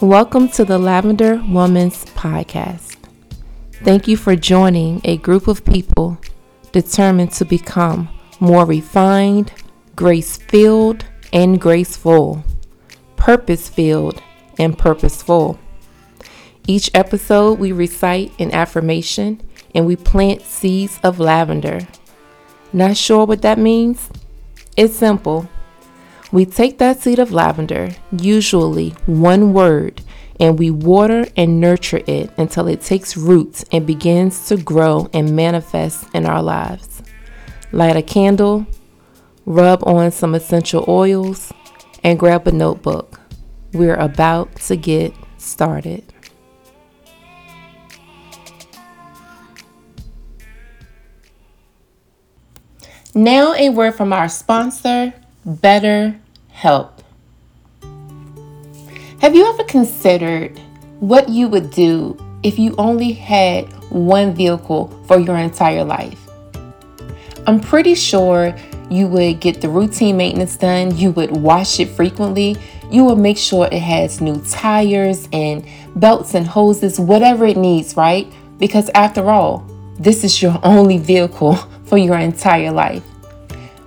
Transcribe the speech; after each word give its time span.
Welcome 0.00 0.48
to 0.50 0.64
the 0.64 0.78
Lavender 0.78 1.42
Woman's 1.48 2.04
Podcast. 2.04 2.94
Thank 3.82 4.06
you 4.06 4.16
for 4.16 4.36
joining 4.36 5.00
a 5.02 5.16
group 5.16 5.48
of 5.48 5.64
people 5.64 6.16
determined 6.70 7.32
to 7.32 7.44
become 7.44 8.08
more 8.38 8.64
refined, 8.64 9.52
grace 9.96 10.36
filled, 10.36 11.04
and 11.32 11.60
graceful, 11.60 12.44
purpose 13.16 13.68
filled, 13.68 14.22
and 14.56 14.78
purposeful. 14.78 15.58
Each 16.68 16.92
episode, 16.94 17.58
we 17.58 17.72
recite 17.72 18.30
an 18.38 18.54
affirmation 18.54 19.42
and 19.74 19.84
we 19.84 19.96
plant 19.96 20.42
seeds 20.42 21.00
of 21.02 21.18
lavender. 21.18 21.80
Not 22.72 22.96
sure 22.96 23.26
what 23.26 23.42
that 23.42 23.58
means? 23.58 24.10
It's 24.76 24.94
simple. 24.94 25.48
We 26.30 26.44
take 26.44 26.78
that 26.78 27.00
seed 27.00 27.18
of 27.18 27.32
lavender, 27.32 27.90
usually 28.12 28.90
one 29.06 29.54
word, 29.54 30.02
and 30.38 30.58
we 30.58 30.70
water 30.70 31.26
and 31.36 31.58
nurture 31.58 32.02
it 32.06 32.30
until 32.36 32.68
it 32.68 32.82
takes 32.82 33.16
roots 33.16 33.64
and 33.72 33.86
begins 33.86 34.46
to 34.48 34.58
grow 34.58 35.08
and 35.14 35.34
manifest 35.34 36.06
in 36.14 36.26
our 36.26 36.42
lives. 36.42 37.02
Light 37.72 37.96
a 37.96 38.02
candle, 38.02 38.66
rub 39.46 39.82
on 39.86 40.10
some 40.10 40.34
essential 40.34 40.84
oils, 40.86 41.50
and 42.04 42.18
grab 42.18 42.46
a 42.46 42.52
notebook. 42.52 43.20
We're 43.72 43.96
about 43.96 44.54
to 44.56 44.76
get 44.76 45.14
started. 45.38 46.04
Now, 53.14 53.54
a 53.54 53.70
word 53.70 53.94
from 53.94 54.12
our 54.12 54.28
sponsor, 54.28 55.14
Better 55.48 56.20
Help. 56.50 57.02
Have 59.22 59.34
you 59.34 59.46
ever 59.46 59.64
considered 59.64 60.58
what 61.00 61.30
you 61.30 61.48
would 61.48 61.70
do 61.70 62.18
if 62.42 62.58
you 62.58 62.74
only 62.76 63.12
had 63.12 63.64
one 63.90 64.34
vehicle 64.34 64.88
for 65.06 65.18
your 65.18 65.38
entire 65.38 65.84
life? 65.84 66.20
I'm 67.46 67.60
pretty 67.60 67.94
sure 67.94 68.54
you 68.90 69.06
would 69.06 69.40
get 69.40 69.62
the 69.62 69.70
routine 69.70 70.18
maintenance 70.18 70.54
done, 70.54 70.94
you 70.94 71.12
would 71.12 71.30
wash 71.30 71.80
it 71.80 71.88
frequently, 71.88 72.58
you 72.90 73.04
would 73.04 73.16
make 73.16 73.38
sure 73.38 73.70
it 73.72 73.80
has 73.80 74.20
new 74.20 74.42
tires 74.50 75.30
and 75.32 75.66
belts 75.96 76.34
and 76.34 76.46
hoses, 76.46 77.00
whatever 77.00 77.46
it 77.46 77.56
needs, 77.56 77.96
right? 77.96 78.30
Because 78.58 78.90
after 78.94 79.30
all, 79.30 79.66
this 79.98 80.24
is 80.24 80.42
your 80.42 80.60
only 80.62 80.98
vehicle 80.98 81.54
for 81.86 81.96
your 81.96 82.18
entire 82.18 82.70
life. 82.70 83.02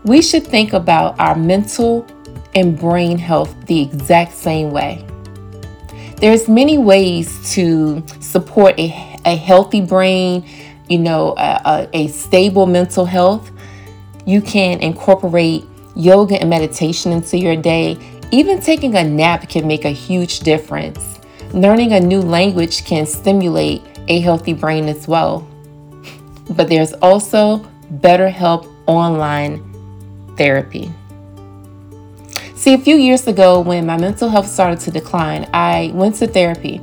We 0.04 0.22
should 0.22 0.48
think 0.48 0.74
about 0.74 1.20
our 1.20 1.36
mental 1.36 2.08
and 2.56 2.78
brain 2.78 3.18
health 3.18 3.56
the 3.68 3.82
exact 3.82 4.34
same 4.34 4.72
way. 4.72 5.06
There's 6.18 6.48
many 6.48 6.78
ways 6.78 7.54
to 7.54 8.04
support 8.20 8.80
a, 8.80 9.18
a 9.26 9.36
healthy 9.36 9.82
brain, 9.82 10.46
you 10.90 10.98
know, 10.98 11.36
a, 11.38 11.62
a, 11.66 11.90
a 11.94 12.08
stable 12.08 12.66
mental 12.66 13.06
health. 13.06 13.52
You 14.26 14.42
can 14.42 14.80
incorporate 14.80 15.66
yoga 15.96 16.40
and 16.40 16.50
meditation 16.50 17.12
into 17.12 17.38
your 17.38 17.56
day. 17.56 17.98
Even 18.32 18.60
taking 18.60 18.96
a 18.96 19.04
nap 19.04 19.50
can 19.50 19.68
make 19.68 19.86
a 19.86 19.90
huge 19.90 20.40
difference. 20.40 21.20
Learning 21.54 21.94
a 21.94 22.00
new 22.00 22.22
language 22.22 22.86
can 22.86 23.06
stimulate 23.06 23.82
a 24.08 24.20
healthy 24.20 24.54
brain 24.54 24.88
as 24.88 25.08
well. 25.08 25.48
But 26.52 26.70
there's 26.70 26.94
also 26.94 27.60
BetterHelp 28.00 28.68
online 28.88 29.71
therapy. 30.38 30.92
See, 32.56 32.74
a 32.74 32.78
few 32.78 32.96
years 32.96 33.26
ago, 33.28 33.60
when 33.60 33.88
my 33.88 33.98
mental 33.98 34.30
health 34.30 34.48
started 34.48 34.80
to 34.82 34.92
decline, 34.92 35.50
I 35.54 35.92
went 35.96 36.16
to 36.18 36.28
therapy. 36.28 36.80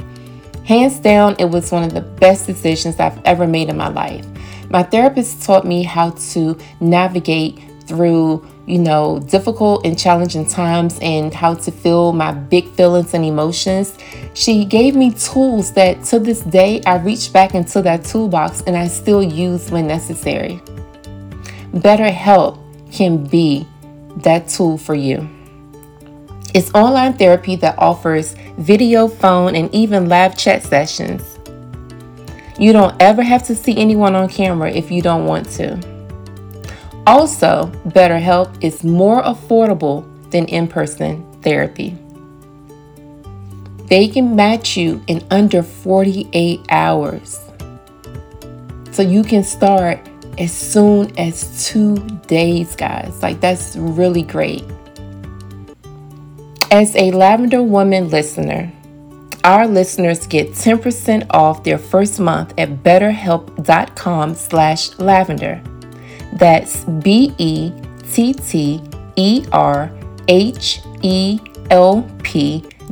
Hands 0.64 0.98
down, 0.98 1.36
it 1.38 1.44
was 1.44 1.70
one 1.70 1.84
of 1.84 1.94
the 1.94 2.00
best 2.00 2.46
decisions 2.46 2.98
I've 2.98 3.20
ever 3.24 3.46
made 3.46 3.68
in 3.68 3.77
my 3.77 3.89
life. 3.89 4.27
My 4.70 4.83
therapist 4.83 5.42
taught 5.45 5.64
me 5.64 5.83
how 5.84 6.11
to 6.33 6.58
navigate 6.80 7.62
through, 7.86 8.46
you 8.67 8.78
know, 8.78 9.18
difficult 9.20 9.86
and 9.86 9.98
challenging 9.98 10.46
times 10.46 10.98
and 11.00 11.33
how 11.33 11.55
to 11.55 11.70
feel 11.70 12.12
my 12.12 12.33
big 12.33 12.68
feelings 12.73 13.14
and 13.14 13.24
emotions. 13.24 13.96
She 14.34 14.64
gave 14.67 14.94
me 14.94 15.12
tools 15.12 15.73
that 15.73 16.05
to 16.05 16.18
this 16.18 16.40
day 16.40 16.83
I 16.84 16.98
reach 16.98 17.33
back 17.33 17.55
into 17.55 17.80
that 17.83 18.05
toolbox 18.05 18.62
and 18.67 18.77
I 18.77 18.89
still 18.89 19.23
use 19.23 19.70
when 19.70 19.86
necessary. 19.86 20.61
BetterHelp 21.73 22.58
can 22.92 23.24
be 23.24 23.66
that 24.18 24.48
tool 24.48 24.78
for 24.78 24.94
you. 24.94 25.28
It's 26.54 26.72
online 26.74 27.14
therapy 27.14 27.56
that 27.56 27.78
offers 27.78 28.34
video, 28.58 29.06
phone, 29.06 29.54
and 29.54 29.72
even 29.74 30.08
live 30.08 30.36
chat 30.36 30.62
sessions. 30.62 31.38
You 32.58 32.72
don't 32.72 33.00
ever 33.00 33.22
have 33.22 33.44
to 33.46 33.54
see 33.54 33.76
anyone 33.76 34.16
on 34.16 34.28
camera 34.28 34.70
if 34.70 34.90
you 34.90 35.02
don't 35.02 35.26
want 35.26 35.48
to. 35.50 35.78
Also, 37.06 37.70
BetterHelp 37.88 38.62
is 38.62 38.82
more 38.82 39.22
affordable 39.22 40.05
than 40.30 40.46
in 40.46 40.66
person 40.66 41.24
therapy. 41.42 41.96
They 43.86 44.08
can 44.08 44.34
match 44.34 44.76
you 44.76 45.02
in 45.06 45.24
under 45.30 45.62
48 45.62 46.60
hours. 46.68 47.38
So 48.90 49.02
you 49.02 49.22
can 49.22 49.44
start 49.44 50.08
as 50.38 50.52
soon 50.52 51.16
as 51.18 51.68
two 51.68 51.96
days, 52.26 52.76
guys. 52.76 53.22
Like, 53.22 53.40
that's 53.40 53.76
really 53.76 54.22
great. 54.22 54.64
As 56.70 56.94
a 56.96 57.10
Lavender 57.10 57.62
Woman 57.62 58.08
listener, 58.10 58.70
our 59.44 59.66
listeners 59.66 60.26
get 60.26 60.50
10% 60.50 61.26
off 61.30 61.64
their 61.64 61.78
first 61.78 62.20
month 62.20 62.52
at 62.58 62.82
betterhelp.com 62.82 64.34
slash 64.34 64.98
lavender. 64.98 65.62
That's 66.34 66.84
B-E-T-T-E-R-H-E-L-P 66.84 67.44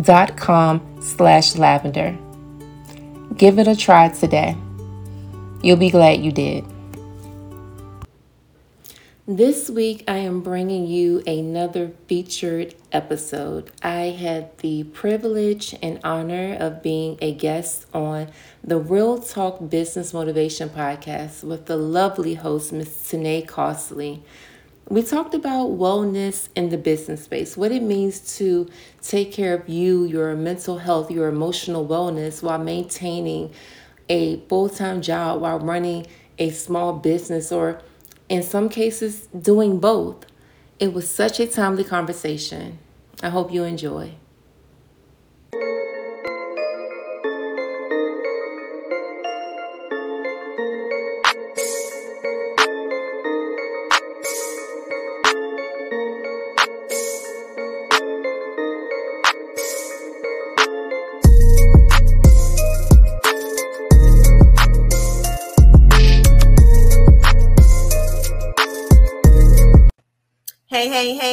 dot 0.03 0.37
com 0.37 1.01
slash 1.01 1.57
lavender. 1.57 2.19
Give 3.37 3.59
it 3.59 3.69
a 3.69 3.77
try 3.77 4.09
today. 4.09 4.57
You'll 5.63 5.77
be 5.77 5.91
glad 5.91 6.23
you 6.23 6.33
did. 6.33 6.65
This 9.29 9.69
week, 9.69 10.05
I 10.07 10.19
am 10.19 10.41
bringing 10.41 10.87
you 10.87 11.21
another 11.27 11.91
featured 12.07 12.77
episode. 12.93 13.73
I 13.83 14.11
had 14.11 14.57
the 14.59 14.85
privilege 14.85 15.75
and 15.83 15.99
honor 16.05 16.57
of 16.61 16.81
being 16.81 17.19
a 17.21 17.35
guest 17.35 17.87
on 17.93 18.29
the 18.63 18.79
Real 18.79 19.19
Talk 19.19 19.69
Business 19.69 20.15
Motivation 20.15 20.69
Podcast 20.69 21.43
with 21.43 21.67
the 21.67 21.77
lovely 21.77 22.35
host, 22.35 22.73
Ms. 22.73 22.87
Tanae 22.89 23.45
Costley. 23.45 24.21
We 24.89 25.03
talked 25.03 25.35
about 25.35 25.71
wellness 25.71 26.49
in 26.55 26.69
the 26.69 26.79
business 26.79 27.25
space, 27.25 27.57
what 27.57 27.73
it 27.73 27.83
means 27.83 28.37
to 28.39 28.69
take 29.03 29.33
care 29.33 29.55
of 29.55 29.69
you, 29.69 30.05
your 30.05 30.37
mental 30.37 30.79
health, 30.79 31.11
your 31.11 31.27
emotional 31.27 31.85
wellness 31.85 32.45
while 32.45 32.61
maintaining 32.61 33.51
a 34.09 34.39
full 34.43 34.69
time 34.69 35.03
job, 35.03 35.41
while 35.41 35.59
running 35.59 36.07
a 36.39 36.51
small 36.51 36.93
business 36.93 37.51
or 37.51 37.83
in 38.29 38.43
some 38.43 38.69
cases, 38.69 39.27
doing 39.29 39.79
both. 39.79 40.27
It 40.79 40.93
was 40.93 41.09
such 41.09 41.41
a 41.41 41.47
timely 41.47 41.85
conversation. 41.85 42.79
I 43.23 43.31
hope 43.31 43.53
you 43.53 43.65
enjoy. 43.65 44.15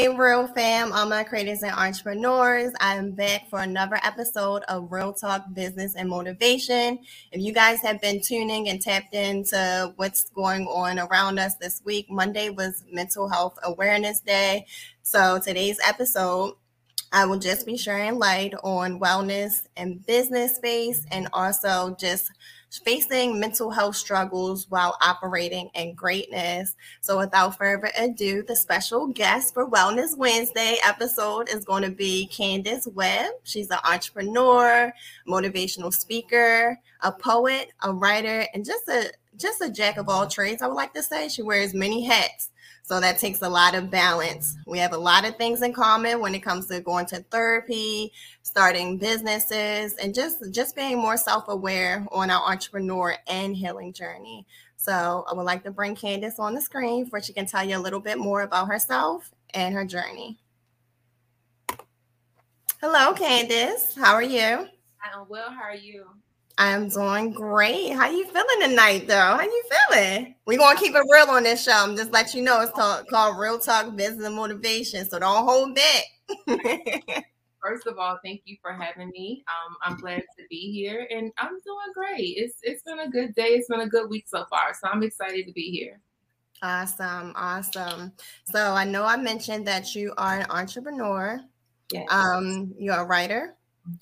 Real 0.04 0.48
fam, 0.48 0.92
all 0.92 1.08
my 1.08 1.24
creators 1.24 1.64
and 1.64 1.72
entrepreneurs. 1.72 2.74
I 2.82 2.96
am 2.98 3.12
back 3.12 3.50
for 3.50 3.60
another 3.60 3.98
episode 4.04 4.62
of 4.68 4.92
Real 4.92 5.14
Talk 5.14 5.46
Business 5.54 5.96
and 5.96 6.10
Motivation. 6.10 7.00
If 7.32 7.42
you 7.42 7.54
guys 7.54 7.80
have 7.80 8.02
been 8.02 8.22
tuning 8.22 8.68
and 8.68 8.82
tapped 8.82 9.14
into 9.14 9.94
what's 9.96 10.30
going 10.32 10.68
on 10.68 11.00
around 11.00 11.40
us 11.40 11.56
this 11.56 11.82
week, 11.86 12.08
Monday 12.10 12.50
was 12.50 12.84
Mental 12.92 13.30
Health 13.30 13.58
Awareness 13.64 14.20
Day. 14.20 14.66
So 15.04 15.40
today's 15.40 15.80
episode, 15.84 16.56
I 17.14 17.26
will 17.26 17.40
just 17.40 17.66
be 17.66 17.78
sharing 17.78 18.20
light 18.20 18.54
on 18.62 19.00
wellness 19.00 19.68
and 19.78 20.06
business 20.06 20.58
space 20.58 21.06
and 21.12 21.30
also 21.32 21.96
just 21.98 22.30
facing 22.80 23.40
mental 23.40 23.70
health 23.70 23.96
struggles 23.96 24.70
while 24.70 24.98
operating 25.02 25.70
in 25.76 25.94
greatness. 25.94 26.76
So, 27.02 27.18
without 27.18 27.58
further 27.58 27.92
ado, 27.98 28.44
the 28.44 28.56
special 28.56 29.08
guest 29.08 29.54
for 29.54 29.70
Wellness 29.70 30.18
Wednesday 30.18 30.78
episode 30.84 31.50
is 31.50 31.66
going 31.66 31.84
to 31.84 31.92
be 31.92 32.28
Candace 32.28 32.88
Webb. 32.88 33.32
She's 33.44 33.70
an 33.70 33.80
entrepreneur, 33.84 34.92
motivational 35.28 35.94
speaker, 35.94 36.80
a 37.02 37.12
poet, 37.12 37.72
a 37.82 37.94
writer, 37.94 38.46
and 38.54 38.66
just 38.66 38.88
a 38.88 39.12
just 39.38 39.62
a 39.62 39.70
jack 39.70 39.98
of 39.98 40.10
all 40.10 40.28
trades. 40.28 40.62
I 40.62 40.68
would 40.68 40.76
like 40.76 40.94
to 40.94 41.04
say 41.04 41.28
she 41.28 41.42
wears 41.42 41.74
many 41.74 42.04
hats. 42.04 42.50
So 42.86 43.00
that 43.00 43.18
takes 43.18 43.42
a 43.42 43.48
lot 43.48 43.76
of 43.76 43.90
balance. 43.90 44.58
We 44.68 44.78
have 44.80 44.92
a 44.92 44.98
lot 44.98 45.26
of 45.26 45.38
things 45.38 45.62
in 45.62 45.72
common 45.72 46.20
when 46.20 46.36
it 46.36 46.42
comes 46.42 46.68
to 46.68 46.82
going 46.82 47.06
to 47.08 47.20
therapy, 47.32 48.12
starting 48.42 48.98
businesses, 48.98 49.96
and 49.96 50.14
just 50.14 50.52
just 50.52 50.76
being 50.76 50.98
more 50.98 51.16
self-aware 51.16 52.06
on 52.12 52.30
our 52.30 52.44
entrepreneur 52.52 53.16
and 53.28 53.56
healing 53.56 53.94
journey. 53.94 54.46
So 54.76 55.24
I 55.32 55.34
would 55.34 55.46
like 55.46 55.64
to 55.64 55.72
bring 55.72 55.96
Candace 55.96 56.40
on 56.40 56.54
the 56.54 56.60
screen 56.60 57.08
where 57.08 57.22
she 57.22 57.32
can 57.32 57.46
tell 57.46 57.64
you 57.64 57.78
a 57.78 57.80
little 57.80 58.02
bit 58.02 58.18
more 58.20 58.42
about 58.42 58.68
herself 58.68 59.32
and 59.54 59.74
her 59.74 59.86
journey. 59.86 60.38
Hello, 62.82 63.14
Candace. 63.14 63.96
How 63.96 64.14
are 64.14 64.22
you? 64.22 64.68
I'm 65.02 65.26
well. 65.30 65.52
How 65.52 65.64
are 65.64 65.74
you? 65.74 66.06
I'm 66.58 66.88
doing 66.90 67.32
great. 67.32 67.92
How 67.94 68.10
you 68.10 68.26
feeling 68.26 68.70
tonight, 68.70 69.08
though? 69.08 69.16
How 69.16 69.42
you 69.42 69.64
feeling? 69.90 70.36
We're 70.46 70.60
gonna 70.60 70.80
keep 70.80 70.94
it 70.96 71.04
real 71.12 71.28
on 71.30 71.44
this 71.44 71.64
show. 71.64 71.72
I'm 71.74 71.96
just 71.96 72.12
let 72.12 72.34
you 72.36 72.44
know 72.44 72.62
it's 72.62 72.72
called, 72.72 73.08
called 73.08 73.40
Real 73.40 73.58
Talk 73.58 73.96
Business 73.96 74.28
and 74.28 74.36
Motivation. 74.36 75.10
So 75.10 75.18
don't 75.20 75.46
hold 75.46 75.76
back. 75.76 76.04
First 77.62 77.88
of 77.88 77.98
all, 77.98 78.20
thank 78.24 78.42
you 78.46 78.58
for 78.62 78.74
having 78.74 79.10
me. 79.12 79.44
Um, 79.48 79.76
I'm 79.82 79.98
glad 79.98 80.20
to 80.38 80.44
be 80.50 80.72
here, 80.72 81.08
and 81.10 81.32
I'm 81.38 81.50
doing 81.50 81.94
great. 81.96 82.36
It's 82.38 82.58
it's 82.62 82.84
been 82.84 83.00
a 83.00 83.10
good 83.10 83.34
day. 83.36 83.50
It's 83.50 83.70
been 83.70 83.80
a 83.80 83.88
good 83.88 84.10
week 84.10 84.26
so 84.28 84.46
far, 84.50 84.74
so 84.80 84.90
I'm 84.90 85.02
excited 85.02 85.48
to 85.48 85.54
be 85.54 85.72
here. 85.72 86.00
Awesome, 86.62 87.34
awesome. 87.36 88.12
So 88.46 88.74
I 88.74 88.84
know 88.84 89.06
I 89.06 89.18
mentioned 89.18 89.66
that 89.68 89.96
you 89.96 90.14
are 90.18 90.40
an 90.40 90.46
entrepreneur. 90.50 91.42
Yes. 91.92 92.08
Um, 92.10 92.74
you're 92.78 92.96
a 93.00 93.06
writer, 93.06 93.56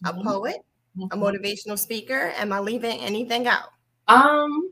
Mhm. 0.04 0.20
a 0.22 0.24
poet, 0.24 0.58
a 0.96 1.00
Mhm. 1.00 1.10
motivational 1.22 1.78
speaker. 1.80 2.32
Am 2.36 2.52
I 2.52 2.60
leaving 2.60 3.00
anything 3.00 3.48
out? 3.48 3.70
Um, 4.08 4.72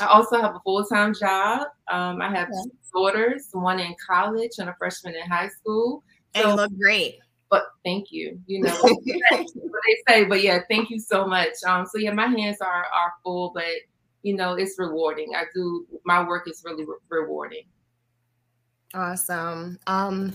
I 0.00 0.06
also 0.06 0.40
have 0.40 0.54
a 0.54 0.60
full 0.60 0.84
time 0.84 1.14
job. 1.14 1.66
Um, 1.90 2.20
I 2.22 2.28
have 2.30 2.48
Okay. 2.48 2.62
two 2.62 2.76
daughters, 2.94 3.48
one 3.52 3.80
in 3.80 3.94
college 4.06 4.52
and 4.58 4.68
a 4.68 4.74
freshman 4.78 5.14
in 5.14 5.28
high 5.28 5.48
school. 5.48 6.04
And 6.34 6.44
So, 6.44 6.50
you 6.50 6.56
look 6.56 6.72
great. 6.78 7.18
but 7.48 7.64
thank 7.84 8.10
you. 8.12 8.40
You 8.46 8.60
know 8.62 8.70
what 8.82 9.82
they 9.86 9.96
say, 10.08 10.24
but 10.24 10.42
yeah, 10.42 10.60
thank 10.68 10.90
you 10.90 10.98
so 11.00 11.26
much. 11.26 11.54
Um, 11.66 11.86
so 11.86 11.98
yeah, 11.98 12.12
my 12.12 12.26
hands 12.26 12.60
are 12.60 12.84
are 12.86 13.14
full, 13.22 13.50
but 13.54 13.64
you 14.22 14.34
know 14.36 14.54
it's 14.54 14.78
rewarding. 14.78 15.34
I 15.34 15.44
do 15.54 15.86
my 16.04 16.26
work 16.26 16.48
is 16.48 16.62
really 16.64 16.84
re- 16.84 16.96
rewarding. 17.08 17.64
Awesome. 18.94 19.78
Um, 19.86 20.34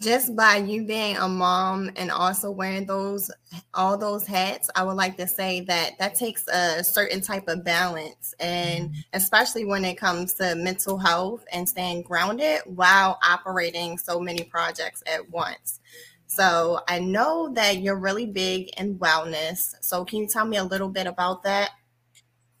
just 0.00 0.36
by 0.36 0.56
you 0.56 0.84
being 0.84 1.16
a 1.16 1.28
mom 1.28 1.90
and 1.96 2.10
also 2.10 2.50
wearing 2.50 2.84
those 2.84 3.30
all 3.72 3.96
those 3.96 4.26
hats, 4.26 4.68
I 4.76 4.82
would 4.82 4.96
like 4.96 5.16
to 5.16 5.26
say 5.26 5.60
that 5.62 5.98
that 5.98 6.14
takes 6.14 6.46
a 6.48 6.84
certain 6.84 7.20
type 7.20 7.48
of 7.48 7.64
balance, 7.64 8.34
and 8.38 8.94
especially 9.14 9.64
when 9.64 9.84
it 9.84 9.96
comes 9.96 10.34
to 10.34 10.54
mental 10.54 10.98
health 10.98 11.44
and 11.52 11.68
staying 11.68 12.02
grounded 12.02 12.60
while 12.66 13.18
operating 13.26 13.96
so 13.96 14.20
many 14.20 14.44
projects 14.44 15.02
at 15.06 15.30
once. 15.30 15.80
So 16.26 16.80
I 16.88 16.98
know 16.98 17.52
that 17.54 17.78
you're 17.78 17.98
really 17.98 18.26
big 18.26 18.68
in 18.78 18.98
wellness. 18.98 19.74
So 19.80 20.04
can 20.04 20.18
you 20.18 20.26
tell 20.26 20.44
me 20.44 20.58
a 20.58 20.64
little 20.64 20.88
bit 20.88 21.06
about 21.06 21.42
that? 21.44 21.70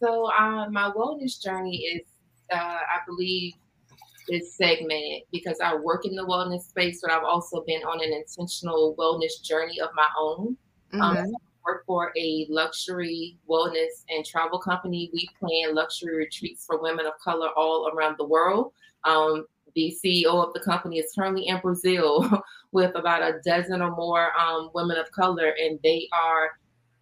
So 0.00 0.30
um, 0.32 0.72
my 0.72 0.90
wellness 0.90 1.42
journey 1.42 1.78
is, 1.78 2.02
uh, 2.52 2.56
I 2.56 3.00
believe, 3.06 3.54
is 4.28 4.54
segment 4.56 5.24
because 5.32 5.58
I 5.60 5.74
work 5.74 6.04
in 6.06 6.14
the 6.14 6.24
wellness 6.24 6.62
space, 6.62 7.00
but 7.02 7.10
I've 7.10 7.24
also 7.24 7.62
been 7.66 7.82
on 7.82 8.02
an 8.02 8.12
intentional 8.12 8.94
wellness 8.98 9.42
journey 9.42 9.80
of 9.80 9.90
my 9.94 10.08
own. 10.18 10.56
Um, 11.00 11.16
Mhm. 11.16 11.32
work 11.66 11.84
for 11.84 12.12
a 12.16 12.46
luxury 12.48 13.36
wellness 13.48 14.04
and 14.08 14.24
travel 14.24 14.58
company. 14.58 15.10
We 15.12 15.28
plan 15.38 15.74
luxury 15.74 16.16
retreats 16.16 16.64
for 16.64 16.80
women 16.80 17.06
of 17.06 17.18
color 17.18 17.50
all 17.56 17.90
around 17.92 18.16
the 18.18 18.24
world. 18.24 18.72
Um, 19.04 19.46
the 19.74 19.94
CEO 20.02 20.46
of 20.46 20.54
the 20.54 20.60
company 20.60 20.98
is 20.98 21.12
currently 21.14 21.48
in 21.48 21.60
Brazil 21.60 22.42
with 22.72 22.94
about 22.94 23.22
a 23.22 23.40
dozen 23.44 23.82
or 23.82 23.94
more 23.94 24.30
um, 24.40 24.70
women 24.74 24.96
of 24.96 25.10
color, 25.12 25.54
and 25.60 25.78
they 25.82 26.08
are 26.12 26.52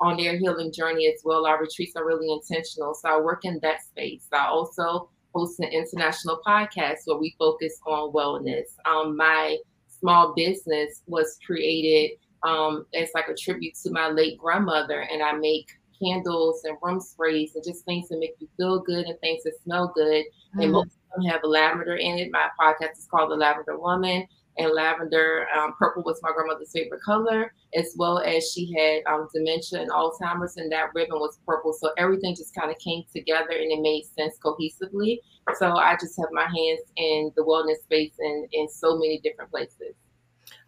on 0.00 0.16
their 0.16 0.36
healing 0.36 0.72
journey 0.72 1.06
as 1.06 1.20
well. 1.24 1.46
Our 1.46 1.60
retreats 1.60 1.94
are 1.94 2.04
really 2.04 2.30
intentional. 2.32 2.94
So 2.94 3.08
I 3.08 3.20
work 3.20 3.44
in 3.44 3.60
that 3.62 3.82
space. 3.82 4.26
I 4.32 4.46
also 4.46 5.08
host 5.34 5.60
an 5.60 5.68
international 5.68 6.40
podcast 6.46 6.98
where 7.06 7.18
we 7.18 7.34
focus 7.38 7.78
on 7.86 8.12
wellness. 8.12 8.76
Um, 8.86 9.16
my 9.16 9.58
small 9.88 10.34
business 10.34 11.02
was 11.06 11.38
created 11.44 12.16
um, 12.42 12.86
as 12.94 13.10
like 13.14 13.28
a 13.28 13.34
tribute 13.34 13.74
to 13.82 13.90
my 13.90 14.08
late 14.08 14.38
grandmother, 14.38 15.00
and 15.00 15.22
I 15.22 15.32
make 15.32 15.68
candles 16.02 16.64
and 16.64 16.76
room 16.82 17.00
sprays 17.00 17.54
and 17.54 17.64
just 17.64 17.84
things 17.84 18.08
that 18.08 18.18
make 18.18 18.34
you 18.38 18.48
feel 18.56 18.80
good 18.80 19.06
and 19.06 19.18
things 19.20 19.44
that 19.44 19.54
smell 19.62 19.92
good. 19.94 20.24
And 20.54 20.68
Mhm. 20.70 20.72
most 20.72 20.90
of 21.16 21.22
them 21.22 21.30
have 21.30 21.40
lavender 21.44 21.96
in 21.96 22.18
it. 22.18 22.30
My 22.32 22.48
podcast 22.60 22.98
is 22.98 23.06
called 23.10 23.30
The 23.30 23.36
Lavender 23.36 23.78
Woman, 23.78 24.26
and 24.58 24.72
lavender 24.72 25.46
um, 25.56 25.74
purple 25.78 26.02
was 26.02 26.20
my 26.22 26.30
grandmother's 26.34 26.72
favorite 26.72 27.02
color, 27.02 27.52
as 27.74 27.94
well 27.96 28.18
as 28.18 28.50
she 28.52 28.72
had 28.72 29.02
um, 29.12 29.28
dementia 29.34 29.80
and 29.80 29.90
Alzheimer's, 29.90 30.56
and 30.56 30.70
that 30.72 30.94
ribbon 30.94 31.18
was 31.18 31.38
purple. 31.46 31.72
So 31.72 31.90
everything 31.98 32.34
just 32.34 32.54
kind 32.54 32.70
of 32.70 32.78
came 32.78 33.04
together 33.14 33.50
and 33.50 33.72
it 33.72 33.80
made 33.80 34.04
sense 34.16 34.36
cohesively. 34.44 35.18
So 35.58 35.76
I 35.76 35.96
just 36.00 36.18
have 36.18 36.28
my 36.32 36.44
hands 36.44 36.80
in 36.96 37.32
the 37.36 37.42
wellness 37.42 37.82
space 37.82 38.14
and 38.18 38.46
in 38.52 38.68
so 38.68 38.94
many 38.94 39.20
different 39.22 39.50
places. 39.50 39.94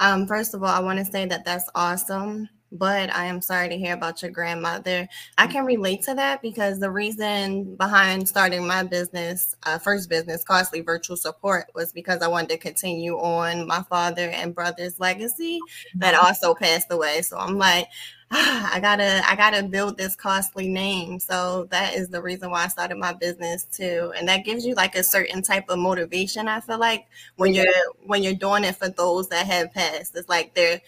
Um, 0.00 0.26
first 0.26 0.54
of 0.54 0.62
all, 0.62 0.68
I 0.68 0.80
want 0.80 0.98
to 0.98 1.04
say 1.04 1.26
that 1.26 1.44
that's 1.44 1.68
awesome, 1.74 2.48
but 2.72 3.12
I 3.14 3.26
am 3.26 3.40
sorry 3.40 3.68
to 3.68 3.78
hear 3.78 3.94
about 3.94 4.22
your 4.22 4.30
grandmother. 4.30 5.08
I 5.38 5.46
can 5.46 5.64
relate 5.64 6.02
to 6.02 6.14
that 6.14 6.42
because 6.42 6.78
the 6.78 6.90
reason 6.90 7.76
behind 7.76 8.28
starting 8.28 8.66
my 8.66 8.82
business, 8.82 9.56
uh, 9.64 9.78
first 9.78 10.10
business, 10.10 10.44
Costley 10.44 10.84
Virtual 10.84 11.16
Support, 11.16 11.66
was 11.74 11.92
because 11.92 12.22
I 12.22 12.28
wanted 12.28 12.50
to 12.50 12.58
continue 12.58 13.16
on 13.16 13.66
my 13.66 13.82
father 13.88 14.28
and 14.30 14.54
brother's 14.54 15.00
legacy 15.00 15.60
that 15.96 16.14
also 16.14 16.54
passed 16.54 16.88
away. 16.90 17.22
So 17.22 17.38
I'm 17.38 17.56
like, 17.56 17.86
ah, 18.30 18.70
I 18.74 18.80
gotta, 18.80 19.22
I 19.28 19.36
gotta 19.36 19.62
build 19.62 19.96
this 19.96 20.16
Costley 20.16 20.68
name. 20.68 21.18
So 21.18 21.64
that 21.70 21.94
is 21.94 22.08
the 22.08 22.22
reason 22.22 22.50
why 22.50 22.64
I 22.64 22.68
started 22.68 22.98
my 22.98 23.12
business 23.12 23.64
too, 23.64 24.12
and 24.16 24.28
that 24.28 24.44
gives 24.44 24.64
you 24.64 24.74
like 24.74 24.94
a 24.94 25.02
certain 25.02 25.42
type 25.42 25.68
of 25.68 25.78
motivation. 25.78 26.48
I 26.48 26.60
feel 26.60 26.78
like 26.78 27.06
when 27.36 27.54
you're 27.54 27.66
when 28.04 28.22
you're 28.22 28.34
doing 28.34 28.64
it 28.64 28.76
for 28.76 28.88
those 28.88 29.28
that 29.28 29.46
have 29.46 29.72
passed. 29.72 30.16
It's 30.16 30.28
like 30.28 30.54
they're 30.54 30.80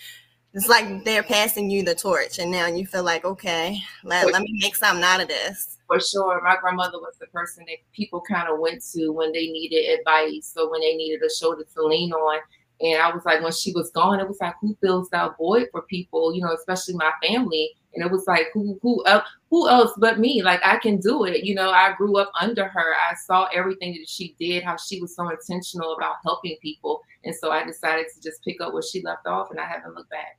it's 0.54 0.68
like 0.68 1.04
they're 1.04 1.22
passing 1.22 1.70
you 1.70 1.82
the 1.82 1.94
torch 1.94 2.38
and 2.38 2.50
now 2.50 2.66
you 2.66 2.86
feel 2.86 3.04
like, 3.04 3.24
okay, 3.24 3.80
let, 4.02 4.32
let 4.32 4.42
me 4.42 4.58
make 4.62 4.74
something 4.74 5.04
out 5.04 5.20
of 5.20 5.28
this. 5.28 5.78
For 5.86 6.00
sure, 6.00 6.40
my 6.42 6.56
grandmother 6.60 6.98
was 6.98 7.14
the 7.20 7.26
person 7.28 7.64
that 7.66 7.76
people 7.92 8.20
kind 8.20 8.48
of 8.48 8.58
went 8.58 8.82
to 8.92 9.08
when 9.10 9.32
they 9.32 9.46
needed 9.46 10.00
advice 10.00 10.54
or 10.56 10.70
when 10.70 10.80
they 10.80 10.94
needed 10.96 11.22
a 11.22 11.32
shoulder 11.32 11.64
to 11.74 11.82
lean 11.82 12.12
on. 12.12 12.40
And 12.80 13.02
I 13.02 13.12
was 13.12 13.24
like, 13.24 13.42
when 13.42 13.52
she 13.52 13.72
was 13.72 13.90
gone, 13.90 14.20
it 14.20 14.28
was 14.28 14.40
like, 14.40 14.54
who 14.60 14.76
fills 14.80 15.08
that 15.10 15.36
void 15.36 15.68
for 15.72 15.82
people? 15.82 16.34
You 16.34 16.42
know, 16.42 16.52
especially 16.52 16.94
my 16.94 17.12
family. 17.26 17.70
And 17.94 18.04
it 18.04 18.12
was 18.12 18.26
like, 18.26 18.46
who, 18.52 18.78
who 18.82 19.04
who 19.50 19.68
else 19.68 19.92
but 19.98 20.20
me? 20.20 20.42
Like 20.42 20.60
I 20.64 20.78
can 20.78 20.98
do 20.98 21.24
it. 21.24 21.44
You 21.44 21.54
know, 21.54 21.70
I 21.70 21.94
grew 21.96 22.18
up 22.18 22.30
under 22.40 22.68
her. 22.68 22.94
I 22.94 23.14
saw 23.26 23.48
everything 23.52 23.94
that 23.94 24.08
she 24.08 24.36
did, 24.38 24.62
how 24.62 24.76
she 24.76 25.00
was 25.00 25.16
so 25.16 25.28
intentional 25.30 25.94
about 25.94 26.16
helping 26.22 26.56
people. 26.62 27.02
And 27.24 27.34
so 27.34 27.50
I 27.50 27.64
decided 27.64 28.06
to 28.14 28.22
just 28.22 28.44
pick 28.44 28.60
up 28.60 28.72
where 28.72 28.82
she 28.82 29.02
left 29.02 29.26
off, 29.26 29.50
and 29.50 29.58
I 29.58 29.66
haven't 29.66 29.94
looked 29.94 30.10
back. 30.10 30.38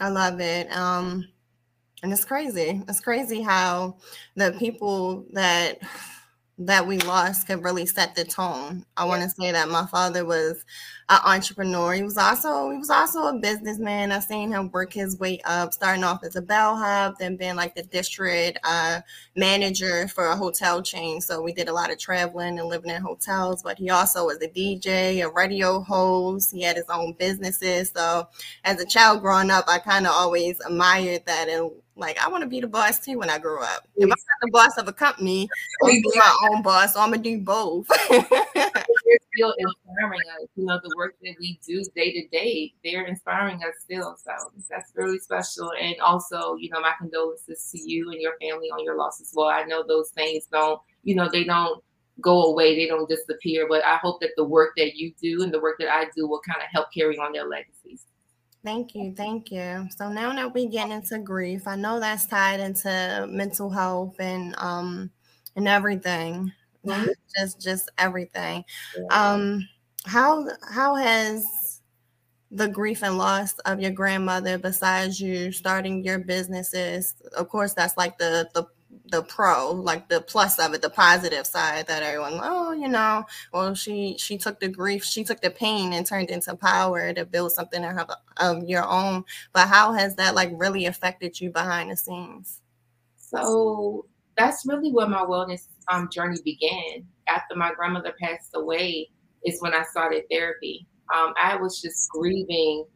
I 0.00 0.08
love 0.08 0.40
it. 0.40 0.74
Um 0.74 1.26
and 2.02 2.12
it's 2.12 2.24
crazy. 2.24 2.82
It's 2.86 3.00
crazy 3.00 3.40
how 3.40 3.96
the 4.36 4.54
people 4.58 5.24
that 5.32 5.78
that 6.56 6.86
we 6.86 6.98
lost 6.98 7.48
could 7.48 7.64
really 7.64 7.84
set 7.84 8.14
the 8.14 8.24
tone. 8.24 8.84
I 8.96 9.04
want 9.06 9.22
to 9.22 9.28
say 9.28 9.50
that 9.50 9.68
my 9.68 9.86
father 9.86 10.24
was 10.24 10.64
an 11.08 11.18
entrepreneur. 11.24 11.94
He 11.94 12.04
was 12.04 12.16
also 12.16 12.70
he 12.70 12.78
was 12.78 12.90
also 12.90 13.26
a 13.26 13.38
businessman. 13.38 14.12
I've 14.12 14.22
seen 14.22 14.52
him 14.52 14.70
work 14.70 14.92
his 14.92 15.18
way 15.18 15.40
up, 15.44 15.72
starting 15.72 16.04
off 16.04 16.22
as 16.22 16.36
a 16.36 16.42
bellhop, 16.42 17.18
then 17.18 17.36
being 17.36 17.56
like 17.56 17.74
the 17.74 17.82
district 17.82 18.60
uh, 18.62 19.00
manager 19.34 20.06
for 20.06 20.26
a 20.26 20.36
hotel 20.36 20.80
chain. 20.80 21.20
So 21.20 21.42
we 21.42 21.52
did 21.52 21.68
a 21.68 21.72
lot 21.72 21.90
of 21.90 21.98
traveling 21.98 22.60
and 22.60 22.68
living 22.68 22.90
in 22.90 23.02
hotels. 23.02 23.62
But 23.62 23.78
he 23.78 23.90
also 23.90 24.26
was 24.26 24.40
a 24.40 24.48
DJ, 24.48 25.24
a 25.24 25.30
radio 25.30 25.80
host. 25.80 26.52
He 26.54 26.62
had 26.62 26.76
his 26.76 26.88
own 26.88 27.14
businesses. 27.18 27.90
So 27.94 28.28
as 28.62 28.80
a 28.80 28.86
child 28.86 29.22
growing 29.22 29.50
up, 29.50 29.64
I 29.66 29.78
kind 29.78 30.06
of 30.06 30.12
always 30.12 30.60
admired 30.60 31.22
that 31.26 31.48
and 31.48 31.72
Like 31.96 32.18
I 32.18 32.28
want 32.28 32.42
to 32.42 32.48
be 32.48 32.60
the 32.60 32.66
boss 32.66 32.98
too 32.98 33.18
when 33.18 33.30
I 33.30 33.38
grow 33.38 33.62
up. 33.62 33.86
If 33.96 34.04
I'm 34.04 34.08
not 34.08 34.18
the 34.42 34.50
boss 34.50 34.78
of 34.78 34.88
a 34.88 34.92
company, 34.92 35.48
I'm 35.84 35.90
be 35.90 36.02
my 36.14 36.48
own 36.50 36.62
boss. 36.62 36.94
So 36.94 37.00
I'm 37.00 37.10
gonna 37.10 37.22
do 37.22 37.40
both. 37.40 37.86
they're 38.10 38.20
still 39.34 39.54
inspiring 39.58 40.20
us. 40.40 40.48
You 40.56 40.64
know, 40.64 40.80
the 40.82 40.94
work 40.96 41.14
that 41.22 41.34
we 41.38 41.60
do 41.66 41.84
day 41.94 42.12
to 42.12 42.28
day, 42.28 42.74
they're 42.82 43.06
inspiring 43.06 43.58
us 43.58 43.74
still. 43.80 44.16
So 44.16 44.32
that's 44.68 44.92
really 44.96 45.18
special. 45.18 45.72
And 45.80 45.94
also, 46.00 46.56
you 46.56 46.68
know, 46.70 46.80
my 46.80 46.92
condolences 46.98 47.70
to 47.72 47.80
you 47.80 48.10
and 48.10 48.20
your 48.20 48.34
family 48.40 48.68
on 48.68 48.82
your 48.82 48.96
loss 48.96 49.20
as 49.20 49.32
well. 49.34 49.48
I 49.48 49.62
know 49.62 49.84
those 49.86 50.10
things 50.10 50.46
don't, 50.50 50.80
you 51.04 51.14
know, 51.14 51.28
they 51.30 51.44
don't 51.44 51.82
go 52.20 52.44
away, 52.46 52.76
they 52.76 52.86
don't 52.86 53.08
disappear. 53.08 53.66
But 53.68 53.84
I 53.84 53.98
hope 53.98 54.20
that 54.20 54.30
the 54.36 54.44
work 54.44 54.72
that 54.76 54.96
you 54.96 55.12
do 55.22 55.42
and 55.42 55.54
the 55.54 55.60
work 55.60 55.76
that 55.78 55.90
I 55.90 56.06
do 56.16 56.26
will 56.26 56.40
kind 56.40 56.60
of 56.60 56.68
help 56.72 56.88
carry 56.92 57.16
on 57.18 57.32
their 57.32 57.46
legacies. 57.48 58.06
Thank 58.64 58.94
you, 58.94 59.14
thank 59.14 59.50
you. 59.52 59.86
So 59.94 60.08
now 60.10 60.34
that 60.34 60.54
we 60.54 60.66
get 60.66 60.90
into 60.90 61.18
grief, 61.18 61.68
I 61.68 61.76
know 61.76 62.00
that's 62.00 62.26
tied 62.26 62.60
into 62.60 63.26
mental 63.30 63.68
health 63.68 64.16
and 64.18 64.54
um 64.56 65.10
and 65.54 65.68
everything, 65.68 66.50
mm-hmm. 66.84 67.10
just 67.38 67.60
just 67.60 67.90
everything. 67.98 68.64
Um, 69.10 69.68
how 70.06 70.48
how 70.70 70.94
has 70.94 71.44
the 72.50 72.68
grief 72.68 73.02
and 73.02 73.18
loss 73.18 73.58
of 73.60 73.80
your 73.80 73.90
grandmother, 73.90 74.58
besides 74.58 75.20
you 75.20 75.52
starting 75.52 76.04
your 76.04 76.18
businesses, 76.20 77.14
of 77.36 77.48
course, 77.48 77.74
that's 77.74 77.96
like 77.98 78.18
the 78.18 78.48
the 78.54 78.64
the 79.06 79.22
pro, 79.22 79.72
like 79.72 80.08
the 80.08 80.20
plus 80.20 80.58
of 80.58 80.72
it, 80.74 80.82
the 80.82 80.90
positive 80.90 81.46
side 81.46 81.86
that 81.86 82.02
everyone, 82.02 82.40
oh, 82.42 82.72
you 82.72 82.88
know, 82.88 83.24
well, 83.52 83.74
she 83.74 84.16
she 84.18 84.38
took 84.38 84.60
the 84.60 84.68
grief, 84.68 85.04
she 85.04 85.24
took 85.24 85.40
the 85.40 85.50
pain 85.50 85.92
and 85.92 86.06
turned 86.06 86.30
into 86.30 86.54
power 86.56 87.12
to 87.12 87.24
build 87.24 87.52
something 87.52 87.84
of, 87.84 88.10
of 88.38 88.64
your 88.68 88.84
own. 88.86 89.24
But 89.52 89.68
how 89.68 89.92
has 89.92 90.16
that 90.16 90.34
like 90.34 90.50
really 90.54 90.86
affected 90.86 91.40
you 91.40 91.50
behind 91.50 91.90
the 91.90 91.96
scenes? 91.96 92.60
So 93.16 94.06
that's 94.36 94.64
really 94.66 94.90
where 94.90 95.08
my 95.08 95.24
wellness 95.24 95.68
um, 95.90 96.08
journey 96.10 96.38
began. 96.44 97.06
After 97.28 97.54
my 97.56 97.72
grandmother 97.74 98.12
passed 98.20 98.50
away, 98.54 99.10
is 99.44 99.60
when 99.60 99.74
I 99.74 99.82
started 99.84 100.24
therapy. 100.30 100.86
Um, 101.14 101.34
I 101.40 101.56
was 101.56 101.80
just 101.80 102.08
grieving 102.10 102.86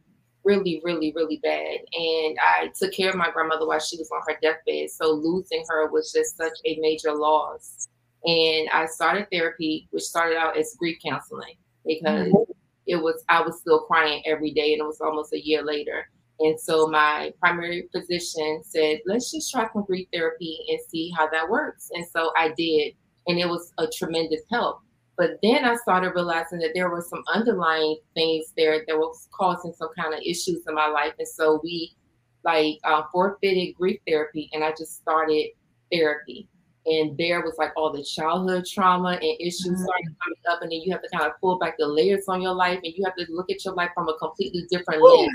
really, 0.49 0.81
really, 0.83 1.13
really 1.15 1.39
bad. 1.43 1.77
And 1.93 2.37
I 2.41 2.71
took 2.75 2.91
care 2.93 3.09
of 3.09 3.15
my 3.15 3.29
grandmother 3.29 3.67
while 3.67 3.79
she 3.79 3.97
was 3.97 4.09
on 4.09 4.21
her 4.27 4.39
deathbed. 4.41 4.89
So 4.89 5.11
losing 5.11 5.63
her 5.69 5.91
was 5.91 6.11
just 6.11 6.35
such 6.37 6.57
a 6.65 6.79
major 6.79 7.13
loss. 7.13 7.87
And 8.25 8.67
I 8.73 8.87
started 8.87 9.27
therapy, 9.31 9.87
which 9.91 10.03
started 10.03 10.37
out 10.37 10.57
as 10.57 10.75
grief 10.79 10.97
counseling 11.05 11.55
because 11.85 12.27
mm-hmm. 12.29 12.51
it 12.87 12.95
was 12.95 13.23
I 13.29 13.41
was 13.41 13.59
still 13.59 13.81
crying 13.81 14.23
every 14.25 14.51
day, 14.51 14.73
and 14.73 14.81
it 14.81 14.85
was 14.85 14.99
almost 15.01 15.33
a 15.33 15.45
year 15.45 15.63
later. 15.63 16.09
And 16.41 16.59
so 16.59 16.87
my 16.87 17.31
primary 17.39 17.87
physician 17.91 18.61
said, 18.63 18.99
let's 19.05 19.31
just 19.31 19.51
try 19.51 19.67
some 19.71 19.83
grief 19.83 20.07
therapy 20.13 20.57
and 20.69 20.79
see 20.89 21.11
how 21.17 21.29
that 21.29 21.49
works. 21.49 21.89
And 21.93 22.05
so 22.07 22.31
I 22.37 22.53
did, 22.57 22.93
and 23.27 23.37
it 23.37 23.47
was 23.47 23.73
a 23.77 23.87
tremendous 23.87 24.41
help. 24.51 24.81
But 25.19 25.37
then 25.43 25.65
I 25.65 25.75
started 25.75 26.13
realizing 26.15 26.59
that 26.59 26.71
there 26.73 26.89
were 26.89 27.01
some 27.01 27.25
underlying 27.27 27.97
things 28.13 28.53
there 28.55 28.85
that 28.87 28.97
was 28.97 29.27
causing 29.33 29.73
some 29.73 29.89
kind 29.99 30.13
of 30.13 30.21
issues 30.21 30.63
in 30.65 30.73
my 30.73 30.87
life. 30.87 31.11
And 31.19 31.27
so 31.27 31.59
we 31.61 31.93
like 32.45 32.79
uh, 32.85 33.03
forfeited 33.11 33.75
grief 33.75 33.99
therapy 34.07 34.49
and 34.53 34.63
I 34.63 34.69
just 34.69 34.95
started 34.95 35.49
therapy. 35.91 36.47
And 36.85 37.17
there 37.17 37.41
was 37.41 37.55
like 37.57 37.73
all 37.75 37.91
the 37.91 38.01
childhood 38.01 38.65
trauma 38.65 39.19
and 39.21 39.41
issues 39.41 39.65
mm-hmm. 39.67 39.83
started 39.83 40.15
coming 40.23 40.39
up. 40.49 40.61
And 40.61 40.71
then 40.71 40.79
you 40.79 40.91
have 40.93 41.01
to 41.01 41.09
kind 41.09 41.25
of 41.25 41.33
pull 41.41 41.59
back 41.59 41.75
the 41.77 41.85
layers 41.85 42.29
on 42.29 42.41
your 42.41 42.53
life 42.53 42.79
and 42.81 42.93
you 42.95 43.03
have 43.03 43.17
to 43.17 43.25
look 43.27 43.51
at 43.51 43.65
your 43.65 43.73
life 43.73 43.91
from 43.93 44.07
a 44.07 44.17
completely 44.19 44.67
different 44.71 45.03
lens. 45.03 45.29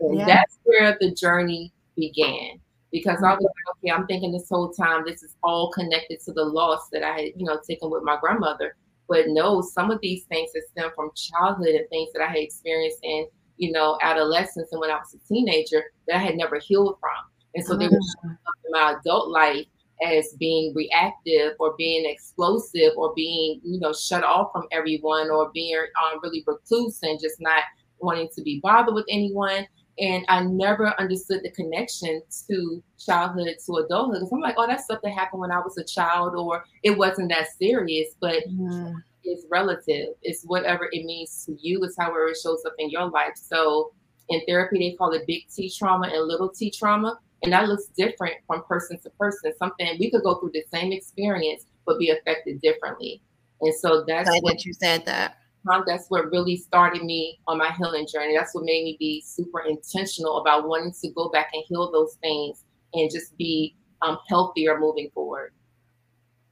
And 0.00 0.20
yeah. 0.20 0.24
that's 0.24 0.58
where 0.64 0.96
the 0.98 1.14
journey 1.14 1.70
began 1.96 2.60
because 2.90 3.22
I 3.22 3.34
was 3.34 3.42
like, 3.42 3.76
okay, 3.76 3.90
I'm 3.90 4.06
thinking 4.06 4.32
this 4.32 4.48
whole 4.48 4.72
time 4.72 5.04
this 5.04 5.22
is 5.22 5.36
all 5.42 5.70
connected 5.70 6.20
to 6.20 6.32
the 6.32 6.44
loss 6.44 6.88
that 6.92 7.02
I 7.02 7.12
had, 7.12 7.32
you 7.36 7.44
know, 7.44 7.60
taken 7.68 7.90
with 7.90 8.04
my 8.04 8.16
grandmother. 8.18 8.74
But 9.08 9.28
no, 9.28 9.62
some 9.62 9.90
of 9.90 10.00
these 10.02 10.24
things 10.24 10.52
that 10.52 10.62
stem 10.70 10.90
from 10.94 11.10
childhood 11.16 11.74
and 11.74 11.88
things 11.88 12.10
that 12.12 12.22
I 12.22 12.28
had 12.28 12.38
experienced 12.38 12.98
in, 13.02 13.26
you 13.56 13.72
know, 13.72 13.98
adolescence 14.02 14.68
and 14.72 14.80
when 14.80 14.90
I 14.90 14.96
was 14.96 15.14
a 15.14 15.28
teenager 15.28 15.82
that 16.06 16.16
I 16.16 16.20
had 16.20 16.36
never 16.36 16.58
healed 16.58 16.98
from. 17.00 17.10
And 17.54 17.64
so 17.64 17.72
mm-hmm. 17.72 17.80
they 17.80 17.88
were 17.88 17.96
mm. 17.96 18.30
in 18.30 18.72
my 18.72 18.94
adult 19.00 19.30
life 19.30 19.66
as 20.04 20.34
being 20.38 20.74
reactive 20.74 21.54
or 21.58 21.74
being 21.76 22.08
explosive 22.08 22.92
or 22.96 23.12
being, 23.14 23.60
you 23.64 23.80
know, 23.80 23.92
shut 23.92 24.22
off 24.22 24.52
from 24.52 24.66
everyone 24.70 25.30
or 25.30 25.50
being 25.52 25.76
um, 25.76 26.20
really 26.22 26.44
recluse 26.46 27.00
and 27.02 27.18
just 27.20 27.40
not 27.40 27.62
wanting 28.00 28.28
to 28.34 28.42
be 28.42 28.60
bothered 28.62 28.94
with 28.94 29.06
anyone. 29.08 29.66
And 30.00 30.24
I 30.28 30.42
never 30.44 30.94
understood 31.00 31.40
the 31.42 31.50
connection 31.50 32.22
to 32.48 32.82
childhood 32.98 33.56
to 33.66 33.76
adulthood. 33.76 34.20
Because 34.20 34.32
I'm 34.32 34.40
like, 34.40 34.54
oh, 34.56 34.66
that's 34.66 34.84
stuff 34.84 35.00
that 35.02 35.10
happened 35.10 35.40
when 35.40 35.50
I 35.50 35.58
was 35.58 35.76
a 35.76 35.84
child, 35.84 36.34
or 36.36 36.64
it 36.82 36.96
wasn't 36.96 37.30
that 37.30 37.48
serious. 37.58 38.14
But 38.20 38.44
mm. 38.48 38.94
it's 39.24 39.44
relative. 39.50 40.10
It's 40.22 40.44
whatever 40.44 40.88
it 40.92 41.04
means 41.04 41.44
to 41.46 41.56
you. 41.60 41.82
It's 41.82 41.96
however 41.98 42.28
it 42.28 42.38
shows 42.42 42.64
up 42.64 42.74
in 42.78 42.90
your 42.90 43.08
life. 43.10 43.34
So 43.34 43.92
in 44.28 44.40
therapy, 44.46 44.78
they 44.78 44.96
call 44.96 45.12
it 45.12 45.26
big 45.26 45.48
T 45.48 45.72
trauma 45.76 46.08
and 46.08 46.26
little 46.26 46.48
T 46.48 46.70
trauma. 46.70 47.18
And 47.42 47.52
that 47.52 47.68
looks 47.68 47.86
different 47.96 48.34
from 48.46 48.64
person 48.64 48.98
to 49.00 49.10
person. 49.10 49.52
Something 49.58 49.96
we 49.98 50.10
could 50.10 50.22
go 50.22 50.36
through 50.36 50.50
the 50.52 50.64
same 50.72 50.92
experience, 50.92 51.66
but 51.86 51.98
be 51.98 52.10
affected 52.10 52.60
differently. 52.60 53.22
And 53.60 53.74
so 53.74 54.04
that's 54.06 54.28
Glad 54.28 54.42
what 54.42 54.54
that 54.54 54.64
you 54.64 54.72
said 54.72 55.06
that 55.06 55.38
that's 55.86 56.06
what 56.08 56.30
really 56.30 56.56
started 56.56 57.02
me 57.02 57.38
on 57.46 57.58
my 57.58 57.72
healing 57.72 58.06
journey. 58.06 58.36
That's 58.36 58.54
what 58.54 58.64
made 58.64 58.84
me 58.84 58.96
be 58.98 59.22
super 59.26 59.60
intentional 59.60 60.38
about 60.38 60.68
wanting 60.68 60.94
to 61.02 61.10
go 61.10 61.28
back 61.28 61.50
and 61.52 61.62
heal 61.68 61.90
those 61.92 62.16
things 62.20 62.64
and 62.94 63.10
just 63.10 63.36
be 63.36 63.76
um, 64.02 64.18
healthier 64.28 64.78
moving 64.78 65.10
forward. 65.12 65.52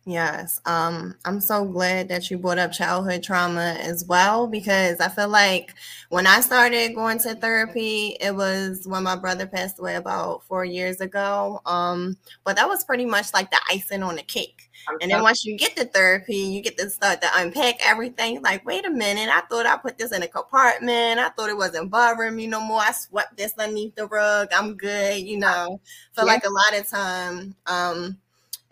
Yes. 0.09 0.61
Um, 0.67 1.17
I'm 1.25 1.41
so 1.41 1.65
glad 1.65 2.09
that 2.11 2.31
you 2.31 2.39
brought 2.39 2.59
up 2.59 2.71
childhood 2.71 3.25
trauma 3.25 3.77
as 3.81 4.05
well 4.05 4.47
because 4.47 5.01
I 5.01 5.09
feel 5.09 5.29
like 5.29 5.75
when 6.11 6.29
I 6.29 6.43
started 6.43 6.95
going 6.95 7.19
to 7.21 7.35
therapy, 7.35 8.17
it 8.21 8.33
was 8.33 8.87
when 8.87 9.03
my 9.03 9.17
brother 9.17 9.49
passed 9.49 9.81
away 9.81 9.97
about 9.97 10.45
four 10.45 10.65
years 10.65 11.01
ago. 11.01 11.61
Um, 11.67 12.17
but 12.45 12.55
that 12.55 12.69
was 12.69 12.85
pretty 12.85 13.05
much 13.05 13.35
like 13.35 13.51
the 13.51 13.59
icing 13.69 14.05
on 14.05 14.15
the 14.15 14.23
cake. 14.23 14.66
And 15.01 15.11
then 15.11 15.23
once 15.23 15.45
you 15.45 15.57
get 15.57 15.77
the 15.77 15.85
therapy, 15.85 16.37
you 16.37 16.63
get 16.63 16.79
to 16.79 16.89
start 16.91 17.21
to 17.23 17.29
unpack 17.35 17.77
everything. 17.85 18.43
Like, 18.43 18.65
wait 18.65 18.87
a 18.87 18.91
minute, 18.91 19.29
I 19.29 19.41
thought 19.43 19.67
I 19.67 19.77
put 19.77 19.99
this 19.99 20.13
in 20.13 20.23
a 20.23 20.29
compartment. 20.29 21.19
I 21.19 21.29
thought 21.31 21.51
it 21.51 21.57
wasn't 21.57 21.91
bothering 21.91 22.37
me 22.37 22.47
no 22.47 22.61
more. 22.61 22.81
I 22.81 22.93
swept 22.93 23.37
this 23.37 23.55
underneath 23.59 23.95
the 23.95 24.07
rug. 24.07 24.49
I'm 24.53 24.77
good, 24.77 25.23
you 25.23 25.39
know. 25.39 25.81
Feel 26.15 26.27
yeah. 26.27 26.33
like 26.33 26.45
a 26.45 26.51
lot 26.51 26.79
of 26.79 26.89
time, 26.89 27.55
um, 27.67 28.19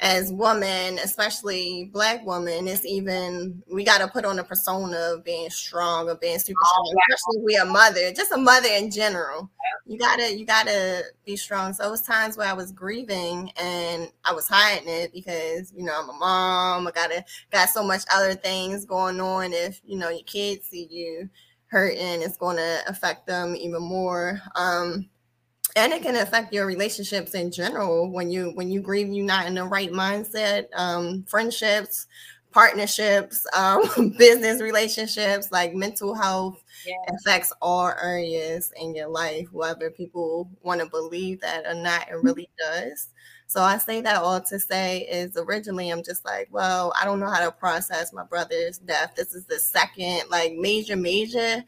as 0.04 0.30
women, 0.30 0.98
especially 0.98 1.88
black 1.90 2.26
women, 2.26 2.68
it's 2.68 2.84
even 2.84 3.62
we 3.72 3.84
got 3.84 4.02
to 4.02 4.06
put 4.06 4.26
on 4.26 4.38
a 4.38 4.44
persona 4.44 4.98
of 5.14 5.24
being 5.24 5.48
strong, 5.48 6.10
of 6.10 6.20
being 6.20 6.38
super 6.38 6.60
strong, 6.62 6.94
especially 7.10 7.42
we 7.42 7.56
a 7.56 7.64
mother, 7.64 8.12
just 8.12 8.30
a 8.30 8.36
mother 8.36 8.68
in 8.68 8.90
general. 8.90 9.50
You 9.86 9.98
gotta 9.98 10.36
you 10.36 10.44
gotta 10.44 11.04
be 11.24 11.36
strong. 11.36 11.72
So 11.72 11.88
it 11.88 11.90
was 11.90 12.02
times 12.02 12.36
where 12.36 12.46
I 12.46 12.52
was 12.52 12.70
grieving 12.70 13.50
and 13.56 14.10
I 14.26 14.34
was 14.34 14.46
hiding 14.46 14.88
it 14.90 15.10
because 15.14 15.72
you 15.74 15.84
know 15.84 15.98
I'm 15.98 16.10
a 16.10 16.12
mom. 16.12 16.86
I 16.86 16.90
gotta 16.90 17.24
got 17.50 17.70
so 17.70 17.82
much 17.82 18.02
other 18.14 18.34
things 18.34 18.84
going 18.84 19.20
on. 19.22 19.54
If 19.54 19.80
you 19.86 19.96
know 19.96 20.10
your 20.10 20.24
kids 20.24 20.68
see 20.68 20.86
you 20.90 21.30
hurting, 21.68 22.22
it's 22.22 22.36
going 22.36 22.56
to 22.56 22.78
affect 22.86 23.26
them 23.26 23.56
even 23.56 23.82
more. 23.82 24.40
Um, 24.54 25.08
and 25.76 25.92
it 25.92 26.02
can 26.02 26.16
affect 26.16 26.52
your 26.52 26.66
relationships 26.66 27.34
in 27.34 27.50
general 27.50 28.10
when 28.10 28.30
you 28.30 28.52
when 28.54 28.70
you 28.70 28.80
grieve 28.80 29.08
you're 29.08 29.26
not 29.26 29.46
in 29.46 29.54
the 29.54 29.64
right 29.64 29.90
mindset 29.90 30.66
um, 30.74 31.24
friendships 31.24 32.06
partnerships 32.52 33.44
um, 33.56 34.14
business 34.18 34.62
relationships 34.62 35.50
like 35.50 35.74
mental 35.74 36.14
health 36.14 36.62
affects 37.08 37.52
all 37.62 37.88
areas 38.02 38.72
in 38.80 38.94
your 38.94 39.08
life 39.08 39.48
whether 39.52 39.90
people 39.90 40.48
want 40.62 40.80
to 40.80 40.86
believe 40.88 41.40
that 41.40 41.66
or 41.66 41.74
not 41.74 42.08
it 42.08 42.22
really 42.22 42.48
does. 42.58 43.08
So 43.46 43.62
i 43.62 43.78
say 43.78 44.00
that 44.00 44.16
all 44.16 44.40
to 44.40 44.58
say 44.58 45.00
is 45.02 45.36
originally 45.36 45.90
i'm 45.90 46.02
just 46.02 46.24
like 46.24 46.48
well 46.50 46.92
i 47.00 47.04
don't 47.04 47.20
know 47.20 47.30
how 47.30 47.44
to 47.44 47.52
process 47.52 48.12
my 48.12 48.24
brother's 48.24 48.78
death. 48.78 49.14
This 49.16 49.34
is 49.34 49.44
the 49.46 49.58
second 49.58 50.22
like 50.30 50.54
major 50.54 50.96
major 50.96 51.64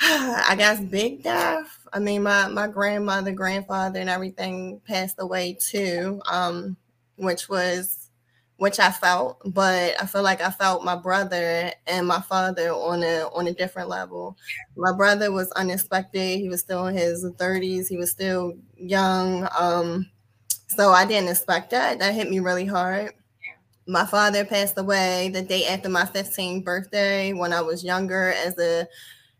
I 0.02 0.54
guess 0.56 0.80
big 0.80 1.22
death. 1.22 1.86
I 1.92 1.98
mean, 1.98 2.22
my 2.22 2.48
my 2.48 2.66
grandmother, 2.68 3.32
grandfather, 3.32 4.00
and 4.00 4.08
everything 4.08 4.80
passed 4.86 5.16
away 5.18 5.58
too, 5.60 6.22
um, 6.30 6.76
which 7.16 7.48
was 7.48 8.08
which 8.56 8.78
I 8.78 8.90
felt, 8.90 9.40
but 9.54 10.00
I 10.00 10.06
feel 10.06 10.22
like 10.22 10.42
I 10.42 10.50
felt 10.50 10.84
my 10.84 10.96
brother 10.96 11.72
and 11.86 12.06
my 12.06 12.20
father 12.20 12.70
on 12.70 13.02
a 13.02 13.28
on 13.34 13.46
a 13.46 13.52
different 13.52 13.88
level. 13.90 14.36
My 14.76 14.92
brother 14.92 15.32
was 15.32 15.50
unexpected. 15.52 16.38
He 16.38 16.48
was 16.48 16.60
still 16.60 16.86
in 16.86 16.94
his 16.96 17.24
30s. 17.24 17.88
He 17.88 17.96
was 17.98 18.10
still 18.10 18.54
young. 18.76 19.48
Um, 19.58 20.10
so 20.68 20.90
I 20.92 21.04
didn't 21.04 21.30
expect 21.30 21.70
that. 21.70 21.98
That 21.98 22.14
hit 22.14 22.30
me 22.30 22.40
really 22.40 22.66
hard. 22.66 23.12
My 23.86 24.06
father 24.06 24.44
passed 24.44 24.78
away 24.78 25.30
the 25.32 25.42
day 25.42 25.66
after 25.66 25.88
my 25.88 26.04
15th 26.04 26.64
birthday 26.64 27.32
when 27.32 27.52
I 27.52 27.60
was 27.62 27.82
younger 27.82 28.32
as 28.32 28.58
a 28.58 28.86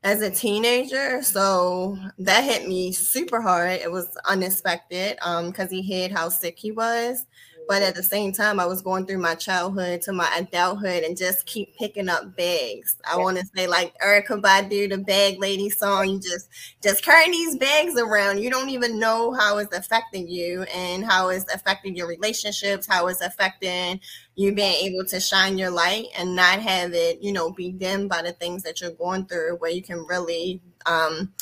as 0.02 0.22
a 0.22 0.30
teenager. 0.30 1.22
So 1.22 1.98
that 2.18 2.44
hit 2.44 2.68
me 2.68 2.92
super 2.92 3.40
hard. 3.40 3.80
It 3.80 3.90
was 3.90 4.16
unexpected 4.26 5.16
because 5.16 5.68
um, 5.68 5.70
he 5.70 5.82
hid 5.82 6.12
how 6.12 6.28
sick 6.28 6.58
he 6.58 6.72
was. 6.72 7.26
But 7.70 7.82
at 7.82 7.94
the 7.94 8.02
same 8.02 8.32
time, 8.32 8.58
I 8.58 8.66
was 8.66 8.82
going 8.82 9.06
through 9.06 9.20
my 9.20 9.36
childhood 9.36 10.02
to 10.02 10.12
my 10.12 10.28
adulthood 10.36 11.04
and 11.04 11.16
just 11.16 11.46
keep 11.46 11.76
picking 11.76 12.08
up 12.08 12.36
bags. 12.36 12.96
I 13.08 13.16
yeah. 13.16 13.22
want 13.22 13.38
to 13.38 13.46
say 13.54 13.68
like 13.68 13.94
Erykah 14.00 14.42
Badu, 14.42 14.90
the 14.90 14.98
bag 14.98 15.38
lady 15.38 15.70
song, 15.70 16.08
you 16.08 16.18
just 16.18 16.48
just 16.82 17.04
carrying 17.04 17.30
these 17.30 17.56
bags 17.58 17.96
around. 17.96 18.40
You 18.40 18.50
don't 18.50 18.70
even 18.70 18.98
know 18.98 19.32
how 19.34 19.58
it's 19.58 19.72
affecting 19.72 20.26
you 20.26 20.64
and 20.64 21.04
how 21.04 21.28
it's 21.28 21.44
affecting 21.54 21.94
your 21.94 22.08
relationships, 22.08 22.88
how 22.88 23.06
it's 23.06 23.20
affecting 23.20 24.00
you 24.34 24.52
being 24.52 24.92
able 24.92 25.04
to 25.04 25.20
shine 25.20 25.56
your 25.56 25.70
light 25.70 26.06
and 26.18 26.34
not 26.34 26.58
have 26.58 26.92
it, 26.92 27.22
you 27.22 27.32
know, 27.32 27.52
be 27.52 27.70
dimmed 27.70 28.08
by 28.08 28.20
the 28.20 28.32
things 28.32 28.64
that 28.64 28.80
you're 28.80 28.90
going 28.90 29.26
through 29.26 29.58
where 29.58 29.70
you 29.70 29.82
can 29.82 30.04
really 30.08 30.60
um 30.86 31.32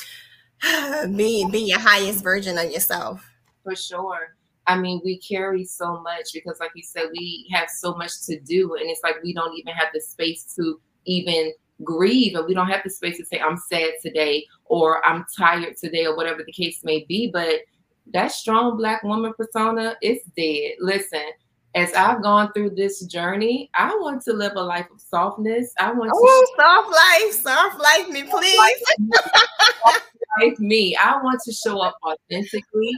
be 1.15 1.49
be 1.49 1.61
your 1.61 1.79
highest 1.79 2.23
version 2.23 2.55
of 2.59 2.69
yourself. 2.69 3.27
For 3.63 3.75
sure. 3.75 4.35
I 4.67 4.77
mean, 4.77 5.01
we 5.03 5.19
carry 5.19 5.65
so 5.65 6.01
much 6.01 6.29
because, 6.33 6.59
like 6.59 6.71
you 6.75 6.83
said, 6.83 7.05
we 7.11 7.47
have 7.51 7.69
so 7.69 7.95
much 7.95 8.21
to 8.25 8.39
do, 8.39 8.75
and 8.75 8.89
it's 8.89 9.01
like 9.03 9.15
we 9.23 9.33
don't 9.33 9.57
even 9.57 9.73
have 9.73 9.89
the 9.93 10.01
space 10.01 10.53
to 10.55 10.79
even 11.05 11.53
grieve, 11.83 12.35
and 12.35 12.45
we 12.45 12.53
don't 12.53 12.69
have 12.69 12.83
the 12.83 12.89
space 12.89 13.17
to 13.17 13.25
say, 13.25 13.39
I'm 13.39 13.57
sad 13.57 13.93
today, 14.01 14.45
or 14.65 15.05
I'm 15.07 15.25
tired 15.37 15.75
today, 15.77 16.05
or 16.05 16.15
whatever 16.15 16.43
the 16.43 16.51
case 16.51 16.83
may 16.83 17.05
be. 17.07 17.31
But 17.31 17.61
that 18.13 18.31
strong 18.31 18.77
black 18.77 19.03
woman 19.03 19.33
persona 19.37 19.95
is 20.01 20.19
dead. 20.37 20.73
Listen, 20.79 21.25
as 21.75 21.93
I've 21.93 22.23
gone 22.23 22.51
through 22.53 22.71
this 22.71 23.05
journey, 23.05 23.69
I 23.75 23.95
want 23.95 24.23
to 24.23 24.33
live 24.33 24.53
a 24.55 24.61
life 24.61 24.87
of 24.91 24.99
softness. 24.99 25.73
I 25.79 25.91
want 25.91 26.11
oh, 26.13 26.47
to 26.57 26.63
soft 26.63 26.89
life, 26.91 27.33
soft 27.43 27.79
life 27.79 28.09
me, 28.09 28.23
please. 28.23 28.83
like 30.41 30.59
me. 30.59 30.95
I 30.95 31.21
want 31.21 31.41
to 31.45 31.51
show 31.51 31.79
up 31.79 31.97
authentically. 32.03 32.91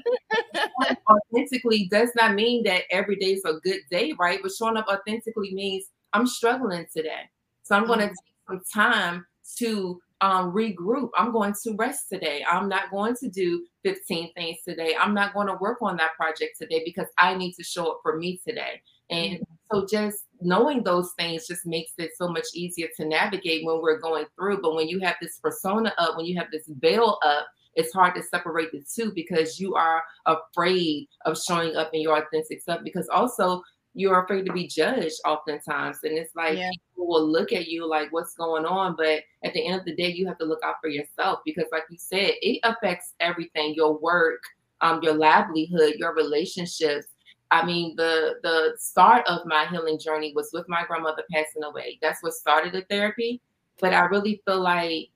authentically 1.10 1.88
does 1.92 2.10
not 2.16 2.36
mean 2.36 2.64
that 2.64 2.84
every 2.92 3.16
day 3.16 3.34
is 3.34 3.46
a 3.46 3.54
good 3.64 3.80
day, 3.90 4.14
right? 4.20 4.40
But 4.42 4.52
showing 4.52 4.78
up 4.78 4.88
authentically 4.88 5.54
means 5.54 5.86
I'm 6.14 6.28
struggling 6.28 6.86
today. 6.94 7.30
So 7.64 7.76
I'm 7.76 7.86
going 7.86 8.00
to 8.00 8.06
mm-hmm. 8.06 8.56
take 8.56 8.62
some 8.64 8.82
time 8.82 9.26
to 9.58 10.00
um, 10.22 10.54
regroup. 10.54 11.10
I'm 11.18 11.32
going 11.32 11.54
to 11.64 11.76
rest 11.76 12.10
today. 12.10 12.46
I'm 12.50 12.70
not 12.70 12.92
going 12.92 13.16
to 13.18 13.30
do 13.30 13.66
15 13.84 14.34
things 14.34 14.58
today. 14.68 14.96
I'm 15.00 15.14
not 15.14 15.34
going 15.34 15.48
to 15.48 15.56
work 15.56 15.80
on 15.82 15.98
that 15.98 16.16
project 16.16 16.58
today 16.60 16.84
because 16.86 17.08
I 17.18 17.36
need 17.36 17.54
to 17.54 17.64
show 17.64 17.92
up 17.92 18.00
for 18.04 18.18
me 18.18 18.40
today. 18.48 18.82
And 19.10 19.40
mm-hmm. 19.40 19.76
so 19.76 19.88
just 19.90 20.26
knowing 20.42 20.84
those 20.84 21.14
things 21.18 21.48
just 21.48 21.66
makes 21.66 21.94
it 21.98 22.12
so 22.18 22.28
much 22.28 22.48
easier 22.54 22.88
to 22.98 23.06
navigate 23.06 23.66
when 23.66 23.82
we're 23.82 24.00
going 24.00 24.26
through. 24.36 24.62
But 24.62 24.76
when 24.76 24.88
you 24.88 25.00
have 25.00 25.16
this 25.22 25.38
persona 25.38 25.94
up, 25.98 26.18
when 26.18 26.26
you 26.26 26.38
have 26.38 26.52
this 26.52 26.66
veil 26.68 27.18
up, 27.24 27.48
it's 27.76 27.94
hard 27.94 28.16
to 28.16 28.24
separate 28.24 28.72
the 28.72 28.84
two 28.94 29.12
because 29.14 29.60
you 29.60 29.76
are 29.76 30.04
afraid 30.26 31.08
of 31.26 31.42
showing 31.42 31.76
up 31.76 31.92
in 31.94 32.02
your 32.02 32.18
authentic 32.18 32.62
self 32.62 32.82
because 32.84 33.08
also 33.10 33.62
you're 33.94 34.24
afraid 34.24 34.46
to 34.46 34.54
be 34.54 34.68
judged 34.68 35.20
oftentimes 35.26 35.98
and 36.04 36.18
it's 36.18 36.36
like 36.36 36.58
yeah. 36.58 36.70
people 36.70 37.08
will 37.08 37.30
look 37.30 37.52
at 37.52 37.68
you 37.68 37.88
like 37.88 38.12
what's 38.12 38.34
going 38.36 38.66
on 38.66 38.96
but 38.96 39.22
at 39.44 39.54
the 39.54 39.66
end 39.66 39.80
of 39.80 39.86
the 39.86 39.96
day 39.96 40.10
you 40.12 40.26
have 40.26 40.38
to 40.38 40.46
look 40.46 40.62
out 40.64 40.76
for 40.82 40.90
yourself 40.90 41.40
because 41.46 41.66
like 41.72 41.84
you 41.90 41.98
said 41.98 42.32
it 42.42 42.60
affects 42.64 43.14
everything 43.20 43.74
your 43.76 43.98
work 44.00 44.42
um, 44.82 45.02
your 45.04 45.14
livelihood 45.14 45.96
your 45.98 46.16
relationships 46.16 47.08
I 47.52 47.66
mean, 47.66 47.96
the 47.98 48.36
the 48.44 48.76
start 48.80 49.28
of 49.28 49.46
my 49.46 49.66
healing 49.68 50.00
journey 50.00 50.34
was 50.36 50.50
with 50.54 50.68
my 50.70 50.86
grandmother 50.88 51.24
passing 51.32 51.64
away. 51.64 52.00
That's 52.02 52.24
what 52.24 52.34
started 52.34 52.74
the 52.74 52.82
therapy. 52.90 53.42
But 53.80 53.94
I 53.94 54.02
really 54.06 54.42
feel 54.46 54.62
like 54.62 55.10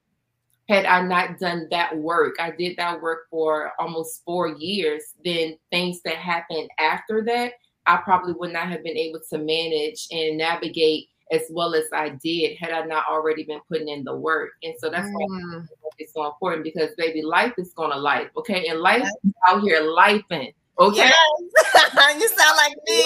had 0.67 0.85
I 0.85 1.01
not 1.01 1.39
done 1.39 1.67
that 1.71 1.95
work, 1.95 2.35
I 2.39 2.51
did 2.51 2.77
that 2.77 3.01
work 3.01 3.27
for 3.29 3.71
almost 3.79 4.23
four 4.25 4.49
years, 4.49 5.13
then 5.23 5.57
things 5.71 6.01
that 6.03 6.15
happened 6.15 6.69
after 6.79 7.23
that, 7.25 7.53
I 7.85 7.97
probably 7.97 8.33
would 8.33 8.51
not 8.51 8.69
have 8.69 8.83
been 8.83 8.97
able 8.97 9.19
to 9.29 9.37
manage 9.37 10.07
and 10.11 10.37
navigate 10.37 11.09
as 11.31 11.43
well 11.49 11.73
as 11.73 11.85
I 11.93 12.09
did 12.09 12.57
had 12.57 12.71
I 12.71 12.85
not 12.85 13.05
already 13.09 13.43
been 13.43 13.61
putting 13.69 13.89
in 13.89 14.03
the 14.03 14.15
work. 14.15 14.51
And 14.63 14.73
so 14.77 14.89
that's 14.89 15.07
why 15.11 15.25
mm. 15.25 15.67
it's 15.97 16.13
so 16.13 16.25
important 16.25 16.63
because 16.63 16.89
baby, 16.97 17.21
life 17.21 17.53
is 17.57 17.73
gonna 17.75 17.95
life. 17.95 18.29
Okay. 18.37 18.67
And 18.67 18.79
life 18.79 19.07
out 19.47 19.61
here 19.61 19.81
lifing. 19.81 20.53
Okay. 20.79 20.97
Yes. 20.97 22.19
you 22.19 22.27
sound 22.27 22.57
like 22.57 22.75
me. 22.87 23.03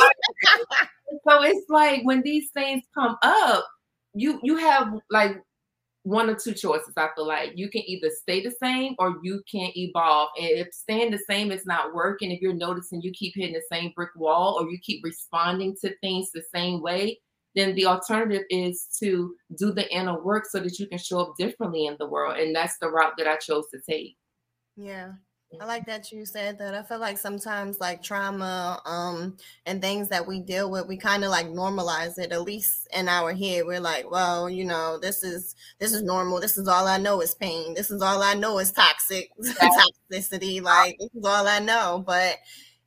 so 1.28 1.44
it's 1.44 1.70
like 1.70 2.02
when 2.04 2.22
these 2.22 2.50
things 2.52 2.84
come 2.94 3.18
up, 3.22 3.66
you 4.14 4.40
you 4.44 4.58
have 4.58 4.94
like 5.10 5.38
one 6.04 6.30
or 6.30 6.36
two 6.36 6.54
choices. 6.54 6.94
I 6.98 7.10
feel 7.16 7.28
like 7.28 7.52
you 7.56 7.70
can 7.70 7.84
either 7.86 8.10
stay 8.10 8.42
the 8.42 8.54
same 8.62 8.96
or 8.98 9.18
you 9.24 9.42
can 9.50 9.72
evolve. 9.76 10.30
And 10.38 10.50
if 10.50 10.74
staying 10.74 11.12
the 11.12 11.20
same 11.30 11.52
is 11.52 11.66
not 11.66 11.94
working, 11.94 12.32
if 12.32 12.42
you're 12.42 12.54
noticing 12.54 13.02
you 13.02 13.12
keep 13.12 13.34
hitting 13.36 13.54
the 13.54 13.62
same 13.72 13.92
brick 13.96 14.12
wall 14.16 14.58
or 14.60 14.70
you 14.70 14.80
keep 14.82 15.04
responding 15.04 15.76
to 15.82 15.94
things 16.02 16.32
the 16.34 16.44
same 16.54 16.82
way, 16.82 17.20
then 17.56 17.76
the 17.76 17.86
alternative 17.86 18.44
is 18.50 18.88
to 19.00 19.36
do 19.58 19.72
the 19.72 19.92
inner 19.94 20.22
work 20.24 20.46
so 20.46 20.60
that 20.60 20.80
you 20.80 20.88
can 20.88 20.98
show 20.98 21.20
up 21.20 21.34
differently 21.38 21.86
in 21.86 21.96
the 22.00 22.08
world. 22.08 22.38
And 22.38 22.56
that's 22.56 22.78
the 22.80 22.90
route 22.90 23.14
that 23.18 23.28
I 23.28 23.38
chose 23.38 23.66
to 23.74 23.80
take. 23.88 24.16
Yeah. 24.76 25.14
I 25.60 25.66
like 25.66 25.88
that 25.88 26.12
you 26.12 26.26
said 26.26 26.60
that. 26.60 26.76
I 26.76 26.84
feel 26.84 27.00
like 27.00 27.18
sometimes 27.18 27.80
like 27.80 28.04
trauma 28.04 28.80
um 28.86 29.36
and 29.66 29.82
things 29.82 30.10
that 30.10 30.28
we 30.28 30.40
deal 30.42 30.70
with, 30.70 30.88
we 30.88 30.96
kind 30.98 31.24
of 31.24 31.32
like 31.32 31.48
normalize 31.48 32.20
it, 32.20 32.32
at 32.32 32.44
least 32.44 32.88
in 32.94 33.10
our 33.10 33.34
head. 33.34 33.66
We're 33.66 33.80
like, 33.80 34.10
well, 34.12 34.50
you 34.50 34.64
know, 34.64 35.00
this 35.00 35.24
is 35.24 35.56
this 35.80 35.92
is 35.92 36.04
normal. 36.04 36.40
This 36.40 36.58
is 36.58 36.68
all 36.68 36.88
I 36.88 36.98
know 36.98 37.22
is 37.22 37.34
pain. 37.34 37.74
This 37.74 37.90
is 37.90 38.02
all 38.02 38.22
I 38.22 38.36
know 38.36 38.60
is 38.60 38.72
toxic 38.72 39.32
toxicity. 39.42 40.62
Like 40.62 40.98
this 41.00 41.10
is 41.16 41.26
all 41.26 41.48
I 41.48 41.60
know. 41.60 42.04
But 42.06 42.38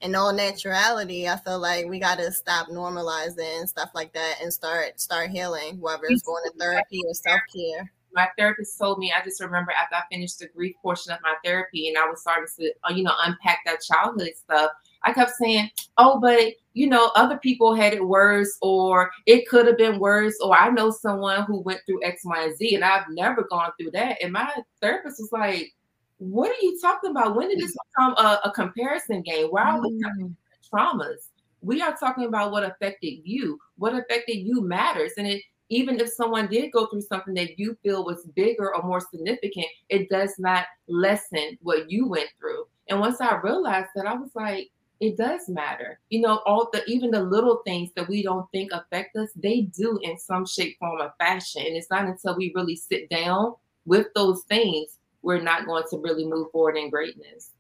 in 0.00 0.14
all 0.14 0.32
naturality, 0.32 1.26
I 1.28 1.38
feel 1.38 1.58
like 1.58 1.86
we 1.86 1.98
gotta 1.98 2.30
stop 2.30 2.68
normalizing 2.68 3.66
stuff 3.66 3.90
like 3.94 4.12
that 4.14 4.36
and 4.40 4.52
start 4.52 5.00
start 5.00 5.30
healing, 5.30 5.80
whether 5.80 6.04
it's 6.04 6.22
going 6.22 6.44
to 6.44 6.52
therapy 6.58 7.00
or 7.06 7.14
self-care 7.14 7.92
my 8.14 8.28
therapist 8.36 8.78
told 8.78 8.98
me, 8.98 9.12
I 9.12 9.24
just 9.24 9.40
remember 9.40 9.72
after 9.72 9.96
I 9.96 10.02
finished 10.10 10.38
the 10.38 10.48
grief 10.48 10.74
portion 10.82 11.12
of 11.12 11.18
my 11.22 11.34
therapy 11.44 11.88
and 11.88 11.98
I 11.98 12.08
was 12.08 12.20
starting 12.20 12.46
to, 12.58 12.72
uh, 12.84 12.92
you 12.92 13.02
know, 13.02 13.14
unpack 13.24 13.60
that 13.66 13.80
childhood 13.82 14.30
stuff, 14.36 14.70
I 15.04 15.12
kept 15.12 15.32
saying, 15.32 15.70
oh, 15.98 16.20
but, 16.20 16.52
you 16.74 16.88
know, 16.88 17.10
other 17.16 17.38
people 17.38 17.74
had 17.74 17.92
it 17.92 18.06
worse 18.06 18.56
or 18.62 19.10
it 19.26 19.48
could 19.48 19.66
have 19.66 19.78
been 19.78 19.98
worse 19.98 20.36
or 20.42 20.56
I 20.56 20.70
know 20.70 20.90
someone 20.90 21.42
who 21.44 21.60
went 21.60 21.80
through 21.86 22.04
X, 22.04 22.22
Y, 22.24 22.44
and 22.44 22.56
Z 22.56 22.74
and 22.74 22.84
I've 22.84 23.08
never 23.10 23.46
gone 23.50 23.72
through 23.78 23.90
that. 23.92 24.22
And 24.22 24.32
my 24.32 24.50
therapist 24.80 25.18
was 25.18 25.32
like, 25.32 25.72
what 26.18 26.50
are 26.50 26.62
you 26.62 26.78
talking 26.80 27.10
about? 27.10 27.34
When 27.34 27.48
did 27.48 27.58
this 27.58 27.76
become 27.90 28.12
a, 28.12 28.40
a 28.44 28.52
comparison 28.52 29.22
game? 29.22 29.48
Why 29.48 29.62
are 29.62 29.80
we 29.80 30.00
talking 30.00 30.36
traumas? 30.72 31.28
We 31.62 31.82
are 31.82 31.96
talking 31.96 32.24
about 32.24 32.52
what 32.52 32.64
affected 32.64 33.20
you. 33.24 33.58
What 33.76 33.94
affected 33.94 34.36
you 34.36 34.62
matters. 34.62 35.12
And 35.18 35.26
it 35.26 35.42
even 35.72 35.98
if 35.98 36.10
someone 36.10 36.48
did 36.48 36.70
go 36.70 36.86
through 36.86 37.00
something 37.00 37.34
that 37.34 37.58
you 37.58 37.76
feel 37.82 38.04
was 38.04 38.26
bigger 38.34 38.74
or 38.74 38.82
more 38.82 39.00
significant, 39.00 39.66
it 39.88 40.08
does 40.10 40.34
not 40.38 40.66
lessen 40.86 41.56
what 41.62 41.90
you 41.90 42.06
went 42.06 42.28
through. 42.38 42.66
And 42.88 43.00
once 43.00 43.20
I 43.20 43.40
realized 43.40 43.88
that, 43.94 44.06
I 44.06 44.14
was 44.14 44.30
like, 44.34 44.70
it 45.00 45.16
does 45.16 45.48
matter. 45.48 45.98
You 46.10 46.20
know, 46.20 46.42
all 46.46 46.68
the 46.72 46.84
even 46.84 47.10
the 47.10 47.22
little 47.22 47.62
things 47.64 47.90
that 47.96 48.06
we 48.06 48.22
don't 48.22 48.48
think 48.52 48.70
affect 48.72 49.16
us, 49.16 49.30
they 49.34 49.62
do 49.62 49.98
in 50.02 50.18
some 50.18 50.46
shape, 50.46 50.78
form, 50.78 51.00
or 51.00 51.14
fashion. 51.18 51.62
And 51.66 51.76
it's 51.76 51.90
not 51.90 52.04
until 52.04 52.36
we 52.36 52.52
really 52.54 52.76
sit 52.76 53.08
down 53.08 53.54
with 53.86 54.08
those 54.14 54.42
things, 54.42 54.98
we're 55.22 55.40
not 55.40 55.66
going 55.66 55.84
to 55.90 55.98
really 55.98 56.26
move 56.26 56.50
forward 56.52 56.76
in 56.76 56.90
greatness. 56.90 57.50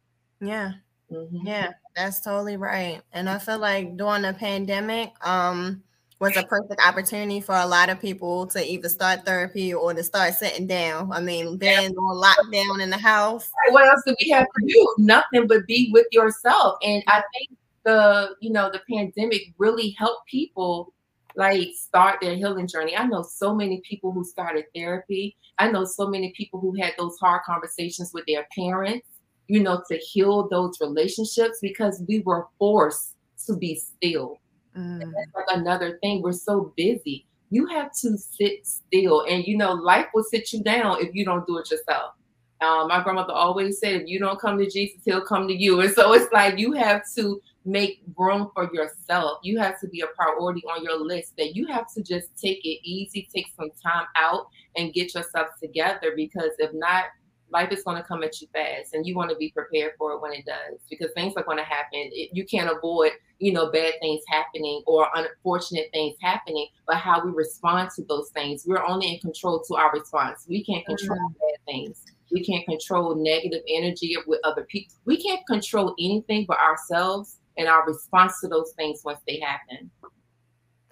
Yeah. 0.40 0.72
Mm-hmm. 1.10 1.46
Yeah, 1.46 1.72
that's 1.96 2.20
totally 2.20 2.56
right. 2.56 3.00
And 3.12 3.28
I 3.28 3.38
feel 3.38 3.58
like 3.58 3.96
during 3.96 4.22
the 4.22 4.34
pandemic, 4.34 5.12
um, 5.26 5.82
was 6.22 6.36
a 6.36 6.44
perfect 6.44 6.80
opportunity 6.80 7.40
for 7.40 7.56
a 7.56 7.66
lot 7.66 7.90
of 7.90 8.00
people 8.00 8.46
to 8.46 8.64
either 8.64 8.88
start 8.88 9.26
therapy 9.26 9.74
or 9.74 9.92
to 9.92 10.04
start 10.04 10.34
sitting 10.34 10.68
down. 10.68 11.10
I 11.12 11.20
mean, 11.20 11.56
being 11.56 11.90
on 11.90 12.22
lockdown 12.22 12.80
in 12.80 12.90
the 12.90 12.96
house. 12.96 13.50
What 13.70 13.88
else 13.88 14.02
do 14.06 14.14
we 14.20 14.30
have 14.30 14.46
to 14.46 14.66
do? 14.66 14.94
Nothing 14.98 15.48
but 15.48 15.66
be 15.66 15.90
with 15.92 16.06
yourself. 16.12 16.78
And 16.82 17.02
I 17.08 17.24
think 17.32 17.58
the, 17.84 18.36
you 18.40 18.52
know, 18.52 18.70
the 18.70 18.80
pandemic 18.88 19.42
really 19.58 19.96
helped 19.98 20.28
people 20.28 20.94
like 21.34 21.68
start 21.74 22.20
their 22.20 22.36
healing 22.36 22.68
journey. 22.68 22.96
I 22.96 23.04
know 23.06 23.22
so 23.22 23.52
many 23.52 23.80
people 23.80 24.12
who 24.12 24.24
started 24.24 24.66
therapy. 24.76 25.36
I 25.58 25.72
know 25.72 25.84
so 25.84 26.08
many 26.08 26.32
people 26.36 26.60
who 26.60 26.80
had 26.80 26.94
those 26.96 27.18
hard 27.18 27.42
conversations 27.44 28.12
with 28.14 28.26
their 28.26 28.46
parents, 28.56 29.08
you 29.48 29.60
know, 29.60 29.82
to 29.90 29.96
heal 29.96 30.48
those 30.48 30.78
relationships 30.80 31.58
because 31.60 32.00
we 32.06 32.20
were 32.20 32.46
forced 32.60 33.16
to 33.46 33.56
be 33.56 33.74
still 33.74 34.38
Mm. 34.76 35.00
that's 35.00 35.34
like 35.34 35.58
another 35.58 35.98
thing. 36.02 36.22
We're 36.22 36.32
so 36.32 36.72
busy. 36.76 37.26
You 37.50 37.66
have 37.66 37.92
to 38.00 38.16
sit 38.16 38.66
still. 38.66 39.24
And 39.28 39.44
you 39.44 39.56
know, 39.56 39.72
life 39.72 40.06
will 40.14 40.24
sit 40.24 40.52
you 40.52 40.62
down 40.62 41.00
if 41.00 41.14
you 41.14 41.24
don't 41.24 41.46
do 41.46 41.58
it 41.58 41.70
yourself. 41.70 42.14
Um, 42.62 42.88
my 42.88 43.02
grandmother 43.02 43.32
always 43.32 43.80
said, 43.80 44.02
if 44.02 44.08
you 44.08 44.20
don't 44.20 44.40
come 44.40 44.56
to 44.58 44.70
Jesus, 44.70 45.00
he'll 45.04 45.24
come 45.24 45.48
to 45.48 45.54
you. 45.54 45.80
And 45.80 45.92
so 45.92 46.12
it's 46.12 46.32
like 46.32 46.58
you 46.58 46.72
have 46.72 47.02
to 47.16 47.42
make 47.64 48.02
room 48.16 48.50
for 48.54 48.72
yourself. 48.72 49.40
You 49.42 49.58
have 49.58 49.80
to 49.80 49.88
be 49.88 50.00
a 50.00 50.06
priority 50.06 50.62
on 50.66 50.84
your 50.84 50.96
list 50.96 51.36
that 51.38 51.56
you 51.56 51.66
have 51.66 51.92
to 51.94 52.02
just 52.02 52.28
take 52.40 52.64
it 52.64 52.78
easy, 52.84 53.28
take 53.34 53.48
some 53.56 53.70
time 53.82 54.06
out 54.16 54.46
and 54.76 54.92
get 54.92 55.14
yourself 55.14 55.48
together 55.60 56.12
because 56.16 56.50
if 56.58 56.72
not, 56.72 57.06
life 57.52 57.70
is 57.70 57.84
going 57.84 57.96
to 57.96 58.02
come 58.02 58.22
at 58.22 58.40
you 58.40 58.48
fast 58.52 58.94
and 58.94 59.06
you 59.06 59.14
want 59.14 59.30
to 59.30 59.36
be 59.36 59.50
prepared 59.50 59.92
for 59.98 60.12
it 60.12 60.20
when 60.20 60.32
it 60.32 60.44
does 60.46 60.80
because 60.88 61.10
things 61.14 61.34
are 61.36 61.44
going 61.44 61.58
to 61.58 61.64
happen. 61.64 62.10
It, 62.12 62.30
you 62.32 62.44
can't 62.44 62.74
avoid, 62.74 63.12
you 63.38 63.52
know, 63.52 63.70
bad 63.70 63.94
things 64.00 64.22
happening 64.28 64.82
or 64.86 65.08
unfortunate 65.14 65.88
things 65.92 66.16
happening, 66.20 66.66
but 66.86 66.96
how 66.96 67.24
we 67.24 67.30
respond 67.32 67.90
to 67.96 68.04
those 68.08 68.30
things, 68.30 68.64
we're 68.66 68.84
only 68.84 69.14
in 69.14 69.20
control 69.20 69.62
to 69.68 69.74
our 69.76 69.92
response. 69.92 70.46
We 70.48 70.64
can't 70.64 70.84
control 70.86 71.18
mm-hmm. 71.18 71.32
bad 71.32 71.64
things. 71.66 72.02
We 72.32 72.44
can't 72.44 72.64
control 72.64 73.14
negative 73.14 73.62
energy 73.68 74.16
with 74.26 74.40
other 74.44 74.64
people. 74.64 74.94
We 75.04 75.22
can't 75.22 75.46
control 75.46 75.94
anything 75.98 76.46
but 76.48 76.58
ourselves 76.58 77.38
and 77.58 77.68
our 77.68 77.86
response 77.86 78.40
to 78.40 78.48
those 78.48 78.72
things 78.76 79.02
once 79.04 79.20
they 79.28 79.38
happen. 79.40 79.90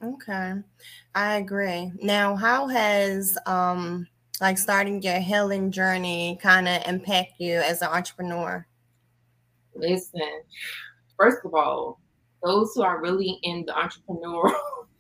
Okay. 0.03 0.55
I 1.15 1.37
agree. 1.37 1.93
Now, 2.03 2.37
how 2.37 2.67
has 2.69 3.39
um 3.47 4.07
like 4.41 4.59
starting 4.59 5.03
your 5.03 5.19
healing 5.19 5.71
journey 5.71 6.39
kind 6.43 6.69
of 6.69 6.83
impact 6.87 7.35
you 7.39 7.55
as 7.55 7.83
an 7.83 7.89
entrepreneur? 7.89 8.67
Listen, 9.75 10.43
first 11.17 11.39
of 11.45 11.55
all, 11.55 12.01
those 12.43 12.73
who 12.75 12.83
are 12.83 13.01
really 13.01 13.39
in 13.43 13.65
the 13.67 13.77
entrepreneur 13.77 14.53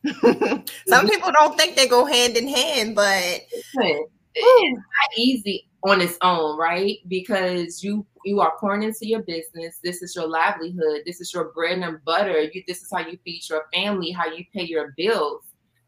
some 0.86 1.08
people 1.08 1.30
don't 1.32 1.58
think 1.58 1.76
they 1.76 1.86
go 1.86 2.04
hand 2.04 2.36
in 2.36 2.48
hand, 2.48 2.94
but 2.94 3.40
listen, 3.52 4.06
it's 4.34 4.78
not 4.78 5.18
easy 5.18 5.68
on 5.82 6.00
its 6.00 6.16
own, 6.22 6.58
right? 6.58 6.98
Because 7.08 7.82
you 7.82 8.06
you 8.24 8.40
are 8.40 8.52
pouring 8.58 8.82
into 8.82 9.06
your 9.06 9.22
business. 9.22 9.78
This 9.82 10.02
is 10.02 10.14
your 10.14 10.26
livelihood. 10.26 11.02
This 11.04 11.20
is 11.20 11.32
your 11.32 11.52
bread 11.52 11.78
and 11.78 12.02
butter. 12.04 12.40
You 12.40 12.62
this 12.66 12.82
is 12.82 12.88
how 12.90 13.00
you 13.00 13.18
feed 13.24 13.48
your 13.48 13.64
family, 13.74 14.10
how 14.10 14.26
you 14.26 14.44
pay 14.54 14.64
your 14.64 14.94
bills. 14.96 15.42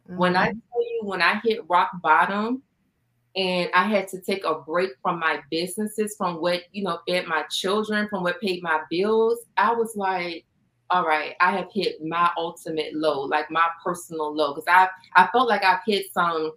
Mm-hmm. 0.08 0.18
When 0.18 0.36
I 0.36 0.50
mm-hmm. 0.50 0.58
tell 0.72 0.82
you, 0.82 1.00
when 1.04 1.22
I 1.22 1.40
hit 1.42 1.60
rock 1.68 1.90
bottom 2.02 2.62
and 3.34 3.70
I 3.74 3.84
had 3.84 4.08
to 4.08 4.20
take 4.20 4.44
a 4.44 4.54
break 4.54 4.90
from 5.02 5.18
my 5.18 5.40
businesses, 5.50 6.14
from 6.16 6.40
what 6.40 6.62
you 6.72 6.84
know 6.84 6.98
fed 7.08 7.26
my 7.26 7.44
children, 7.50 8.08
from 8.08 8.22
what 8.22 8.40
paid 8.40 8.62
my 8.62 8.80
bills, 8.90 9.38
I 9.56 9.72
was 9.72 9.96
like, 9.96 10.44
all 10.90 11.06
right, 11.06 11.34
I 11.40 11.52
have 11.52 11.68
hit 11.72 12.04
my 12.04 12.30
ultimate 12.36 12.94
low, 12.94 13.22
like 13.22 13.50
my 13.50 13.66
personal 13.84 14.34
low, 14.34 14.54
because 14.54 14.68
I 14.68 14.88
I 15.16 15.28
felt 15.32 15.48
like 15.48 15.64
I've 15.64 15.80
hit 15.86 16.12
some 16.12 16.52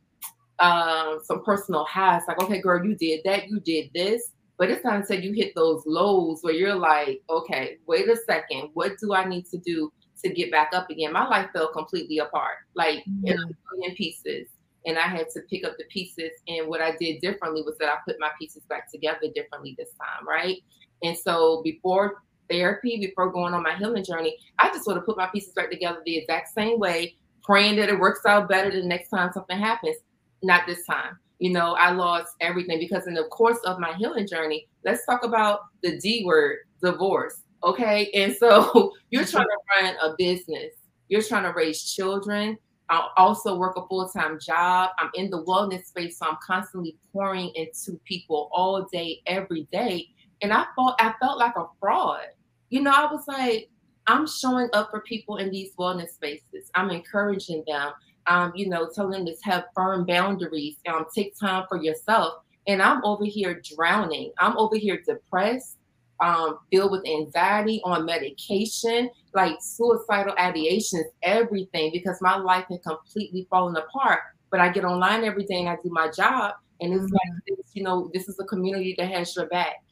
um, 0.59 1.19
some 1.23 1.43
personal 1.43 1.85
highs. 1.85 2.23
Like, 2.27 2.41
okay, 2.41 2.61
girl, 2.61 2.85
you 2.85 2.95
did 2.95 3.21
that, 3.25 3.49
you 3.49 3.59
did 3.59 3.91
this. 3.93 4.31
But 4.57 4.69
it's 4.69 4.85
not 4.85 4.95
until 4.95 5.19
you 5.19 5.33
hit 5.33 5.53
those 5.53 5.83
lows 5.85 6.39
where 6.41 6.53
you're 6.53 6.75
like, 6.75 7.21
okay, 7.29 7.77
wait 7.87 8.07
a 8.07 8.15
second, 8.15 8.69
what 8.73 8.93
do 9.01 9.13
I 9.13 9.25
need 9.25 9.45
to 9.47 9.57
do 9.57 9.91
to 10.23 10.29
get 10.29 10.49
back 10.49 10.69
up 10.73 10.89
again? 10.89 11.11
My 11.11 11.27
life 11.27 11.49
fell 11.51 11.73
completely 11.73 12.19
apart, 12.19 12.55
like 12.73 12.99
mm-hmm. 12.99 13.27
in 13.27 13.33
a 13.37 13.75
million 13.75 13.95
pieces. 13.97 14.47
And 14.85 14.97
I 14.97 15.07
had 15.07 15.29
to 15.31 15.41
pick 15.49 15.65
up 15.65 15.77
the 15.77 15.85
pieces. 15.85 16.31
And 16.47 16.67
what 16.67 16.81
I 16.81 16.95
did 16.95 17.21
differently 17.21 17.63
was 17.63 17.77
that 17.79 17.89
I 17.89 17.97
put 18.05 18.17
my 18.19 18.29
pieces 18.39 18.63
back 18.69 18.91
together 18.91 19.27
differently 19.33 19.75
this 19.77 19.89
time, 19.99 20.27
right? 20.27 20.57
And 21.03 21.17
so 21.17 21.61
before 21.63 22.23
therapy, 22.49 22.97
before 22.99 23.31
going 23.31 23.53
on 23.53 23.63
my 23.63 23.75
healing 23.75 24.03
journey, 24.03 24.37
I 24.59 24.69
just 24.69 24.85
sort 24.85 24.97
of 24.97 25.05
put 25.05 25.17
my 25.17 25.27
pieces 25.27 25.53
back 25.53 25.71
together 25.71 26.01
the 26.05 26.17
exact 26.17 26.53
same 26.53 26.79
way, 26.79 27.15
praying 27.43 27.77
that 27.77 27.89
it 27.89 27.99
works 27.99 28.21
out 28.27 28.47
better 28.47 28.71
the 28.71 28.83
next 28.83 29.09
time 29.09 29.31
something 29.33 29.57
happens 29.57 29.97
not 30.45 30.67
this 30.67 30.85
time. 30.85 31.17
You 31.39 31.51
know, 31.51 31.73
I 31.73 31.91
lost 31.91 32.33
everything 32.39 32.79
because 32.79 33.07
in 33.07 33.13
the 33.13 33.25
course 33.25 33.59
of 33.65 33.79
my 33.79 33.93
healing 33.93 34.27
journey, 34.27 34.67
let's 34.85 35.05
talk 35.05 35.25
about 35.25 35.61
the 35.83 35.99
D 35.99 36.23
word, 36.25 36.59
divorce. 36.81 37.41
Okay. 37.63 38.09
And 38.13 38.33
so 38.35 38.93
you're 39.09 39.23
mm-hmm. 39.23 39.31
trying 39.31 39.47
to 39.47 39.83
run 39.83 39.95
a 40.01 40.15
business, 40.17 40.73
you're 41.09 41.21
trying 41.21 41.43
to 41.43 41.53
raise 41.53 41.93
children. 41.93 42.57
I 42.89 43.09
also 43.17 43.57
work 43.57 43.77
a 43.77 43.87
full 43.87 44.07
time 44.09 44.39
job. 44.39 44.91
I'm 44.99 45.09
in 45.15 45.29
the 45.29 45.43
wellness 45.43 45.85
space, 45.85 46.19
so 46.19 46.27
I'm 46.27 46.37
constantly 46.45 46.97
pouring 47.11 47.51
into 47.55 47.99
people 48.05 48.49
all 48.51 48.87
day, 48.91 49.21
every 49.25 49.67
day. 49.71 50.09
And 50.41 50.53
I 50.53 50.65
felt 50.75 50.95
I 50.99 51.13
felt 51.19 51.39
like 51.39 51.55
a 51.55 51.65
fraud. 51.79 52.27
You 52.69 52.81
know, 52.81 52.91
I 52.91 53.11
was 53.11 53.27
like, 53.27 53.69
I'm 54.07 54.27
showing 54.27 54.69
up 54.73 54.91
for 54.91 54.99
people 55.01 55.37
in 55.37 55.49
these 55.49 55.73
wellness 55.75 56.09
spaces. 56.09 56.69
I'm 56.75 56.91
encouraging 56.91 57.63
them 57.67 57.93
um, 58.27 58.51
you 58.55 58.67
know, 58.69 58.89
telling 58.93 59.25
them 59.25 59.35
to 59.35 59.49
have 59.49 59.65
firm 59.75 60.05
boundaries, 60.05 60.77
um, 60.87 61.05
take 61.13 61.37
time 61.37 61.65
for 61.67 61.81
yourself. 61.81 62.41
And 62.67 62.81
I'm 62.81 63.03
over 63.05 63.25
here 63.25 63.61
drowning. 63.75 64.31
I'm 64.39 64.57
over 64.57 64.75
here 64.75 65.01
depressed, 65.05 65.77
um, 66.19 66.59
filled 66.71 66.91
with 66.91 67.05
anxiety, 67.05 67.81
on 67.83 68.05
medication, 68.05 69.09
like 69.35 69.57
suicidal 69.61 70.33
ideations, 70.35 71.03
everything, 71.23 71.91
because 71.91 72.17
my 72.21 72.37
life 72.37 72.65
had 72.69 72.81
completely 72.83 73.47
fallen 73.49 73.75
apart. 73.75 74.19
But 74.49 74.59
I 74.59 74.69
get 74.69 74.85
online 74.85 75.23
every 75.23 75.43
day 75.43 75.59
and 75.59 75.69
I 75.69 75.75
do 75.83 75.89
my 75.89 76.09
job. 76.09 76.53
And 76.81 76.93
it's 76.93 77.03
mm-hmm. 77.03 77.13
like, 77.13 77.59
you 77.73 77.83
know, 77.83 78.09
this 78.13 78.27
is 78.27 78.39
a 78.39 78.45
community 78.45 78.95
that 78.97 79.11
has 79.11 79.35
your 79.35 79.47
back. 79.47 79.83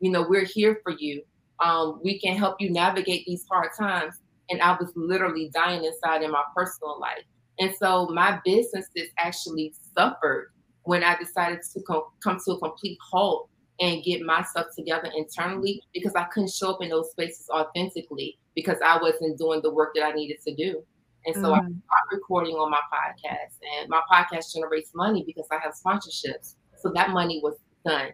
You 0.00 0.10
know, 0.10 0.26
we're 0.28 0.44
here 0.44 0.80
for 0.82 0.92
you. 0.92 1.22
Um, 1.60 2.00
we 2.02 2.18
can 2.18 2.36
help 2.36 2.60
you 2.60 2.70
navigate 2.70 3.24
these 3.26 3.44
hard 3.50 3.70
times. 3.78 4.14
And 4.50 4.60
I 4.60 4.76
was 4.78 4.92
literally 4.96 5.50
dying 5.54 5.84
inside 5.84 6.22
in 6.22 6.30
my 6.30 6.42
personal 6.54 6.98
life. 7.00 7.24
And 7.58 7.74
so 7.76 8.08
my 8.08 8.40
businesses 8.44 9.10
actually 9.18 9.74
suffered 9.96 10.52
when 10.84 11.04
I 11.04 11.16
decided 11.16 11.60
to 11.74 11.80
co- 11.82 12.12
come 12.22 12.38
to 12.44 12.52
a 12.52 12.58
complete 12.58 12.98
halt 13.10 13.48
and 13.80 14.02
get 14.02 14.22
myself 14.22 14.66
together 14.76 15.10
internally 15.16 15.82
because 15.94 16.14
I 16.14 16.24
couldn't 16.24 16.52
show 16.52 16.72
up 16.72 16.82
in 16.82 16.90
those 16.90 17.10
spaces 17.10 17.48
authentically 17.50 18.38
because 18.54 18.78
I 18.84 18.98
wasn't 19.00 19.38
doing 19.38 19.60
the 19.62 19.72
work 19.72 19.94
that 19.94 20.04
I 20.04 20.12
needed 20.12 20.38
to 20.46 20.54
do. 20.54 20.82
And 21.24 21.34
so 21.34 21.42
mm. 21.42 21.54
I 21.54 21.60
mm-hmm. 21.60 22.14
recording 22.14 22.54
on 22.54 22.70
my 22.70 22.80
podcast, 22.92 23.58
and 23.78 23.88
my 23.88 24.00
podcast 24.10 24.52
generates 24.52 24.90
money 24.94 25.22
because 25.26 25.46
I 25.50 25.58
have 25.62 25.74
sponsorships. 25.74 26.56
So 26.78 26.90
that 26.94 27.10
money 27.10 27.40
was 27.42 27.56
done. 27.86 28.10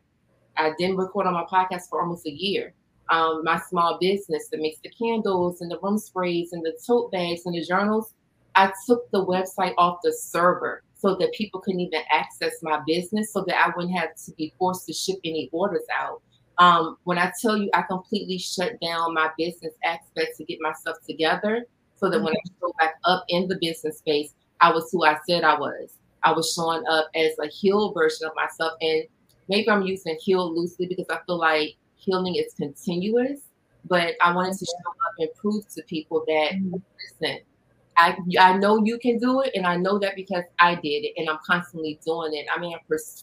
I 0.56 0.72
didn't 0.78 0.96
record 0.96 1.26
on 1.26 1.34
my 1.34 1.44
podcast 1.44 1.88
for 1.88 2.02
almost 2.02 2.26
a 2.26 2.30
year. 2.30 2.74
Um, 3.10 3.42
my 3.44 3.58
small 3.70 3.96
business 3.98 4.48
that 4.50 4.60
makes 4.60 4.80
the 4.82 4.90
candles 4.90 5.62
and 5.62 5.70
the 5.70 5.78
room 5.82 5.96
sprays 5.96 6.52
and 6.52 6.62
the 6.62 6.78
tote 6.86 7.10
bags 7.10 7.46
and 7.46 7.54
the 7.54 7.64
journals, 7.64 8.12
I 8.54 8.72
took 8.86 9.10
the 9.10 9.24
website 9.24 9.72
off 9.78 10.00
the 10.02 10.12
server 10.12 10.82
so 10.96 11.14
that 11.14 11.32
people 11.32 11.60
couldn't 11.60 11.80
even 11.80 12.02
access 12.12 12.54
my 12.62 12.80
business 12.86 13.32
so 13.32 13.44
that 13.46 13.56
I 13.56 13.72
wouldn't 13.74 13.96
have 13.96 14.10
to 14.26 14.32
be 14.36 14.52
forced 14.58 14.84
to 14.86 14.92
ship 14.92 15.16
any 15.24 15.48
orders 15.52 15.84
out. 15.94 16.20
Um, 16.58 16.96
when 17.04 17.18
I 17.18 17.32
tell 17.40 17.56
you 17.56 17.70
I 17.72 17.82
completely 17.82 18.38
shut 18.38 18.80
down 18.80 19.14
my 19.14 19.30
business 19.38 19.74
aspect 19.84 20.36
to 20.38 20.44
get 20.44 20.58
myself 20.60 20.96
together 21.06 21.64
so 21.94 22.08
that 22.08 22.16
mm-hmm. 22.16 22.24
when 22.26 22.34
I 22.34 22.50
show 22.60 22.72
back 22.78 22.94
up 23.04 23.24
in 23.28 23.48
the 23.48 23.58
business 23.60 23.98
space, 23.98 24.34
I 24.60 24.72
was 24.72 24.90
who 24.90 25.04
I 25.04 25.18
said 25.28 25.44
I 25.44 25.58
was. 25.58 25.94
I 26.24 26.32
was 26.32 26.52
showing 26.52 26.84
up 26.88 27.08
as 27.14 27.38
a 27.38 27.46
healed 27.46 27.94
version 27.94 28.26
of 28.26 28.32
myself. 28.34 28.72
And 28.80 29.04
maybe 29.48 29.70
I'm 29.70 29.82
using 29.82 30.16
heal 30.20 30.52
loosely 30.54 30.86
because 30.86 31.06
I 31.10 31.18
feel 31.26 31.38
like 31.38 31.76
healing 31.96 32.34
is 32.34 32.54
continuous, 32.54 33.40
but 33.84 34.14
I 34.20 34.34
wanted 34.34 34.58
to 34.58 34.66
show 34.66 34.90
up 34.90 35.14
and 35.18 35.28
prove 35.34 35.68
to 35.74 35.82
people 35.84 36.24
that, 36.26 36.52
mm-hmm. 36.54 36.76
listen, 37.20 37.40
I 37.96 38.16
I 38.38 38.56
know 38.56 38.84
you 38.84 38.98
can 38.98 39.18
do 39.18 39.40
it, 39.40 39.52
and 39.56 39.66
I 39.66 39.76
know 39.76 39.98
that 39.98 40.14
because 40.14 40.44
I 40.60 40.76
did 40.76 41.04
it, 41.04 41.14
and 41.16 41.28
I'm 41.28 41.38
constantly 41.44 41.98
doing 42.06 42.32
it. 42.34 42.46
I 42.54 42.60
mean, 42.60 42.76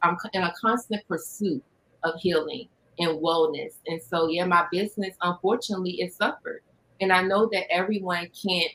I'm 0.03 0.17
in 0.33 0.43
a 0.43 0.53
constant 0.59 1.07
pursuit 1.07 1.63
of 2.03 2.19
healing 2.19 2.67
and 2.99 3.19
wellness, 3.19 3.73
and 3.87 4.01
so 4.01 4.27
yeah, 4.29 4.45
my 4.45 4.65
business 4.71 5.15
unfortunately 5.21 6.01
it 6.01 6.13
suffered, 6.13 6.61
and 7.01 7.11
I 7.11 7.21
know 7.21 7.49
that 7.51 7.71
everyone 7.71 8.29
can't 8.41 8.71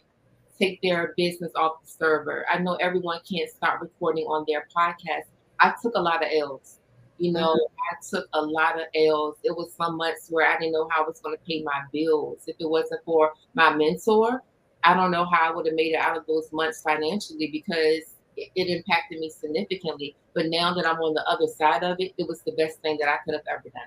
take 0.60 0.80
their 0.82 1.14
business 1.16 1.52
off 1.56 1.82
the 1.82 1.90
server. 1.90 2.44
I 2.52 2.58
know 2.58 2.74
everyone 2.74 3.20
can't 3.30 3.50
start 3.50 3.80
recording 3.80 4.24
on 4.26 4.44
their 4.46 4.68
podcast. 4.76 5.24
I 5.58 5.74
took 5.82 5.94
a 5.94 6.02
lot 6.02 6.22
of 6.22 6.30
L's. 6.32 6.76
You 7.18 7.32
know, 7.32 7.54
mm-hmm. 7.54 7.74
I 7.90 7.96
took 8.08 8.28
a 8.32 8.40
lot 8.40 8.76
of 8.76 8.86
L's. 8.94 9.36
It 9.42 9.56
was 9.56 9.74
some 9.74 9.96
months 9.96 10.28
where 10.30 10.48
I 10.48 10.58
didn't 10.58 10.72
know 10.72 10.88
how 10.90 11.04
I 11.04 11.06
was 11.06 11.20
going 11.20 11.36
to 11.36 11.44
pay 11.44 11.62
my 11.62 11.82
bills. 11.92 12.44
If 12.46 12.56
it 12.58 12.68
wasn't 12.68 13.04
for 13.04 13.32
my 13.54 13.74
mentor, 13.74 14.42
I 14.84 14.94
don't 14.94 15.10
know 15.10 15.24
how 15.26 15.50
I 15.50 15.54
would 15.54 15.66
have 15.66 15.74
made 15.74 15.92
it 15.92 16.00
out 16.00 16.16
of 16.16 16.26
those 16.26 16.50
months 16.52 16.82
financially 16.82 17.50
because 17.52 18.14
it, 18.36 18.50
it, 18.54 18.68
impacted 18.68 19.18
me 19.18 19.28
significantly. 19.28 20.16
But 20.34 20.46
now 20.46 20.72
that 20.74 20.86
I'm 20.86 20.96
on 20.96 21.12
the 21.14 21.26
other 21.28 21.46
side 21.46 21.82
of 21.82 21.96
it, 21.98 22.12
it 22.16 22.26
was 22.26 22.40
the 22.42 22.52
best 22.52 22.80
thing 22.80 22.96
that 23.00 23.08
I 23.08 23.18
could 23.24 23.34
have 23.34 23.44
ever 23.50 23.68
done. 23.68 23.82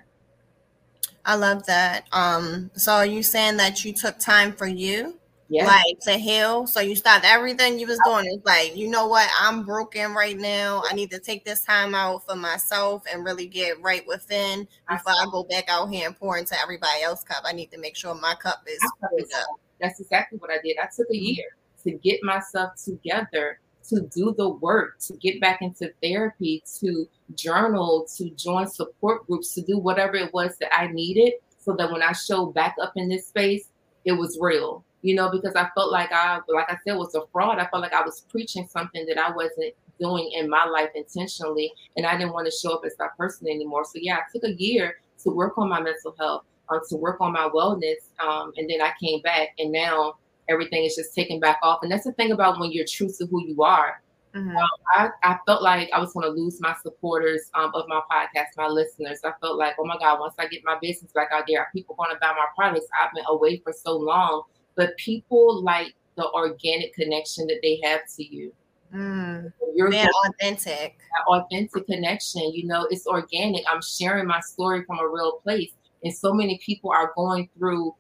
I 1.25 1.35
love 1.35 1.65
that. 1.67 2.05
Um, 2.11 2.71
so 2.75 2.93
are 2.93 3.05
you 3.05 3.23
saying 3.23 3.57
that 3.57 3.85
you 3.85 3.93
took 3.93 4.19
time 4.19 4.53
for 4.53 4.67
you? 4.67 5.17
Yeah. 5.49 5.67
Like 5.67 5.99
to 6.01 6.13
heal. 6.13 6.65
So 6.65 6.79
you 6.79 6.95
stopped 6.95 7.25
everything 7.25 7.77
you 7.77 7.85
was 7.85 7.99
doing. 8.05 8.25
It's 8.25 8.45
like, 8.45 8.75
you 8.75 8.89
know 8.89 9.07
what? 9.07 9.29
I'm 9.39 9.63
broken 9.63 10.13
right 10.13 10.37
now. 10.37 10.81
I 10.89 10.95
need 10.95 11.11
to 11.11 11.19
take 11.19 11.45
this 11.45 11.63
time 11.63 11.93
out 11.93 12.25
for 12.25 12.35
myself 12.35 13.03
and 13.11 13.23
really 13.23 13.45
get 13.45 13.79
right 13.81 14.05
within 14.07 14.67
before 14.89 15.13
I 15.13 15.25
go 15.31 15.43
back 15.43 15.65
out 15.69 15.91
here 15.91 16.07
and 16.07 16.17
pour 16.17 16.37
into 16.37 16.59
everybody 16.59 17.03
else's 17.03 17.25
cup. 17.25 17.43
I 17.45 17.53
need 17.53 17.71
to 17.71 17.77
make 17.77 17.95
sure 17.95 18.15
my 18.15 18.33
cup 18.35 18.63
is 18.65 18.79
filled 18.99 19.31
up. 19.35 19.47
That's 19.79 19.99
exactly 19.99 20.39
what 20.39 20.49
I 20.49 20.57
did. 20.63 20.77
I 20.81 20.85
took 20.85 21.07
a 21.11 21.13
mm-hmm. 21.13 21.23
year 21.23 21.45
to 21.83 21.91
get 21.91 22.23
myself 22.23 22.71
together 22.83 23.59
to 23.89 24.01
do 24.13 24.33
the 24.37 24.49
work, 24.49 24.97
to 24.99 25.13
get 25.17 25.39
back 25.41 25.61
into 25.61 25.91
therapy, 26.01 26.63
to 26.79 27.07
journal, 27.35 28.07
to 28.17 28.29
join 28.31 28.67
support 28.67 29.25
groups, 29.27 29.53
to 29.55 29.61
do 29.61 29.77
whatever 29.77 30.15
it 30.15 30.33
was 30.33 30.57
that 30.57 30.73
I 30.73 30.87
needed 30.87 31.33
so 31.59 31.75
that 31.77 31.91
when 31.91 32.01
I 32.01 32.11
showed 32.11 32.53
back 32.53 32.75
up 32.81 32.93
in 32.95 33.09
this 33.09 33.27
space, 33.27 33.69
it 34.05 34.13
was 34.13 34.37
real. 34.39 34.83
You 35.01 35.15
know, 35.15 35.29
because 35.29 35.55
I 35.55 35.67
felt 35.75 35.91
like 35.91 36.11
I, 36.13 36.39
like 36.47 36.69
I 36.69 36.77
said, 36.85 36.95
was 36.95 37.13
a 37.13 37.23
fraud. 37.31 37.59
I 37.59 37.67
felt 37.67 37.81
like 37.81 37.93
I 37.93 38.03
was 38.03 38.25
preaching 38.29 38.67
something 38.69 39.05
that 39.07 39.17
I 39.17 39.31
wasn't 39.31 39.73
doing 39.99 40.31
in 40.33 40.49
my 40.49 40.65
life 40.65 40.89
intentionally, 40.95 41.73
and 41.97 42.05
I 42.05 42.17
didn't 42.17 42.33
want 42.33 42.45
to 42.47 42.51
show 42.51 42.75
up 42.75 42.83
as 42.85 42.95
that 42.97 43.17
person 43.17 43.47
anymore. 43.47 43.83
So 43.83 43.99
yeah, 44.01 44.17
I 44.17 44.21
took 44.31 44.43
a 44.43 44.53
year 44.53 44.95
to 45.23 45.29
work 45.29 45.57
on 45.57 45.69
my 45.69 45.81
mental 45.81 46.15
health, 46.17 46.43
um, 46.69 46.79
to 46.89 46.95
work 46.95 47.17
on 47.19 47.33
my 47.33 47.49
wellness, 47.53 47.97
um, 48.25 48.53
and 48.57 48.69
then 48.69 48.81
I 48.81 48.91
came 49.01 49.21
back, 49.21 49.49
and 49.59 49.71
now 49.71 50.15
everything 50.49 50.83
is 50.83 50.95
just 50.95 51.13
taken 51.13 51.39
back 51.39 51.59
off. 51.63 51.79
And 51.83 51.91
that's 51.91 52.05
the 52.05 52.13
thing 52.13 52.31
about 52.31 52.59
when 52.59 52.71
you're 52.71 52.85
true 52.85 53.09
to 53.17 53.25
who 53.25 53.45
you 53.45 53.63
are. 53.63 54.01
Mm-hmm. 54.35 54.57
Um, 54.57 54.69
I, 54.95 55.09
I 55.23 55.37
felt 55.45 55.61
like 55.61 55.89
I 55.93 55.99
was 55.99 56.13
going 56.13 56.25
to 56.25 56.31
lose 56.31 56.59
my 56.59 56.75
supporters 56.81 57.51
um, 57.53 57.71
of 57.75 57.85
my 57.87 58.01
podcast, 58.11 58.47
my 58.57 58.67
listeners. 58.67 59.19
I 59.23 59.31
felt 59.39 59.57
like, 59.57 59.75
oh 59.79 59.85
my 59.85 59.97
God, 59.99 60.19
once 60.19 60.33
I 60.39 60.47
get 60.47 60.61
my 60.65 60.77
business 60.81 61.11
back 61.11 61.29
out 61.31 61.43
there, 61.47 61.67
people 61.73 61.95
going 61.95 62.09
to 62.11 62.19
buy 62.19 62.33
my 62.35 62.47
products. 62.55 62.87
I've 62.99 63.13
been 63.13 63.25
away 63.27 63.61
for 63.63 63.73
so 63.73 63.95
long, 63.95 64.43
but 64.75 64.97
people 64.97 65.61
like 65.63 65.93
the 66.15 66.27
organic 66.31 66.93
connection 66.95 67.45
that 67.47 67.59
they 67.61 67.79
have 67.83 68.01
to 68.17 68.23
you. 68.23 68.53
Mm, 68.93 69.51
you're 69.75 69.89
being 69.89 70.07
authentic. 70.27 70.97
authentic 71.27 71.85
connection. 71.85 72.53
You 72.53 72.67
know, 72.67 72.87
it's 72.89 73.07
organic. 73.07 73.63
I'm 73.69 73.81
sharing 73.81 74.27
my 74.27 74.39
story 74.39 74.83
from 74.85 74.99
a 74.99 75.07
real 75.07 75.39
place. 75.43 75.71
And 76.03 76.13
so 76.13 76.33
many 76.33 76.59
people 76.63 76.91
are 76.91 77.11
going 77.15 77.49
through 77.57 77.95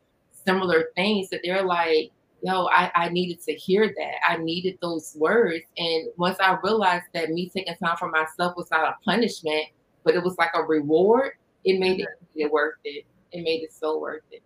similar 0.45 0.85
things 0.95 1.29
that 1.29 1.41
they're 1.43 1.63
like, 1.63 2.11
yo, 2.43 2.67
I, 2.67 2.91
I 2.93 3.09
needed 3.09 3.41
to 3.43 3.53
hear 3.53 3.87
that. 3.87 4.29
I 4.29 4.37
needed 4.37 4.77
those 4.81 5.15
words. 5.17 5.63
And 5.77 6.09
once 6.17 6.37
I 6.39 6.57
realized 6.61 7.05
that 7.13 7.29
me 7.29 7.49
taking 7.49 7.73
time 7.75 7.95
for 7.97 8.09
myself 8.09 8.55
was 8.57 8.69
not 8.69 8.83
a 8.83 8.95
punishment, 9.05 9.65
but 10.03 10.13
it 10.13 10.23
was 10.23 10.37
like 10.37 10.51
a 10.53 10.61
reward, 10.61 11.31
it 11.63 11.79
made 11.79 12.01
it, 12.01 12.07
mm-hmm. 12.07 12.41
it 12.41 12.51
worth 12.51 12.75
it. 12.83 13.05
It 13.31 13.43
made 13.43 13.63
it 13.63 13.73
so 13.73 13.97
worth 13.97 14.23
it. 14.31 14.43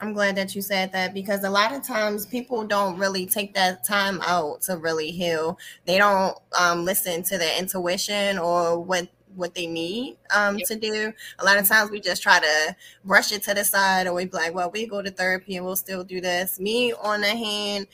I'm 0.00 0.12
glad 0.12 0.36
that 0.36 0.54
you 0.54 0.60
said 0.60 0.92
that 0.92 1.14
because 1.14 1.44
a 1.44 1.50
lot 1.50 1.72
of 1.72 1.82
times 1.82 2.26
people 2.26 2.64
don't 2.64 2.98
really 2.98 3.26
take 3.26 3.54
that 3.54 3.84
time 3.84 4.20
out 4.22 4.60
to 4.62 4.76
really 4.76 5.10
heal. 5.10 5.58
They 5.86 5.98
don't 5.98 6.36
um, 6.58 6.84
listen 6.84 7.22
to 7.24 7.38
their 7.38 7.58
intuition 7.58 8.38
or 8.38 8.78
what 8.78 9.08
what 9.36 9.54
they 9.54 9.66
need 9.66 10.16
um, 10.34 10.58
to 10.58 10.76
do. 10.76 11.12
A 11.38 11.44
lot 11.44 11.58
of 11.58 11.66
times 11.66 11.90
we 11.90 12.00
just 12.00 12.22
try 12.22 12.40
to 12.40 12.76
brush 13.04 13.32
it 13.32 13.42
to 13.44 13.54
the 13.54 13.64
side, 13.64 14.06
or 14.06 14.14
we 14.14 14.24
be 14.26 14.36
like, 14.36 14.54
well, 14.54 14.70
we 14.70 14.86
go 14.86 15.02
to 15.02 15.10
therapy 15.10 15.56
and 15.56 15.64
we'll 15.64 15.76
still 15.76 16.04
do 16.04 16.20
this. 16.20 16.58
Me, 16.60 16.92
on 16.92 17.20
the 17.20 17.28
hand, 17.28 17.86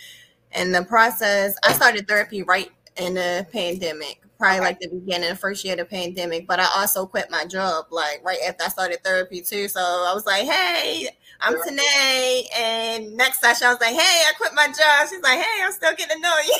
in 0.52 0.72
the 0.72 0.84
process, 0.84 1.56
I 1.64 1.72
started 1.72 2.08
therapy 2.08 2.42
right 2.42 2.70
in 2.96 3.14
the 3.14 3.46
pandemic, 3.52 4.22
probably 4.40 4.60
like 4.60 4.80
the 4.80 4.88
beginning, 4.88 5.30
of 5.30 5.36
the 5.36 5.40
first 5.40 5.64
year 5.64 5.74
of 5.74 5.80
the 5.80 5.84
pandemic. 5.86 6.48
But 6.48 6.60
I 6.60 6.68
also 6.76 7.06
quit 7.06 7.30
my 7.30 7.44
job 7.46 7.86
like 7.90 8.22
right 8.24 8.38
after 8.48 8.64
I 8.64 8.68
started 8.68 9.04
therapy 9.04 9.42
too. 9.42 9.68
So 9.68 9.80
I 9.80 10.12
was 10.14 10.26
like, 10.26 10.44
hey, 10.46 11.08
I'm 11.40 11.54
Tanae. 11.56 12.42
And 12.58 13.16
next 13.16 13.40
session, 13.40 13.68
I 13.68 13.70
was 13.70 13.80
like, 13.80 13.94
hey, 13.94 14.22
I 14.28 14.32
quit 14.36 14.52
my 14.54 14.66
job. 14.66 15.08
She's 15.10 15.22
like, 15.22 15.38
hey, 15.38 15.62
I'm 15.64 15.72
still 15.72 15.92
getting 15.96 16.16
to 16.16 16.22
know 16.22 16.36
you. 16.46 16.58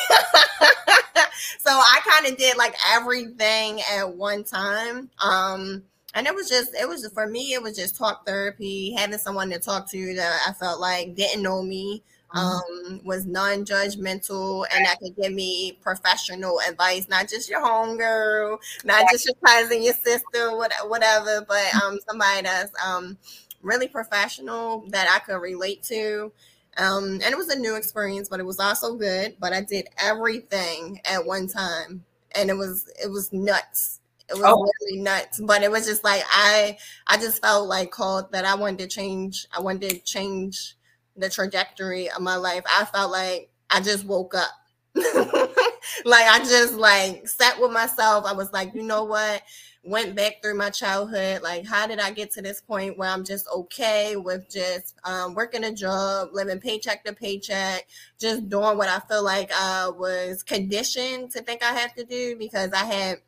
so 1.59 1.71
I 1.71 2.01
kind 2.09 2.33
of 2.33 2.39
did 2.39 2.57
like 2.57 2.75
everything 2.93 3.81
at 3.93 4.15
one 4.15 4.45
time. 4.45 5.11
Um, 5.25 5.83
and 6.15 6.27
it 6.27 6.35
was 6.35 6.49
just, 6.49 6.75
it 6.75 6.89
was 6.89 7.07
for 7.13 7.27
me, 7.27 7.53
it 7.55 7.63
was 7.63 7.77
just 7.77 7.97
talk 7.97 8.27
therapy, 8.27 8.93
having 8.97 9.19
someone 9.19 9.51
to 9.51 9.59
talk 9.59 9.91
to 9.91 10.15
that 10.15 10.41
I 10.49 10.53
felt 10.53 10.81
like 10.81 11.15
didn't 11.15 11.43
know 11.43 11.63
me. 11.63 12.03
Um, 12.33 13.01
was 13.05 13.27
non-judgmental 13.27 14.65
and 14.73 14.87
that 14.87 14.99
could 15.01 15.17
give 15.17 15.33
me 15.33 15.79
professional 15.83 16.61
advice, 16.69 17.09
not 17.09 17.29
just 17.29 17.51
your 17.51 17.61
homegirl, 17.61 18.59
not 18.85 19.05
just 19.11 19.27
your 19.27 19.35
cousin, 19.45 19.83
your 19.83 19.95
sister, 19.95 20.57
whatever, 20.87 21.45
but 21.47 21.75
um, 21.83 21.99
somebody 22.09 22.43
that's 22.43 22.73
um, 22.85 23.19
really 23.63 23.89
professional 23.89 24.85
that 24.89 25.09
I 25.11 25.19
could 25.21 25.41
relate 25.41 25.83
to. 25.85 26.33
Um, 26.77 27.15
and 27.15 27.25
it 27.25 27.37
was 27.37 27.49
a 27.49 27.59
new 27.59 27.77
experience, 27.77 28.29
but 28.29 28.41
it 28.41 28.47
was 28.47 28.61
also 28.61 28.95
good. 28.95 29.37
But 29.41 29.53
I 29.53 29.61
did 29.61 29.89
everything 29.99 31.01
at 31.05 31.27
one 31.27 31.49
time, 31.49 32.05
and 32.37 32.49
it 32.49 32.55
was 32.55 32.89
it 33.03 33.11
was 33.11 33.33
nuts. 33.33 34.01
It 34.29 34.35
was 34.35 34.45
oh. 34.47 34.69
really 34.81 35.03
nuts. 35.03 35.41
But 35.45 35.63
it 35.63 35.71
was 35.71 35.87
just 35.87 36.05
like 36.05 36.23
I 36.31 36.79
I 37.09 37.17
just 37.17 37.43
felt 37.43 37.69
like 37.69 37.91
called 37.91 38.31
that 38.33 38.45
I 38.45 38.55
wanted 38.55 38.79
to 38.79 38.87
change. 38.87 39.47
I 39.55 39.61
wanted 39.61 39.91
to 39.91 39.99
change 39.99 40.77
the 41.21 41.31
trajectory 41.31 42.11
of 42.11 42.21
my 42.21 42.37
life. 42.37 42.65
I 42.67 42.85
felt 42.85 43.11
like 43.13 43.51
I 43.71 43.81
just 43.81 44.05
woke 44.05 44.35
up. 44.35 44.51
like 44.95 46.27
I 46.27 46.39
just 46.41 46.75
like 46.75 47.29
sat 47.29 47.61
with 47.61 47.71
myself. 47.71 48.25
I 48.27 48.33
was 48.33 48.53
like, 48.53 48.75
you 48.75 48.83
know 48.83 49.05
what? 49.05 49.43
went 49.83 50.15
back 50.15 50.43
through 50.43 50.57
my 50.57 50.71
childhood. 50.71 51.43
Like, 51.43 51.67
how 51.67 51.87
did 51.87 52.01
I 52.01 52.11
get 52.11 52.31
to 52.33 52.43
this 52.43 52.61
point 52.61 52.99
where 52.99 53.09
I'm 53.09 53.25
just 53.25 53.47
okay 53.49 54.17
with 54.17 54.51
just 54.51 54.99
um, 55.05 55.35
working 55.35 55.65
a 55.65 55.73
job, 55.73 56.29
living 56.33 56.61
paycheck 56.61 57.05
to 57.05 57.13
paycheck, 57.13 57.87
just 58.19 58.49
doing 58.49 58.77
what 58.77 58.89
I 58.89 59.01
feel 59.01 59.25
like 59.25 59.51
I 59.53 59.89
was 59.89 60.43
conditioned 60.43 61.31
to 61.33 61.43
think 61.43 61.63
I 61.63 61.73
have 61.73 61.95
to 61.95 62.05
do 62.05 62.37
because 62.37 62.73
I 62.73 62.85
had. 62.85 63.19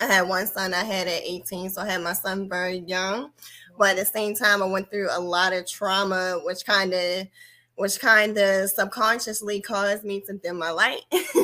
I 0.00 0.06
had 0.06 0.28
one 0.28 0.46
son 0.46 0.74
I 0.74 0.84
had 0.84 1.08
at 1.08 1.22
18, 1.24 1.70
so 1.70 1.82
I 1.82 1.86
had 1.86 2.02
my 2.02 2.12
son 2.12 2.48
very 2.48 2.78
young. 2.78 3.32
But 3.78 3.90
at 3.90 3.96
the 3.96 4.04
same 4.04 4.34
time, 4.34 4.62
I 4.62 4.66
went 4.66 4.90
through 4.90 5.08
a 5.10 5.20
lot 5.20 5.52
of 5.52 5.66
trauma, 5.66 6.40
which 6.44 6.64
kind 6.64 6.92
of 6.92 7.26
which 7.78 8.00
kind 8.00 8.36
of 8.36 8.68
subconsciously 8.70 9.60
caused 9.60 10.02
me 10.02 10.20
to 10.22 10.32
dim 10.32 10.58
my 10.58 10.72
light 10.72 11.02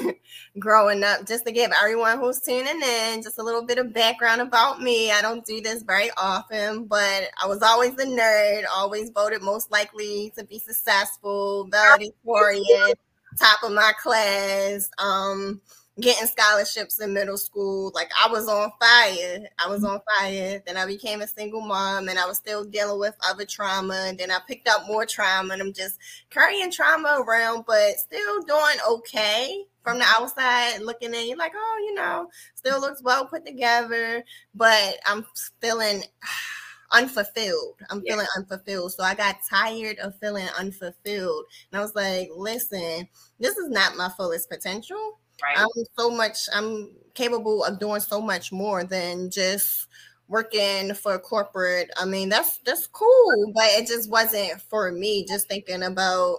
growing 0.58 1.04
up. 1.04 1.24
Just 1.26 1.46
to 1.46 1.52
give 1.52 1.70
everyone 1.80 2.18
who's 2.18 2.40
tuning 2.40 2.82
in 2.82 3.22
just 3.22 3.38
a 3.38 3.42
little 3.42 3.64
bit 3.64 3.78
of 3.78 3.92
background 3.92 4.40
about 4.40 4.82
me. 4.82 5.12
I 5.12 5.22
don't 5.22 5.46
do 5.46 5.60
this 5.60 5.84
very 5.84 6.10
often, 6.16 6.86
but 6.86 7.28
I 7.40 7.46
was 7.46 7.62
always 7.62 7.94
the 7.94 8.02
nerd, 8.02 8.64
always 8.68 9.10
voted 9.10 9.42
most 9.42 9.70
likely 9.70 10.32
to 10.36 10.44
be 10.44 10.58
successful, 10.58 11.68
valedictorian, 11.70 12.94
top 13.38 13.62
of 13.62 13.70
my 13.70 13.92
class. 14.02 14.90
Um, 14.98 15.60
getting 16.00 16.26
scholarships 16.26 17.00
in 17.00 17.12
middle 17.12 17.36
school. 17.36 17.92
Like 17.94 18.10
I 18.20 18.28
was 18.28 18.48
on 18.48 18.72
fire. 18.80 19.48
I 19.58 19.68
was 19.68 19.84
on 19.84 20.00
fire. 20.18 20.62
Then 20.66 20.76
I 20.76 20.86
became 20.86 21.22
a 21.22 21.28
single 21.28 21.60
mom 21.60 22.08
and 22.08 22.18
I 22.18 22.26
was 22.26 22.38
still 22.38 22.64
dealing 22.64 22.98
with 22.98 23.14
other 23.28 23.44
trauma. 23.44 24.06
And 24.08 24.18
then 24.18 24.30
I 24.30 24.38
picked 24.46 24.68
up 24.68 24.86
more 24.86 25.06
trauma 25.06 25.52
and 25.52 25.62
I'm 25.62 25.72
just 25.72 25.98
carrying 26.30 26.70
trauma 26.70 27.22
around, 27.26 27.64
but 27.66 27.92
still 27.96 28.42
doing 28.42 28.76
okay 28.88 29.64
from 29.82 29.98
the 29.98 30.06
outside 30.16 30.80
looking 30.80 31.14
in. 31.14 31.28
You're 31.28 31.36
like, 31.36 31.52
oh, 31.54 31.84
you 31.86 31.94
know, 31.94 32.28
still 32.56 32.80
looks 32.80 33.02
well 33.02 33.26
put 33.26 33.46
together, 33.46 34.24
but 34.54 34.98
I'm 35.06 35.24
feeling 35.60 36.02
unfulfilled. 36.90 37.76
I'm 37.90 38.02
yeah. 38.04 38.14
feeling 38.14 38.26
unfulfilled. 38.36 38.94
So 38.94 39.04
I 39.04 39.14
got 39.14 39.36
tired 39.48 39.98
of 40.00 40.18
feeling 40.18 40.48
unfulfilled. 40.58 41.44
And 41.70 41.78
I 41.78 41.82
was 41.82 41.94
like, 41.94 42.30
listen, 42.36 43.08
this 43.38 43.56
is 43.56 43.70
not 43.70 43.96
my 43.96 44.08
fullest 44.16 44.50
potential 44.50 45.20
Right. 45.42 45.58
I'm 45.58 45.68
so 45.98 46.10
much, 46.10 46.48
I'm 46.52 46.90
capable 47.14 47.64
of 47.64 47.78
doing 47.78 48.00
so 48.00 48.20
much 48.20 48.52
more 48.52 48.84
than 48.84 49.30
just 49.30 49.88
working 50.28 50.94
for 50.94 51.14
a 51.14 51.18
corporate. 51.18 51.90
I 51.96 52.04
mean, 52.06 52.28
that's 52.28 52.58
that's 52.64 52.86
cool, 52.86 53.52
but 53.54 53.64
it 53.66 53.86
just 53.86 54.10
wasn't 54.10 54.60
for 54.62 54.90
me. 54.90 55.26
Just 55.26 55.48
thinking 55.48 55.82
about 55.82 56.38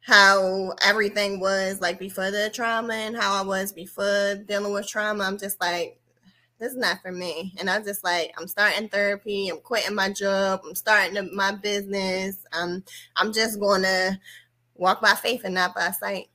how 0.00 0.74
everything 0.84 1.40
was 1.40 1.80
like 1.80 1.98
before 1.98 2.30
the 2.30 2.50
trauma 2.52 2.94
and 2.94 3.16
how 3.16 3.34
I 3.34 3.46
was 3.46 3.72
before 3.72 4.36
dealing 4.48 4.72
with 4.72 4.88
trauma. 4.88 5.24
I'm 5.24 5.38
just 5.38 5.60
like, 5.60 6.00
this 6.60 6.72
is 6.72 6.78
not 6.78 7.02
for 7.02 7.12
me. 7.12 7.54
And 7.58 7.70
I 7.70 7.78
was 7.78 7.86
just 7.88 8.04
like, 8.04 8.34
I'm 8.38 8.48
starting 8.48 8.88
therapy. 8.88 9.48
I'm 9.48 9.60
quitting 9.60 9.94
my 9.96 10.12
job. 10.12 10.62
I'm 10.66 10.74
starting 10.76 11.30
my 11.36 11.52
business. 11.52 12.44
Um, 12.52 12.84
I'm 13.16 13.32
just 13.32 13.60
to 13.84 14.20
walk 14.76 15.02
by 15.02 15.14
faith 15.14 15.42
and 15.44 15.54
not 15.54 15.74
by 15.74 15.90
sight. 15.92 16.28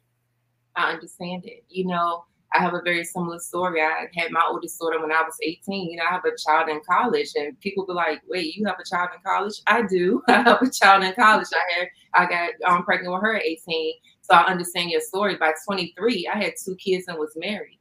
I 0.77 0.91
understand 0.91 1.45
it. 1.45 1.65
You 1.69 1.87
know, 1.87 2.23
I 2.53 2.59
have 2.59 2.73
a 2.73 2.81
very 2.83 3.03
similar 3.03 3.39
story. 3.39 3.81
I 3.81 4.05
had 4.15 4.31
my 4.31 4.43
oldest 4.49 4.79
daughter 4.79 5.01
when 5.01 5.11
I 5.11 5.21
was 5.23 5.37
18. 5.41 5.91
You 5.91 5.97
know, 5.97 6.03
I 6.09 6.13
have 6.13 6.25
a 6.25 6.37
child 6.37 6.69
in 6.69 6.79
college, 6.89 7.29
and 7.35 7.59
people 7.59 7.85
be 7.85 7.93
like, 7.93 8.21
"Wait, 8.27 8.55
you 8.55 8.65
have 8.65 8.77
a 8.79 8.89
child 8.89 9.09
in 9.15 9.21
college?" 9.25 9.55
I 9.67 9.81
do. 9.81 10.21
I 10.29 10.43
have 10.43 10.61
a 10.61 10.69
child 10.69 11.03
in 11.03 11.13
college. 11.13 11.47
I 11.53 11.79
had, 11.79 11.87
I 12.13 12.29
got, 12.29 12.51
I'm 12.65 12.83
pregnant 12.83 13.13
with 13.13 13.21
her 13.21 13.35
at 13.35 13.43
18. 13.43 13.93
So 14.21 14.35
I 14.35 14.45
understand 14.45 14.91
your 14.91 15.01
story. 15.01 15.35
By 15.35 15.53
23, 15.65 16.29
I 16.33 16.37
had 16.37 16.53
two 16.63 16.75
kids 16.75 17.05
and 17.07 17.17
was 17.17 17.33
married. 17.35 17.79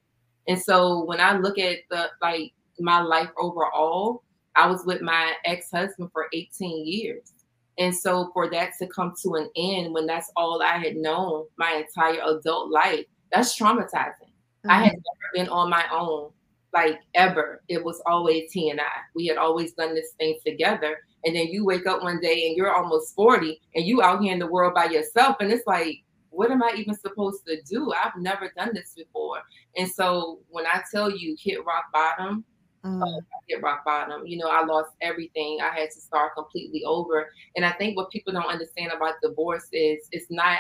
And 0.49 0.61
so 0.61 1.05
when 1.05 1.21
I 1.21 1.37
look 1.37 1.59
at 1.59 1.79
the 1.91 2.11
like 2.23 2.53
my 2.81 3.01
life 3.01 3.31
overall, 3.39 4.23
I 4.57 4.69
was 4.69 4.85
with 4.87 5.03
my 5.03 5.33
ex-husband 5.45 6.11
for 6.13 6.27
18 6.33 6.87
years. 6.87 7.33
And 7.79 7.95
so 7.95 8.31
for 8.33 8.49
that 8.51 8.73
to 8.79 8.87
come 8.87 9.15
to 9.23 9.35
an 9.35 9.51
end 9.57 9.93
when 9.93 10.07
that's 10.07 10.31
all 10.37 10.63
I 10.63 10.79
had 10.79 10.97
known 10.97 11.47
my 11.59 11.85
entire 11.87 12.21
adult 12.25 12.71
life, 12.71 13.05
that's 13.33 13.59
traumatizing. 13.59 14.31
Mm-hmm. 14.65 14.71
I 14.71 14.85
had 14.85 14.93
never 14.93 15.31
been 15.35 15.49
on 15.49 15.69
my 15.69 15.85
own, 15.93 16.31
like 16.73 17.01
ever. 17.15 17.63
It 17.69 17.85
was 17.85 18.03
always 18.07 18.51
he 18.53 18.71
and 18.71 18.81
I. 18.81 18.85
We 19.15 19.27
had 19.27 19.37
always 19.37 19.73
done 19.73 19.95
this 19.95 20.13
thing 20.19 20.39
together. 20.45 21.01
And 21.25 21.35
then 21.35 21.49
you 21.49 21.65
wake 21.65 21.87
up 21.87 22.03
one 22.03 22.21
day 22.21 22.47
and 22.47 22.57
you're 22.57 22.75
almost 22.75 23.15
40 23.15 23.61
and 23.75 23.85
you 23.85 24.01
out 24.03 24.23
here 24.23 24.33
in 24.33 24.39
the 24.39 24.47
world 24.47 24.75
by 24.75 24.87
yourself. 24.87 25.37
And 25.41 25.53
it's 25.53 25.67
like, 25.67 26.03
what 26.31 26.51
am 26.51 26.63
I 26.63 26.75
even 26.77 26.95
supposed 26.95 27.47
to 27.47 27.61
do? 27.63 27.93
I've 27.93 28.17
never 28.17 28.53
done 28.57 28.71
this 28.75 28.93
before. 28.97 29.41
And 29.77 29.91
so 29.91 30.41
when 30.49 30.67
I 30.67 30.83
tell 30.91 31.11
you 31.11 31.37
hit 31.39 31.65
rock 31.65 31.85
bottom, 31.93 32.45
mm. 32.87 33.03
uh, 33.03 33.21
hit 33.49 33.63
rock 33.63 33.85
bottom, 33.85 34.27
you 34.27 34.39
know, 34.39 34.49
I 34.49 34.65
lost 34.65 34.91
everything. 35.01 35.59
I 35.63 35.79
had 35.79 35.91
to 35.91 36.01
start 36.01 36.35
completely 36.35 36.83
over. 36.85 37.31
And 37.57 37.65
I 37.65 37.73
think 37.73 37.97
what 37.97 38.11
people 38.11 38.33
don't 38.33 38.47
understand 38.47 38.93
about 38.95 39.15
divorce 39.23 39.67
is 39.73 40.09
it's 40.13 40.31
not 40.31 40.59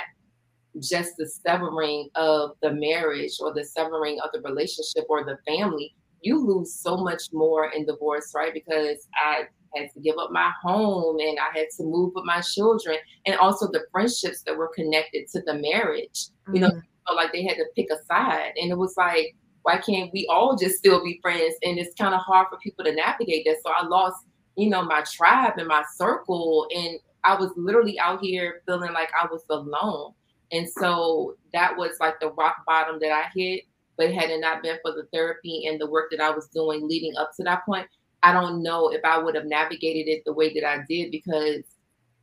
just 0.81 1.17
the 1.17 1.27
severing 1.27 2.09
of 2.15 2.53
the 2.63 2.73
marriage 2.73 3.33
or 3.41 3.53
the 3.55 3.65
severing 3.65 4.19
of 4.21 4.31
the 4.33 4.41
relationship 4.41 5.05
or 5.09 5.25
the 5.25 5.39
family. 5.47 5.95
You 6.23 6.45
lose 6.45 6.75
so 6.75 6.97
much 6.97 7.23
more 7.33 7.71
in 7.71 7.87
divorce, 7.87 8.33
right? 8.35 8.53
Because 8.53 9.09
I 9.15 9.45
had 9.75 9.93
to 9.95 10.01
give 10.01 10.17
up 10.19 10.31
my 10.31 10.51
home 10.63 11.19
and 11.21 11.39
I 11.39 11.59
had 11.59 11.69
to 11.77 11.85
move 11.85 12.13
with 12.15 12.25
my 12.25 12.41
children 12.41 12.97
and 13.27 13.37
also 13.37 13.67
the 13.67 13.85
friendships 13.93 14.43
that 14.43 14.57
were 14.57 14.71
connected 14.75 15.29
to 15.33 15.43
the 15.43 15.55
marriage. 15.55 16.29
Mm-hmm. 16.49 16.55
You 16.55 16.61
know, 16.63 16.71
mm-hmm. 16.71 17.17
like 17.17 17.33
they 17.33 17.45
had 17.45 17.57
to 17.57 17.67
pick 17.75 17.89
a 17.91 18.03
side. 18.05 18.53
And 18.57 18.71
it 18.71 18.79
was 18.79 18.95
like, 18.97 19.35
why 19.67 19.79
can't 19.79 20.13
we 20.13 20.29
all 20.31 20.57
just 20.57 20.77
still 20.77 21.03
be 21.03 21.19
friends? 21.21 21.57
And 21.65 21.77
it's 21.77 21.93
kind 21.97 22.15
of 22.15 22.21
hard 22.21 22.47
for 22.49 22.59
people 22.59 22.85
to 22.85 22.95
navigate 22.95 23.45
that. 23.47 23.57
So 23.65 23.73
I 23.77 23.85
lost, 23.85 24.25
you 24.57 24.71
know, 24.71 24.85
my 24.85 25.03
tribe 25.13 25.55
and 25.59 25.67
my 25.67 25.83
circle. 25.97 26.69
And 26.73 27.01
I 27.25 27.35
was 27.35 27.51
literally 27.57 27.99
out 27.99 28.21
here 28.21 28.63
feeling 28.65 28.93
like 28.93 29.11
I 29.21 29.27
was 29.27 29.43
alone. 29.51 30.13
And 30.53 30.69
so 30.79 31.35
that 31.53 31.77
was 31.77 31.97
like 31.99 32.21
the 32.21 32.31
rock 32.31 32.59
bottom 32.65 33.01
that 33.01 33.11
I 33.11 33.25
hit. 33.35 33.63
But 33.99 34.13
had 34.13 34.31
it 34.31 34.41
not 34.41 34.63
been 34.63 34.79
for 34.83 34.93
the 34.93 35.09
therapy 35.13 35.67
and 35.67 35.81
the 35.81 35.91
work 35.91 36.13
that 36.13 36.21
I 36.21 36.31
was 36.31 36.47
doing 36.55 36.87
leading 36.87 37.17
up 37.17 37.33
to 37.37 37.43
that 37.43 37.67
point, 37.67 37.89
I 38.23 38.33
don't 38.33 38.63
know 38.63 38.91
if 38.91 39.01
I 39.05 39.19
would 39.19 39.35
have 39.35 39.47
navigated 39.47 40.07
it 40.07 40.23
the 40.25 40.33
way 40.33 40.55
that 40.55 40.65
I 40.65 40.85
did 40.89 41.11
because 41.11 41.65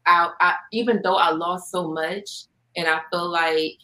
I, 0.06 0.30
I 0.40 0.56
even 0.72 1.02
though 1.04 1.18
I 1.18 1.32
lost 1.32 1.72
so 1.72 1.92
much 1.92 2.46
and 2.78 2.88
I 2.88 3.02
feel 3.12 3.30
like 3.30 3.80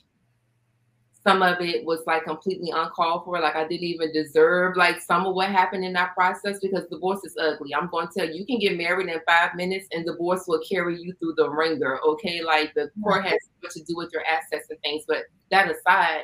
some 1.23 1.41
of 1.41 1.60
it 1.60 1.86
was 1.86 1.99
like 2.08 2.23
completely 2.23 2.71
uncalled 2.73 3.25
for. 3.25 3.39
Like 3.39 3.55
I 3.55 3.67
didn't 3.67 3.84
even 3.84 4.13
deserve 4.13 4.77
like 4.77 5.01
some 5.01 5.25
of 5.25 5.36
what 5.36 5.49
happened 5.49 5.84
in 5.84 5.93
that 5.93 6.15
process 6.15 6.60
because 6.62 6.86
divorce 6.89 7.23
is 7.25 7.36
ugly. 7.38 7.75
I'm 7.75 7.89
going 7.89 8.08
to 8.08 8.13
tell 8.13 8.27
you, 8.27 8.36
you 8.39 8.45
can 8.45 8.60
get 8.60 8.77
married 8.77 9.10
in 9.10 9.19
five 9.27 9.55
minutes 9.55 9.88
and 9.91 10.05
divorce 10.05 10.45
will 10.47 10.62
carry 10.69 11.01
you 11.01 11.13
through 11.19 11.34
the 11.36 11.49
wringer. 11.49 11.99
Okay, 12.08 12.41
like 12.41 12.73
the 12.73 12.89
court 13.03 13.25
has 13.25 13.38
much 13.62 13.73
to 13.73 13.84
do 13.84 13.97
with 13.97 14.12
your 14.13 14.23
assets 14.25 14.67
and 14.69 14.79
things. 14.82 15.03
But 15.08 15.23
that 15.51 15.69
aside, 15.69 16.23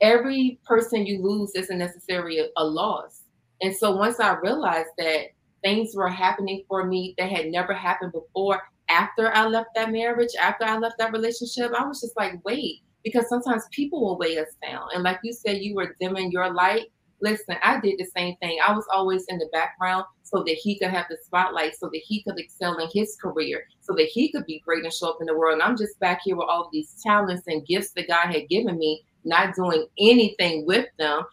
every 0.00 0.58
person 0.64 1.04
you 1.06 1.22
lose 1.22 1.52
isn't 1.54 1.78
necessarily 1.78 2.38
a, 2.38 2.46
a 2.56 2.64
loss. 2.64 3.22
And 3.60 3.76
so 3.76 3.94
once 3.94 4.18
I 4.18 4.34
realized 4.36 4.90
that 4.96 5.26
things 5.62 5.94
were 5.94 6.08
happening 6.08 6.64
for 6.68 6.86
me 6.86 7.14
that 7.18 7.30
had 7.30 7.46
never 7.46 7.74
happened 7.74 8.12
before 8.12 8.62
after 8.88 9.32
I 9.34 9.46
left 9.46 9.70
that 9.74 9.92
marriage, 9.92 10.34
after 10.40 10.64
I 10.64 10.78
left 10.78 10.96
that 10.98 11.12
relationship, 11.12 11.72
I 11.78 11.86
was 11.86 12.00
just 12.00 12.16
like, 12.16 12.34
wait, 12.44 12.82
because 13.04 13.28
sometimes 13.28 13.64
people 13.70 14.00
will 14.00 14.18
weigh 14.18 14.38
us 14.38 14.48
down. 14.62 14.88
And 14.94 15.02
like 15.02 15.20
you 15.22 15.32
said, 15.32 15.58
you 15.58 15.74
were 15.74 15.94
dimming 16.00 16.30
your 16.30 16.52
light. 16.52 16.86
Listen, 17.20 17.56
I 17.62 17.80
did 17.80 17.98
the 17.98 18.06
same 18.16 18.36
thing. 18.36 18.58
I 18.66 18.72
was 18.72 18.86
always 18.92 19.24
in 19.28 19.38
the 19.38 19.48
background 19.52 20.04
so 20.22 20.42
that 20.42 20.54
he 20.54 20.78
could 20.78 20.90
have 20.90 21.06
the 21.08 21.16
spotlight, 21.24 21.76
so 21.76 21.86
that 21.86 22.02
he 22.04 22.22
could 22.22 22.38
excel 22.38 22.76
in 22.78 22.88
his 22.92 23.16
career, 23.16 23.66
so 23.80 23.94
that 23.94 24.06
he 24.06 24.32
could 24.32 24.44
be 24.46 24.60
great 24.64 24.84
and 24.84 24.92
show 24.92 25.10
up 25.10 25.18
in 25.20 25.26
the 25.26 25.36
world. 25.36 25.54
And 25.54 25.62
I'm 25.62 25.76
just 25.76 25.98
back 26.00 26.20
here 26.24 26.36
with 26.36 26.48
all 26.48 26.68
these 26.72 27.00
talents 27.02 27.44
and 27.46 27.66
gifts 27.66 27.90
that 27.92 28.08
God 28.08 28.32
had 28.32 28.48
given 28.48 28.76
me, 28.78 29.04
not 29.24 29.54
doing 29.54 29.86
anything 29.98 30.66
with 30.66 30.86
them 30.98 31.24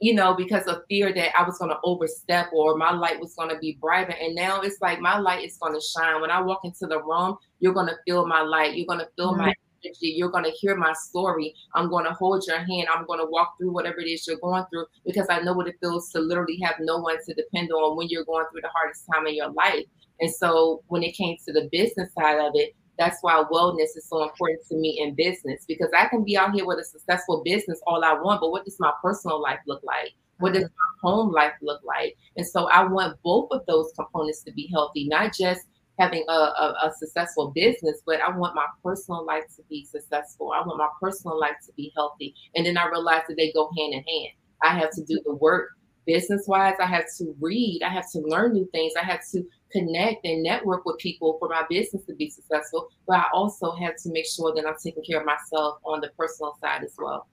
you 0.00 0.14
know, 0.14 0.34
because 0.34 0.66
of 0.66 0.82
fear 0.88 1.12
that 1.12 1.38
I 1.38 1.42
was 1.44 1.58
going 1.58 1.70
to 1.70 1.78
overstep 1.84 2.48
or 2.52 2.76
my 2.76 2.90
light 2.90 3.20
was 3.20 3.34
going 3.34 3.50
to 3.50 3.58
be 3.58 3.76
brighter. 3.80 4.14
And 4.18 4.34
now 4.34 4.62
it's 4.62 4.80
like 4.80 4.98
my 4.98 5.18
light 5.18 5.44
is 5.44 5.58
going 5.58 5.74
to 5.74 5.80
shine. 5.80 6.22
When 6.22 6.30
I 6.30 6.40
walk 6.40 6.60
into 6.64 6.86
the 6.86 7.02
room, 7.02 7.36
you're 7.60 7.74
going 7.74 7.88
to 7.88 7.96
feel 8.06 8.26
my 8.26 8.40
light. 8.40 8.74
You're 8.74 8.86
going 8.86 9.00
to 9.00 9.08
feel 9.16 9.32
mm-hmm. 9.32 9.42
my. 9.42 9.54
You're 10.00 10.30
going 10.30 10.44
to 10.44 10.50
hear 10.50 10.76
my 10.76 10.92
story. 10.92 11.54
I'm 11.74 11.88
going 11.88 12.04
to 12.04 12.12
hold 12.12 12.44
your 12.46 12.58
hand. 12.58 12.88
I'm 12.94 13.06
going 13.06 13.20
to 13.20 13.30
walk 13.30 13.56
through 13.58 13.72
whatever 13.72 14.00
it 14.00 14.08
is 14.08 14.26
you're 14.26 14.38
going 14.38 14.64
through 14.70 14.86
because 15.04 15.26
I 15.30 15.40
know 15.40 15.52
what 15.52 15.68
it 15.68 15.76
feels 15.80 16.10
to 16.10 16.20
literally 16.20 16.58
have 16.62 16.76
no 16.80 16.98
one 16.98 17.16
to 17.26 17.34
depend 17.34 17.72
on 17.72 17.96
when 17.96 18.08
you're 18.08 18.24
going 18.24 18.46
through 18.50 18.62
the 18.62 18.70
hardest 18.74 19.06
time 19.12 19.26
in 19.26 19.34
your 19.34 19.50
life. 19.50 19.84
And 20.20 20.32
so 20.32 20.82
when 20.88 21.02
it 21.02 21.12
came 21.12 21.36
to 21.46 21.52
the 21.52 21.68
business 21.72 22.12
side 22.14 22.38
of 22.38 22.52
it, 22.54 22.74
that's 22.98 23.18
why 23.22 23.42
wellness 23.50 23.96
is 23.96 24.06
so 24.08 24.22
important 24.22 24.60
to 24.68 24.76
me 24.76 25.00
in 25.00 25.14
business 25.14 25.64
because 25.66 25.88
I 25.96 26.06
can 26.08 26.22
be 26.22 26.36
out 26.36 26.54
here 26.54 26.66
with 26.66 26.78
a 26.78 26.84
successful 26.84 27.42
business 27.42 27.80
all 27.86 28.04
I 28.04 28.12
want, 28.12 28.42
but 28.42 28.50
what 28.50 28.66
does 28.66 28.78
my 28.78 28.92
personal 29.02 29.40
life 29.40 29.60
look 29.66 29.82
like? 29.82 30.12
What 30.38 30.52
does 30.52 30.64
mm-hmm. 30.64 30.74
my 31.02 31.10
home 31.10 31.32
life 31.32 31.54
look 31.62 31.80
like? 31.82 32.16
And 32.36 32.46
so 32.46 32.68
I 32.68 32.84
want 32.84 33.16
both 33.22 33.48
of 33.52 33.64
those 33.66 33.90
components 33.96 34.42
to 34.44 34.52
be 34.52 34.68
healthy, 34.70 35.08
not 35.08 35.32
just 35.32 35.62
having 36.00 36.24
a, 36.28 36.32
a, 36.32 36.76
a, 36.84 36.92
successful 36.98 37.52
business, 37.54 38.00
but 38.06 38.20
I 38.20 38.34
want 38.36 38.54
my 38.54 38.66
personal 38.82 39.24
life 39.26 39.44
to 39.56 39.62
be 39.68 39.84
successful. 39.84 40.52
I 40.52 40.66
want 40.66 40.78
my 40.78 40.88
personal 41.00 41.38
life 41.38 41.56
to 41.66 41.72
be 41.76 41.92
healthy. 41.94 42.34
And 42.54 42.64
then 42.64 42.78
I 42.78 42.88
realized 42.88 43.24
that 43.28 43.36
they 43.36 43.52
go 43.52 43.70
hand 43.76 43.92
in 43.92 44.02
hand. 44.02 44.32
I 44.62 44.78
have 44.78 44.90
to 44.92 45.04
do 45.04 45.20
the 45.24 45.34
work 45.34 45.70
business 46.06 46.44
wise. 46.46 46.74
I 46.80 46.86
have 46.86 47.04
to 47.18 47.34
read. 47.40 47.82
I 47.84 47.90
have 47.90 48.10
to 48.12 48.20
learn 48.20 48.54
new 48.54 48.68
things. 48.72 48.94
I 49.00 49.04
have 49.04 49.20
to 49.32 49.44
connect 49.72 50.24
and 50.24 50.42
network 50.42 50.84
with 50.84 50.98
people 50.98 51.36
for 51.38 51.48
my 51.48 51.62
business 51.68 52.04
to 52.06 52.14
be 52.14 52.30
successful. 52.30 52.88
But 53.06 53.18
I 53.18 53.24
also 53.32 53.72
have 53.72 53.94
to 54.02 54.10
make 54.10 54.26
sure 54.26 54.54
that 54.54 54.66
I'm 54.66 54.74
taking 54.82 55.04
care 55.04 55.20
of 55.20 55.26
myself 55.26 55.78
on 55.84 56.00
the 56.00 56.08
personal 56.18 56.56
side 56.60 56.82
as 56.82 56.94
well. 56.98 57.28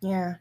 Yeah. 0.00 0.34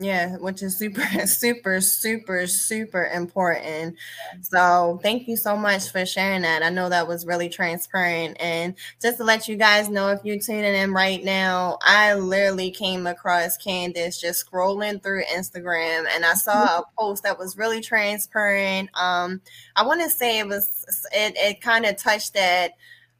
Yeah, 0.00 0.38
which 0.38 0.60
is 0.62 0.76
super, 0.76 1.02
super, 1.26 1.80
super, 1.80 2.48
super 2.48 3.04
important. 3.06 3.96
So, 4.42 4.98
thank 5.02 5.28
you 5.28 5.36
so 5.36 5.56
much 5.56 5.90
for 5.90 6.04
sharing 6.04 6.42
that. 6.42 6.64
I 6.64 6.70
know 6.70 6.88
that 6.88 7.06
was 7.06 7.24
really 7.24 7.48
transparent. 7.48 8.36
And 8.40 8.74
just 9.00 9.18
to 9.18 9.24
let 9.24 9.46
you 9.46 9.54
guys 9.56 9.88
know, 9.88 10.08
if 10.08 10.18
you're 10.24 10.40
tuning 10.40 10.74
in 10.74 10.92
right 10.92 11.22
now, 11.22 11.78
I 11.80 12.14
literally 12.14 12.72
came 12.72 13.06
across 13.06 13.56
Candace 13.56 14.20
just 14.20 14.44
scrolling 14.44 15.00
through 15.00 15.24
Instagram 15.26 16.06
and 16.12 16.24
I 16.24 16.34
saw 16.34 16.80
a 16.80 16.84
post 16.98 17.22
that 17.22 17.38
was 17.38 17.56
really 17.56 17.80
transparent. 17.80 18.90
Um, 18.94 19.42
I 19.76 19.86
want 19.86 20.02
to 20.02 20.10
say 20.10 20.40
it 20.40 20.48
was, 20.48 21.06
it, 21.12 21.34
it 21.36 21.60
kind 21.60 21.86
of 21.86 21.96
touched 21.96 22.34
that 22.34 22.72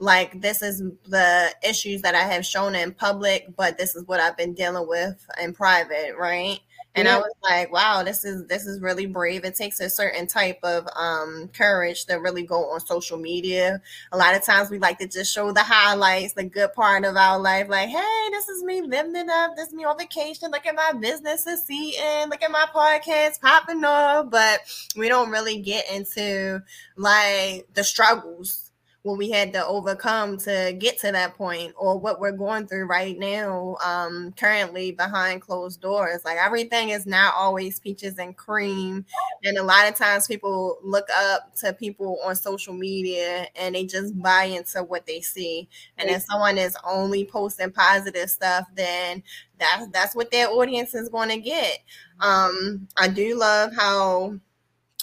like 0.05 0.41
this 0.41 0.63
is 0.63 0.83
the 1.09 1.51
issues 1.67 2.03
that 2.03 2.15
I 2.15 2.23
have 2.23 2.45
shown 2.45 2.75
in 2.75 2.93
public, 2.93 3.57
but 3.57 3.79
this 3.79 3.97
is 3.97 4.07
what 4.07 4.21
I've 4.21 4.37
been 4.37 4.55
dealing 4.55 4.87
with 4.87 5.27
in 5.43 5.55
private, 5.55 6.15
right? 6.19 6.61
And 6.97 7.07
yeah. 7.07 7.17
I 7.17 7.19
was 7.19 7.33
like, 7.43 7.73
wow, 7.73 8.05
this 8.05 8.25
is 8.25 8.47
this 8.47 8.67
is 8.67 8.81
really 8.81 9.07
brave. 9.07 9.45
It 9.45 9.57
takes 9.57 9.81
a 9.81 9.91
certain 9.91 10.29
type 10.29 10.61
of 10.63 10.87
um 10.95 11.51
courage 11.53 12.05
to 12.05 12.17
really 12.17 12.45
go 12.45 12.71
on 12.71 12.81
social 12.81 13.19
media. 13.19 13.81
A 14.13 14.17
lot 14.17 14.37
of 14.37 14.45
times 14.45 14.71
we 14.71 14.79
like 14.79 14.99
to 14.99 15.09
just 15.09 15.35
show 15.35 15.51
the 15.51 15.63
highlights, 15.63 16.35
the 16.35 16.45
good 16.45 16.73
part 16.75 17.05
of 17.05 17.17
our 17.17 17.41
life, 17.41 17.69
like, 17.69 17.89
hey, 17.89 18.29
this 18.31 18.49
is 18.49 18.63
me 18.63 18.83
living 18.83 19.17
it 19.17 19.29
up, 19.29 19.57
this 19.57 19.69
is 19.69 19.75
me 19.75 19.85
on 19.85 19.99
vacation, 19.99 20.53
look 20.53 20.67
at 20.67 20.77
my 20.77 20.93
business 20.93 21.45
succeeding, 21.45 22.29
look 22.29 22.43
at 22.43 22.51
my 22.53 22.67
podcast 22.73 23.41
popping 23.41 23.83
up. 23.85 24.31
But 24.31 24.61
we 24.97 25.09
don't 25.09 25.31
really 25.31 25.61
get 25.61 25.91
into 25.91 26.63
like 26.97 27.67
the 27.75 27.83
struggles 27.83 28.65
what 29.05 29.19
we 29.19 29.31
had 29.31 29.53
to 29.53 29.67
overcome 29.67 30.39
to 30.39 30.75
get 30.79 30.99
to 30.99 31.13
that 31.13 31.35
point 31.35 31.75
or 31.77 31.99
what 31.99 32.21
we're 32.21 32.33
going 32.33 32.67
through 32.67 32.87
right 32.87 33.19
now 33.19 33.77
um 33.85 34.33
currently 34.39 34.93
behind 34.93 35.43
closed 35.43 35.81
doors. 35.83 36.25
Like 36.25 36.39
everything 36.39 36.89
is 36.91 37.07
not 37.07 37.35
always 37.37 37.79
peaches 37.81 38.19
and 38.19 38.37
cream. 38.37 39.05
And 39.45 39.59
a 39.59 39.63
lot 39.63 39.89
of 39.89 39.95
times 39.95 40.27
people 40.27 40.79
look 40.83 41.07
up 41.15 41.55
to 41.57 41.75
people 41.75 42.19
on 42.25 42.35
social 42.35 42.73
media 42.73 43.47
and 43.57 43.75
they 43.75 43.85
just 43.85 44.19
buy 44.23 44.45
into 44.45 44.83
what 44.83 45.07
they 45.07 45.21
see. 45.21 45.69
And 45.99 46.09
if 46.11 46.23
someone 46.23 46.59
is 46.59 46.77
only 46.85 47.27
posting 47.27 47.71
positive 47.73 48.31
stuff 48.31 48.67
then 48.75 49.23
that's 49.59 49.87
that's 49.89 50.17
what 50.17 50.31
their 50.31 50.49
audience 50.49 50.95
is 50.95 51.09
going 51.09 51.29
to 51.29 51.39
get. 51.39 51.79
Um 52.21 52.89
i 52.97 53.09
do 53.09 53.37
love 53.39 53.73
how 53.77 54.39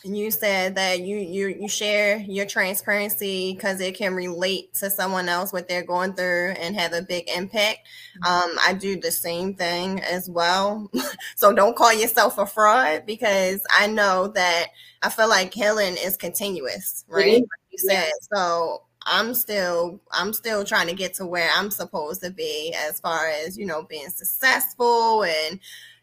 you 0.04 0.32
said 0.32 0.76
that 0.76 1.02
you 1.02 1.18
you 1.18 1.48
you 1.48 1.68
share 1.68 2.18
your 2.18 2.46
transparency 2.46 3.54
because 3.54 3.80
it 3.80 3.96
can 3.96 4.14
relate 4.14 4.74
to 4.74 4.90
someone 4.90 5.30
else 5.30 5.54
what 5.54 5.68
they're 5.68 5.84
going 5.84 6.14
through 6.14 6.54
and 6.60 6.76
have 6.76 6.94
a 6.94 7.02
big 7.02 7.30
impact 7.30 7.80
mm-hmm. 8.18 8.52
um 8.52 8.58
i 8.66 8.74
do 8.74 9.00
the 9.00 9.12
same 9.12 9.54
thing 9.54 10.00
as 10.02 10.30
well 10.30 10.90
so 11.36 11.54
don't 11.54 11.76
call 11.76 11.94
yourself 11.94 12.38
a 12.38 12.46
fraud 12.46 13.04
because 13.06 13.62
i 13.72 13.86
know 13.86 14.28
that 14.28 14.68
i 15.04 15.10
feel 15.10 15.30
like 15.30 15.54
healing 15.54 15.96
is 16.04 16.18
continuous 16.18 17.06
right 17.08 17.42
like 17.42 17.50
you 17.72 17.78
said 17.78 18.06
yeah. 18.06 18.36
so 18.36 18.82
i'm 19.06 19.34
still 19.34 20.00
i'm 20.12 20.34
still 20.34 20.64
trying 20.64 20.88
to 20.88 20.96
get 20.96 21.14
to 21.14 21.26
where 21.26 21.50
i'm 21.56 21.70
supposed 21.70 22.24
to 22.24 22.32
be 22.32 22.74
as 22.88 23.00
far 23.00 23.28
as 23.28 23.58
you 23.58 23.66
know 23.66 23.84
being 23.84 24.10
successful 24.10 25.24
and 25.24 25.60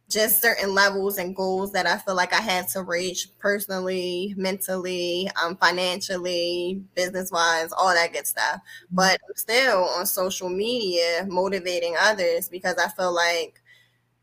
just 0.08 0.40
certain 0.40 0.74
levels 0.74 1.18
and 1.18 1.36
goals 1.36 1.72
that 1.72 1.86
I 1.86 1.98
feel 1.98 2.14
like 2.14 2.32
I 2.32 2.40
had 2.40 2.68
to 2.68 2.82
reach 2.82 3.28
personally, 3.38 4.34
mentally, 4.36 5.30
um, 5.42 5.56
financially, 5.56 6.82
business 6.94 7.30
wise, 7.30 7.72
all 7.72 7.92
that 7.92 8.12
good 8.12 8.26
stuff. 8.26 8.56
Mm-hmm. 8.56 8.96
But 8.96 9.18
I'm 9.28 9.36
still 9.36 9.84
on 9.84 10.06
social 10.06 10.48
media 10.48 11.26
motivating 11.28 11.94
others 12.00 12.48
because 12.48 12.76
I 12.76 12.88
feel 12.88 13.14
like 13.14 13.60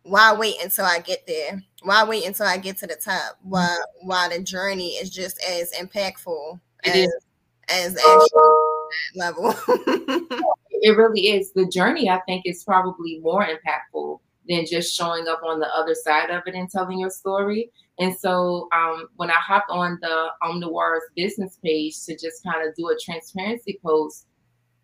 why 0.02 0.34
wait 0.34 0.56
until 0.64 0.86
I 0.86 1.00
get 1.00 1.26
there? 1.28 1.64
Why 1.84 2.04
wait 2.04 2.26
until 2.26 2.48
I 2.48 2.58
get 2.58 2.78
to 2.78 2.88
the 2.88 2.96
top? 2.96 3.38
Why 3.44 3.66
mm-hmm. 3.66 4.08
why 4.08 4.30
the 4.30 4.42
journey 4.42 4.94
is 4.94 5.12
just 5.12 5.44
as 5.44 5.72
impactful 5.74 6.60
as 6.84 7.10
as 7.70 7.96
actual 7.96 8.90
level. 9.16 9.54
it 10.82 10.98
really 10.98 11.30
is. 11.30 11.52
The 11.54 11.68
journey, 11.68 12.10
I 12.10 12.20
think, 12.22 12.44
is 12.46 12.64
probably 12.64 13.20
more 13.20 13.46
impactful 13.46 14.20
than 14.48 14.66
just 14.66 14.96
showing 14.96 15.28
up 15.28 15.42
on 15.44 15.60
the 15.60 15.68
other 15.76 15.96
side 15.96 16.30
of 16.30 16.44
it 16.46 16.56
and 16.56 16.70
telling 16.70 17.00
your 17.00 17.10
story. 17.10 17.72
And 18.00 18.16
so 18.16 18.68
um, 18.76 19.08
when 19.16 19.30
I 19.30 19.40
hopped 19.40 19.70
on 19.70 19.98
the 20.02 20.28
Omniwar's 20.44 21.04
business 21.16 21.58
page 21.64 22.04
to 22.06 22.14
just 22.14 22.44
kind 22.44 22.68
of 22.68 22.76
do 22.76 22.90
a 22.90 22.98
transparency 23.04 23.80
post, 23.84 24.28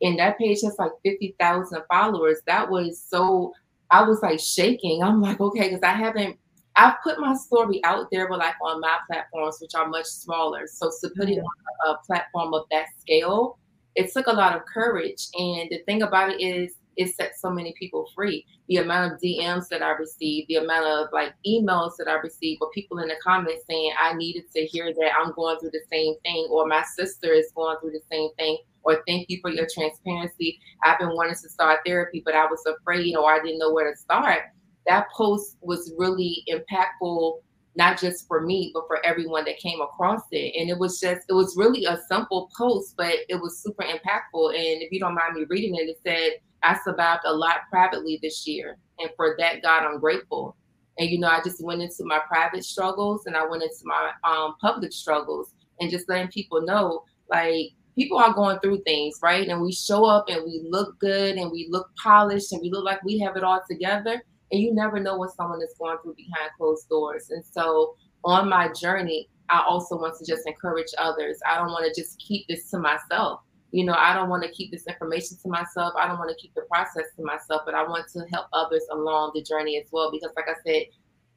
and 0.01 0.17
that 0.17 0.37
page 0.37 0.61
has 0.63 0.75
like 0.79 0.91
50,000 1.03 1.81
followers, 1.89 2.37
that 2.47 2.69
was 2.69 3.03
so, 3.07 3.53
I 3.91 4.03
was 4.03 4.21
like 4.21 4.39
shaking. 4.39 5.03
I'm 5.03 5.21
like, 5.21 5.39
okay, 5.39 5.69
because 5.69 5.83
I 5.83 5.93
haven't, 5.93 6.37
I've 6.75 6.95
put 7.03 7.19
my 7.19 7.35
story 7.35 7.83
out 7.83 8.07
there, 8.11 8.27
but 8.27 8.39
like 8.39 8.55
on 8.63 8.79
my 8.79 8.97
platforms, 9.07 9.57
which 9.61 9.75
are 9.75 9.87
much 9.87 10.05
smaller. 10.05 10.65
So 10.65 10.89
to 11.01 11.09
put 11.15 11.29
it 11.29 11.39
on 11.39 11.95
a 11.95 11.97
platform 12.07 12.53
of 12.53 12.63
that 12.71 12.87
scale, 12.99 13.59
it 13.95 14.11
took 14.11 14.27
a 14.27 14.31
lot 14.31 14.55
of 14.55 14.65
courage. 14.65 15.27
And 15.37 15.69
the 15.69 15.79
thing 15.85 16.01
about 16.01 16.31
it 16.31 16.41
is, 16.41 16.73
it 16.97 17.15
set 17.15 17.39
so 17.39 17.49
many 17.49 17.73
people 17.77 18.09
free. 18.15 18.45
The 18.67 18.77
amount 18.77 19.13
of 19.13 19.19
DMs 19.19 19.67
that 19.69 19.81
I 19.81 19.91
received, 19.91 20.47
the 20.47 20.55
amount 20.55 20.85
of 20.85 21.07
like 21.13 21.33
emails 21.45 21.93
that 21.97 22.07
I 22.07 22.13
received, 22.15 22.61
or 22.61 22.69
people 22.71 22.99
in 22.99 23.07
the 23.07 23.15
comments 23.23 23.63
saying 23.69 23.93
I 24.01 24.13
needed 24.13 24.43
to 24.55 24.65
hear 24.65 24.93
that 24.93 25.11
I'm 25.19 25.33
going 25.33 25.59
through 25.59 25.71
the 25.71 25.83
same 25.91 26.15
thing, 26.23 26.47
or 26.49 26.67
my 26.67 26.83
sister 26.95 27.31
is 27.31 27.51
going 27.55 27.77
through 27.79 27.91
the 27.91 28.03
same 28.11 28.29
thing, 28.37 28.57
or 28.83 29.03
thank 29.07 29.29
you 29.29 29.39
for 29.41 29.49
your 29.49 29.67
transparency. 29.73 30.59
I've 30.83 30.99
been 30.99 31.15
wanting 31.15 31.35
to 31.35 31.49
start 31.49 31.79
therapy, 31.85 32.21
but 32.23 32.35
I 32.35 32.45
was 32.45 32.63
afraid 32.65 33.15
or 33.15 33.31
I 33.31 33.39
didn't 33.39 33.59
know 33.59 33.71
where 33.71 33.91
to 33.91 33.97
start. 33.97 34.43
That 34.87 35.07
post 35.15 35.57
was 35.61 35.93
really 35.97 36.43
impactful 36.49 37.39
not 37.75 37.99
just 37.99 38.27
for 38.27 38.41
me, 38.41 38.71
but 38.73 38.83
for 38.87 39.05
everyone 39.05 39.45
that 39.45 39.57
came 39.57 39.81
across 39.81 40.23
it. 40.31 40.59
And 40.59 40.69
it 40.69 40.77
was 40.77 40.99
just, 40.99 41.21
it 41.29 41.33
was 41.33 41.55
really 41.55 41.85
a 41.85 41.99
simple 42.09 42.49
post, 42.57 42.95
but 42.97 43.13
it 43.29 43.35
was 43.35 43.61
super 43.61 43.83
impactful. 43.83 44.49
And 44.49 44.81
if 44.81 44.91
you 44.91 44.99
don't 44.99 45.15
mind 45.15 45.35
me 45.35 45.45
reading 45.47 45.75
it, 45.75 45.89
it 45.89 45.97
said, 46.05 46.41
I 46.63 46.77
survived 46.83 47.23
a 47.25 47.33
lot 47.33 47.69
privately 47.69 48.19
this 48.21 48.47
year. 48.47 48.77
And 48.99 49.09
for 49.15 49.35
that, 49.39 49.61
God, 49.61 49.83
I'm 49.83 49.99
grateful. 49.99 50.55
And, 50.97 51.09
you 51.09 51.19
know, 51.19 51.29
I 51.29 51.41
just 51.43 51.63
went 51.63 51.81
into 51.81 52.03
my 52.03 52.19
private 52.27 52.63
struggles 52.63 53.25
and 53.25 53.35
I 53.35 53.45
went 53.45 53.63
into 53.63 53.83
my 53.83 54.11
um, 54.23 54.55
public 54.61 54.93
struggles 54.93 55.53
and 55.79 55.89
just 55.89 56.07
letting 56.09 56.27
people 56.27 56.61
know, 56.61 57.03
like, 57.29 57.71
people 57.95 58.17
are 58.17 58.33
going 58.33 58.59
through 58.59 58.81
things, 58.83 59.19
right? 59.21 59.47
And 59.47 59.61
we 59.61 59.71
show 59.71 60.05
up 60.05 60.29
and 60.29 60.43
we 60.45 60.65
look 60.69 60.99
good 60.99 61.37
and 61.37 61.51
we 61.51 61.67
look 61.69 61.89
polished 62.01 62.51
and 62.51 62.61
we 62.61 62.69
look 62.69 62.85
like 62.85 63.03
we 63.03 63.19
have 63.19 63.35
it 63.35 63.43
all 63.43 63.61
together 63.69 64.21
and 64.51 64.61
you 64.61 64.73
never 64.73 64.99
know 64.99 65.17
what 65.17 65.35
someone 65.35 65.61
is 65.61 65.75
going 65.79 65.97
through 66.03 66.15
behind 66.15 66.51
closed 66.57 66.87
doors. 66.89 67.29
And 67.29 67.43
so 67.45 67.95
on 68.23 68.49
my 68.49 68.71
journey, 68.73 69.29
I 69.49 69.63
also 69.67 69.97
want 69.97 70.17
to 70.19 70.25
just 70.25 70.47
encourage 70.47 70.87
others. 70.97 71.39
I 71.49 71.57
don't 71.57 71.71
want 71.71 71.93
to 71.93 72.01
just 72.01 72.19
keep 72.19 72.47
this 72.47 72.69
to 72.71 72.79
myself. 72.79 73.41
You 73.71 73.85
know, 73.85 73.95
I 73.97 74.13
don't 74.13 74.29
want 74.29 74.43
to 74.43 74.49
keep 74.49 74.71
this 74.71 74.85
information 74.85 75.37
to 75.43 75.49
myself. 75.49 75.93
I 75.97 76.07
don't 76.07 76.19
want 76.19 76.29
to 76.29 76.35
keep 76.41 76.53
the 76.55 76.63
process 76.63 77.05
to 77.17 77.23
myself, 77.23 77.61
but 77.65 77.73
I 77.73 77.83
want 77.83 78.05
to 78.13 78.25
help 78.31 78.47
others 78.51 78.83
along 78.91 79.31
the 79.33 79.43
journey 79.43 79.77
as 79.77 79.87
well. 79.91 80.11
Because, 80.11 80.31
like 80.35 80.49
I 80.49 80.55
said, 80.65 80.87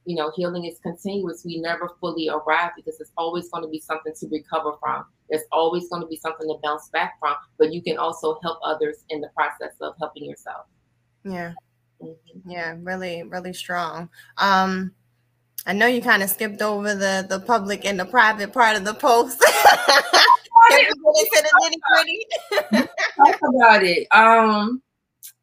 you 0.05 0.17
know, 0.17 0.33
healing 0.35 0.65
is 0.65 0.79
continuous. 0.81 1.45
We 1.45 1.61
never 1.61 1.91
fully 2.01 2.29
arrive 2.29 2.73
because 2.77 3.01
it's 3.01 3.13
always 3.17 3.49
going 3.51 3.65
to 3.65 3.71
be 3.71 3.81
something 3.81 4.13
to 4.21 4.29
recover 4.29 4.73
from. 4.81 5.05
There's 5.31 5.45
always 5.53 5.89
going 5.89 6.03
to 6.03 6.09
be 6.09 6.17
something 6.17 6.47
to 6.49 6.57
bounce 6.63 6.89
back 6.89 7.19
from, 7.19 7.35
but 7.59 7.73
you 7.73 7.83
can 7.83 7.97
also 7.97 8.39
help 8.43 8.59
others 8.65 9.05
in 9.11 9.21
the 9.21 9.29
process 9.35 9.75
of 9.81 9.95
helping 9.99 10.25
yourself. 10.25 10.67
Yeah. 11.25 11.53
Mm-hmm. 12.03 12.51
Yeah, 12.51 12.77
really, 12.81 13.23
really 13.23 13.53
strong. 13.55 14.11
Um, 14.37 14.93
I 15.67 15.73
know 15.73 15.87
you 15.87 16.03
kind 16.03 16.23
of 16.23 16.29
skipped 16.29 16.61
over 16.61 16.95
the 16.95 17.25
the 17.27 17.41
public 17.41 17.87
and 17.87 17.99
the 17.99 18.05
private 18.05 18.53
part 18.53 18.77
of 18.77 18.85
the 18.85 18.95
post. 18.95 19.43
Talk 23.17 23.41
about 23.55 23.83
it. 23.83 24.07
Um, 24.11 24.83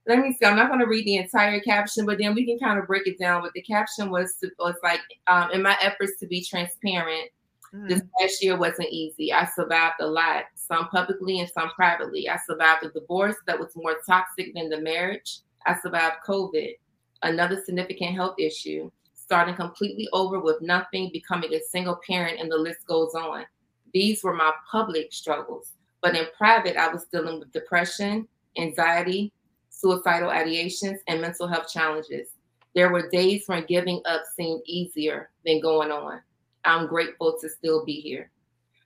let 0.08 0.20
me 0.20 0.34
see. 0.34 0.46
I'm 0.46 0.56
not 0.56 0.68
going 0.68 0.80
to 0.80 0.88
read 0.88 1.06
the 1.06 1.18
entire 1.18 1.60
caption, 1.60 2.06
but 2.06 2.18
then 2.18 2.34
we 2.34 2.46
can 2.46 2.58
kind 2.60 2.80
of 2.80 2.88
break 2.88 3.08
it 3.08 3.20
down. 3.20 3.42
But 3.42 3.54
the 3.54 3.62
caption 3.62 4.10
was 4.10 4.36
was 4.60 4.76
like, 4.84 5.02
um, 5.28 5.52
in 5.52 5.62
my 5.62 5.78
efforts 5.82 6.14
to 6.20 6.28
be 6.28 6.44
transparent, 6.44 7.30
mm. 7.74 7.88
this 7.88 8.02
last 8.20 8.44
year 8.44 8.58
wasn't 8.58 8.90
easy. 8.90 9.32
I 9.32 9.46
survived 9.46 9.96
a 10.00 10.08
lot, 10.08 10.46
some 10.56 10.88
publicly 10.90 11.40
and 11.40 11.50
some 11.50 11.70
privately. 11.72 12.28
I 12.28 12.38
survived 12.48 12.84
a 12.84 12.90
divorce 12.90 13.36
that 13.48 13.60
was 13.60 13.76
more 13.76 13.98
toxic 14.08 14.54
than 14.56 14.70
the 14.70 14.82
marriage. 14.82 15.40
I 15.66 15.78
survived 15.80 16.18
COVID, 16.28 16.74
another 17.22 17.62
significant 17.64 18.16
health 18.16 18.36
issue, 18.40 18.90
starting 19.14 19.56
completely 19.56 20.08
over 20.14 20.40
with 20.40 20.62
nothing, 20.62 21.12
becoming 21.14 21.54
a 21.54 21.60
single 21.70 22.00
parent, 22.08 22.40
and 22.40 22.52
the 22.52 22.58
list 22.58 22.88
goes 22.88 23.14
on. 23.14 23.46
These 23.94 24.24
were 24.24 24.34
my 24.34 24.52
public 24.70 25.14
struggles. 25.14 25.74
But 26.02 26.16
in 26.16 26.26
private, 26.38 26.78
I 26.78 26.92
was 26.92 27.06
dealing 27.06 27.40
with 27.40 27.52
depression, 27.52 28.28
anxiety, 28.58 29.32
suicidal 29.70 30.30
ideations, 30.30 30.98
and 31.08 31.22
mental 31.22 31.48
health 31.48 31.70
challenges. 31.72 32.30
There 32.74 32.92
were 32.92 33.10
days 33.10 33.44
when 33.48 33.66
giving 33.66 34.02
up 34.06 34.24
seemed 34.36 34.62
easier 34.66 35.30
than 35.46 35.62
going 35.62 35.92
on. 35.92 36.22
I'm 36.64 36.88
grateful 36.88 37.38
to 37.40 37.50
still 37.50 37.86
be 37.86 38.00
here. 38.00 38.32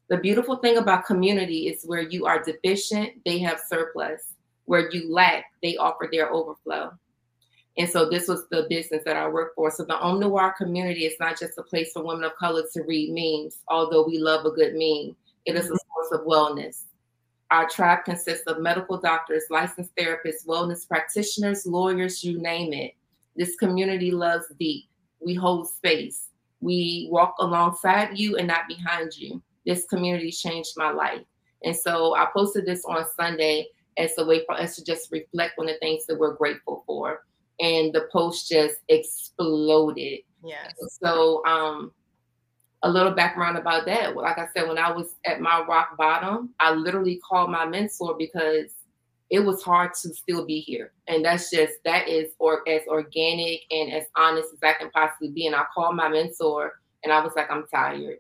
The 0.09 0.17
beautiful 0.17 0.57
thing 0.57 0.77
about 0.77 1.05
community 1.05 1.67
is 1.67 1.85
where 1.85 2.01
you 2.01 2.25
are 2.25 2.43
deficient, 2.43 3.13
they 3.25 3.39
have 3.39 3.59
surplus 3.67 4.35
where 4.65 4.89
you 4.91 5.11
lack, 5.11 5.45
they 5.61 5.77
offer 5.77 6.09
their 6.11 6.31
overflow. 6.31 6.91
And 7.77 7.89
so 7.89 8.09
this 8.09 8.27
was 8.27 8.47
the 8.49 8.67
business 8.69 9.03
that 9.03 9.17
I 9.17 9.27
work 9.27 9.53
for. 9.55 9.69
So 9.69 9.83
the 9.83 9.95
Omniwar 9.95 10.55
community 10.55 11.05
is 11.05 11.15
not 11.19 11.37
just 11.37 11.57
a 11.57 11.63
place 11.63 11.91
for 11.91 12.05
women 12.05 12.23
of 12.23 12.35
color 12.37 12.63
to 12.73 12.83
read 12.83 13.11
memes, 13.11 13.59
although 13.67 14.05
we 14.05 14.17
love 14.17 14.45
a 14.45 14.51
good 14.51 14.73
meme. 14.73 15.15
It 15.45 15.55
is 15.55 15.65
a 15.65 15.73
mm-hmm. 15.73 16.09
source 16.09 16.21
of 16.21 16.25
wellness. 16.25 16.83
Our 17.51 17.67
tribe 17.69 18.05
consists 18.05 18.47
of 18.47 18.59
medical 18.59 18.97
doctors, 18.97 19.43
licensed 19.49 19.95
therapists, 19.95 20.47
wellness 20.47 20.87
practitioners, 20.87 21.65
lawyers, 21.65 22.23
you 22.23 22.41
name 22.41 22.73
it. 22.73 22.93
This 23.35 23.55
community 23.57 24.09
loves 24.11 24.45
deep. 24.57 24.85
We 25.19 25.35
hold 25.35 25.69
space. 25.69 26.29
We 26.61 27.07
walk 27.11 27.35
alongside 27.39 28.17
you 28.17 28.37
and 28.37 28.47
not 28.47 28.67
behind 28.67 29.15
you. 29.17 29.41
This 29.65 29.85
community 29.85 30.31
changed 30.31 30.73
my 30.77 30.91
life. 30.91 31.21
And 31.63 31.75
so 31.75 32.15
I 32.15 32.27
posted 32.33 32.65
this 32.65 32.83
on 32.85 33.05
Sunday 33.15 33.67
as 33.97 34.11
a 34.17 34.25
way 34.25 34.45
for 34.45 34.55
us 34.55 34.75
to 34.75 34.83
just 34.83 35.11
reflect 35.11 35.59
on 35.59 35.67
the 35.67 35.75
things 35.75 36.05
that 36.05 36.17
we're 36.17 36.35
grateful 36.35 36.83
for. 36.87 37.25
And 37.59 37.93
the 37.93 38.07
post 38.11 38.49
just 38.49 38.75
exploded. 38.89 40.19
Yes. 40.43 40.73
So 41.01 41.45
um 41.45 41.91
a 42.83 42.89
little 42.89 43.11
background 43.11 43.57
about 43.57 43.85
that. 43.87 44.15
Like 44.15 44.37
I 44.37 44.47
said, 44.55 44.67
when 44.67 44.77
I 44.77 44.91
was 44.91 45.15
at 45.25 45.41
my 45.41 45.63
rock 45.67 45.97
bottom, 45.97 46.53
I 46.59 46.71
literally 46.71 47.19
called 47.27 47.49
my 47.49 47.65
mentor 47.65 48.15
because 48.15 48.71
it 49.31 49.39
was 49.39 49.63
hard 49.63 49.93
to 50.01 50.13
still 50.13 50.45
be 50.45 50.59
here. 50.59 50.91
And 51.07 51.25
that's 51.25 51.49
just 51.49 51.73
that 51.83 52.07
is 52.07 52.31
or 52.37 52.67
as 52.69 52.81
organic 52.87 53.61
and 53.71 53.91
as 53.91 54.05
honest 54.15 54.49
as 54.53 54.59
I 54.61 54.73
can 54.73 54.91
possibly 54.91 55.29
be. 55.31 55.47
And 55.47 55.55
I 55.55 55.63
called 55.73 55.95
my 55.95 56.07
mentor 56.07 56.79
and 57.03 57.11
I 57.11 57.23
was 57.23 57.33
like, 57.35 57.49
I'm 57.49 57.65
tired. 57.73 58.17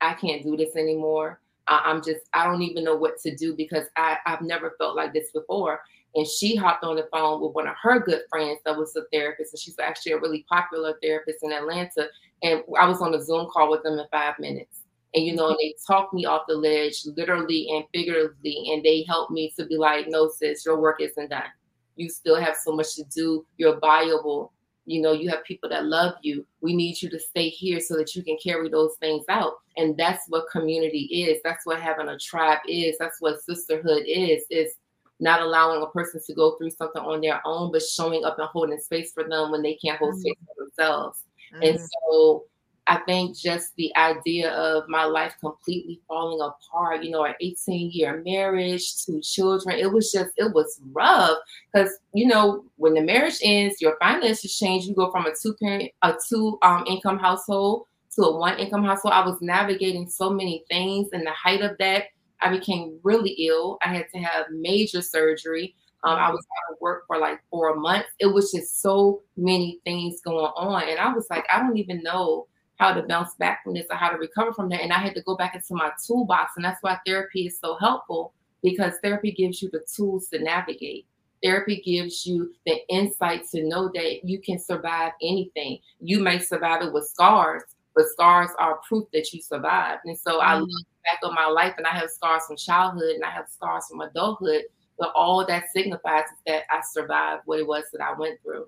I 0.00 0.14
can't 0.14 0.44
do 0.44 0.56
this 0.56 0.76
anymore. 0.76 1.40
I, 1.66 1.90
am 1.90 2.02
just, 2.02 2.20
I 2.34 2.44
don't 2.44 2.62
even 2.62 2.84
know 2.84 2.94
what 2.94 3.18
to 3.22 3.34
do 3.34 3.56
because 3.56 3.86
I, 3.96 4.18
I've 4.26 4.42
never 4.42 4.74
felt 4.78 4.96
like 4.96 5.12
this 5.12 5.32
before. 5.32 5.80
And 6.14 6.26
she 6.26 6.54
hopped 6.54 6.84
on 6.84 6.96
the 6.96 7.08
phone 7.12 7.40
with 7.40 7.54
one 7.54 7.66
of 7.66 7.74
her 7.82 7.98
good 7.98 8.22
friends 8.30 8.60
that 8.64 8.76
was 8.76 8.94
a 8.96 9.02
therapist, 9.12 9.52
and 9.52 9.60
she's 9.60 9.78
actually 9.78 10.12
a 10.12 10.20
really 10.20 10.44
popular 10.48 10.98
therapist 11.02 11.38
in 11.42 11.52
Atlanta. 11.52 12.08
And 12.42 12.62
I 12.78 12.86
was 12.86 13.00
on 13.00 13.14
a 13.14 13.22
Zoom 13.22 13.48
call 13.52 13.70
with 13.70 13.82
them 13.82 13.98
in 13.98 14.06
five 14.12 14.38
minutes. 14.38 14.80
And 15.14 15.24
you 15.24 15.34
know, 15.34 15.56
they 15.60 15.74
talked 15.86 16.14
me 16.14 16.24
off 16.24 16.42
the 16.48 16.54
ledge, 16.54 17.04
literally 17.16 17.68
and 17.70 17.84
figuratively, 17.92 18.70
and 18.72 18.82
they 18.82 19.04
helped 19.08 19.32
me 19.32 19.52
to 19.56 19.66
be 19.66 19.76
like, 19.76 20.06
"No, 20.08 20.28
sis, 20.28 20.64
your 20.64 20.80
work 20.80 21.00
isn't 21.00 21.30
done. 21.30 21.50
You 21.96 22.08
still 22.08 22.36
have 22.36 22.56
so 22.56 22.72
much 22.72 22.94
to 22.96 23.04
do. 23.04 23.46
You're 23.56 23.78
viable 23.78 24.52
you 24.86 25.00
know 25.00 25.12
you 25.12 25.28
have 25.28 25.44
people 25.44 25.68
that 25.68 25.86
love 25.86 26.14
you 26.22 26.46
we 26.60 26.74
need 26.74 27.00
you 27.00 27.08
to 27.08 27.18
stay 27.18 27.48
here 27.48 27.80
so 27.80 27.96
that 27.96 28.14
you 28.14 28.22
can 28.22 28.36
carry 28.42 28.68
those 28.68 28.94
things 29.00 29.24
out 29.28 29.54
and 29.76 29.96
that's 29.96 30.28
what 30.28 30.50
community 30.50 31.24
is 31.26 31.40
that's 31.42 31.64
what 31.64 31.80
having 31.80 32.08
a 32.08 32.18
tribe 32.18 32.58
is 32.68 32.96
that's 32.98 33.20
what 33.20 33.42
sisterhood 33.42 34.02
is 34.06 34.44
is 34.50 34.74
not 35.20 35.40
allowing 35.40 35.82
a 35.82 35.86
person 35.86 36.20
to 36.26 36.34
go 36.34 36.56
through 36.56 36.70
something 36.70 37.02
on 37.02 37.20
their 37.20 37.40
own 37.44 37.70
but 37.70 37.82
showing 37.82 38.24
up 38.24 38.38
and 38.38 38.48
holding 38.48 38.78
space 38.78 39.12
for 39.12 39.24
them 39.24 39.50
when 39.50 39.62
they 39.62 39.74
can't 39.74 39.98
hold 39.98 40.12
mm-hmm. 40.14 40.20
space 40.20 40.38
for 40.46 40.64
themselves 40.64 41.24
mm-hmm. 41.54 41.62
and 41.62 41.80
so 41.80 42.44
I 42.86 42.96
think 43.06 43.36
just 43.36 43.74
the 43.76 43.94
idea 43.96 44.52
of 44.52 44.88
my 44.88 45.04
life 45.04 45.34
completely 45.40 46.00
falling 46.06 46.40
apart, 46.40 47.02
you 47.02 47.10
know, 47.10 47.24
an 47.24 47.34
18 47.40 47.90
year 47.92 48.22
marriage, 48.24 49.04
two 49.04 49.20
children, 49.22 49.78
it 49.78 49.90
was 49.90 50.12
just, 50.12 50.30
it 50.36 50.52
was 50.52 50.80
rough. 50.92 51.38
Because, 51.72 51.98
you 52.12 52.26
know, 52.26 52.64
when 52.76 52.94
the 52.94 53.00
marriage 53.00 53.38
ends, 53.42 53.80
your 53.80 53.96
finances 54.00 54.56
change. 54.56 54.84
You 54.84 54.94
go 54.94 55.10
from 55.10 55.24
a 55.24 55.32
two 55.34 55.54
parent, 55.54 55.92
a 56.02 56.14
two 56.28 56.58
um, 56.62 56.84
income 56.86 57.18
household 57.18 57.86
to 58.16 58.22
a 58.22 58.38
one 58.38 58.58
income 58.58 58.84
household. 58.84 59.14
I 59.14 59.24
was 59.24 59.40
navigating 59.40 60.08
so 60.08 60.28
many 60.28 60.64
things. 60.68 61.08
And 61.12 61.26
the 61.26 61.32
height 61.32 61.62
of 61.62 61.78
that, 61.78 62.04
I 62.44 62.50
became 62.50 62.98
really 63.02 63.30
ill. 63.30 63.78
I 63.82 63.94
had 63.94 64.06
to 64.14 64.18
have 64.18 64.46
major 64.50 65.00
surgery. 65.00 65.74
Um, 66.04 66.16
I 66.18 66.30
was 66.30 66.40
out 66.40 66.74
of 66.74 66.80
work 66.82 67.04
for 67.06 67.18
like 67.18 67.40
four 67.50 67.74
months. 67.76 68.10
It 68.18 68.26
was 68.26 68.52
just 68.52 68.82
so 68.82 69.22
many 69.38 69.80
things 69.84 70.20
going 70.20 70.36
on. 70.36 70.88
And 70.88 70.98
I 70.98 71.12
was 71.14 71.26
like, 71.30 71.46
I 71.50 71.58
don't 71.58 71.78
even 71.78 72.02
know 72.02 72.46
how 72.76 72.92
to 72.92 73.02
bounce 73.02 73.34
back 73.36 73.64
from 73.64 73.72
this 73.72 73.86
or 73.88 73.96
how 73.96 74.10
to 74.10 74.18
recover 74.18 74.52
from 74.52 74.68
that. 74.68 74.82
And 74.82 74.92
I 74.92 74.98
had 74.98 75.14
to 75.14 75.22
go 75.22 75.36
back 75.36 75.54
into 75.54 75.74
my 75.74 75.90
toolbox. 76.06 76.52
And 76.56 76.64
that's 76.64 76.82
why 76.82 76.98
therapy 77.06 77.46
is 77.46 77.58
so 77.58 77.76
helpful 77.76 78.34
because 78.62 78.94
therapy 79.02 79.32
gives 79.32 79.62
you 79.62 79.70
the 79.70 79.84
tools 79.94 80.28
to 80.28 80.38
navigate. 80.38 81.06
Therapy 81.42 81.82
gives 81.84 82.26
you 82.26 82.52
the 82.66 82.80
insight 82.88 83.46
to 83.52 83.66
know 83.66 83.90
that 83.94 84.24
you 84.24 84.40
can 84.40 84.58
survive 84.58 85.12
anything. 85.22 85.78
You 86.00 86.20
may 86.20 86.38
survive 86.38 86.82
it 86.82 86.92
with 86.92 87.06
scars, 87.06 87.62
but 87.94 88.06
scars 88.08 88.50
are 88.58 88.80
proof 88.86 89.06
that 89.12 89.32
you 89.32 89.40
survived. 89.40 90.00
And 90.04 90.18
so 90.18 90.32
mm-hmm. 90.32 90.48
I 90.48 90.58
look 90.58 90.86
back 91.04 91.20
on 91.22 91.34
my 91.34 91.46
life 91.46 91.74
and 91.76 91.86
I 91.86 91.90
have 91.90 92.10
scars 92.10 92.42
from 92.46 92.56
childhood 92.56 93.14
and 93.14 93.24
I 93.24 93.30
have 93.30 93.48
scars 93.48 93.86
from 93.88 94.00
adulthood, 94.00 94.62
but 94.98 95.12
all 95.14 95.44
that 95.46 95.64
signifies 95.74 96.24
is 96.24 96.38
that 96.46 96.62
I 96.70 96.80
survived 96.92 97.42
what 97.46 97.60
it 97.60 97.66
was 97.66 97.84
that 97.92 98.02
I 98.02 98.18
went 98.18 98.40
through. 98.42 98.66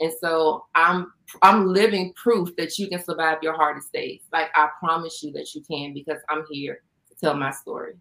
And 0.00 0.12
so 0.20 0.66
I'm 0.74 1.12
I'm 1.42 1.66
living 1.66 2.12
proof 2.14 2.54
that 2.56 2.78
you 2.78 2.88
can 2.88 3.02
survive 3.02 3.38
your 3.42 3.54
hardest 3.54 3.92
days. 3.92 4.20
Like 4.32 4.48
I 4.54 4.68
promise 4.78 5.22
you 5.22 5.32
that 5.32 5.54
you 5.54 5.62
can 5.62 5.92
because 5.92 6.20
I'm 6.28 6.44
here 6.50 6.82
to 7.08 7.14
tell 7.16 7.34
my 7.34 7.50
story. 7.50 7.94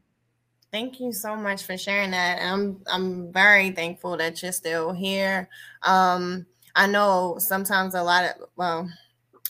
Thank 0.72 1.00
you 1.00 1.12
so 1.14 1.36
much 1.36 1.64
for 1.64 1.78
sharing 1.78 2.12
that. 2.12 2.40
I'm 2.42 2.82
I'm 2.92 3.32
very 3.32 3.72
thankful 3.72 4.18
that 4.18 4.44
you're 4.44 4.52
still 4.52 4.94
here. 4.94 5.50
Um, 5.82 6.46
I 6.76 6.86
know 6.86 7.38
sometimes 7.40 7.96
a 7.96 8.04
lot 8.04 8.26
of 8.26 8.32
well, 8.56 8.90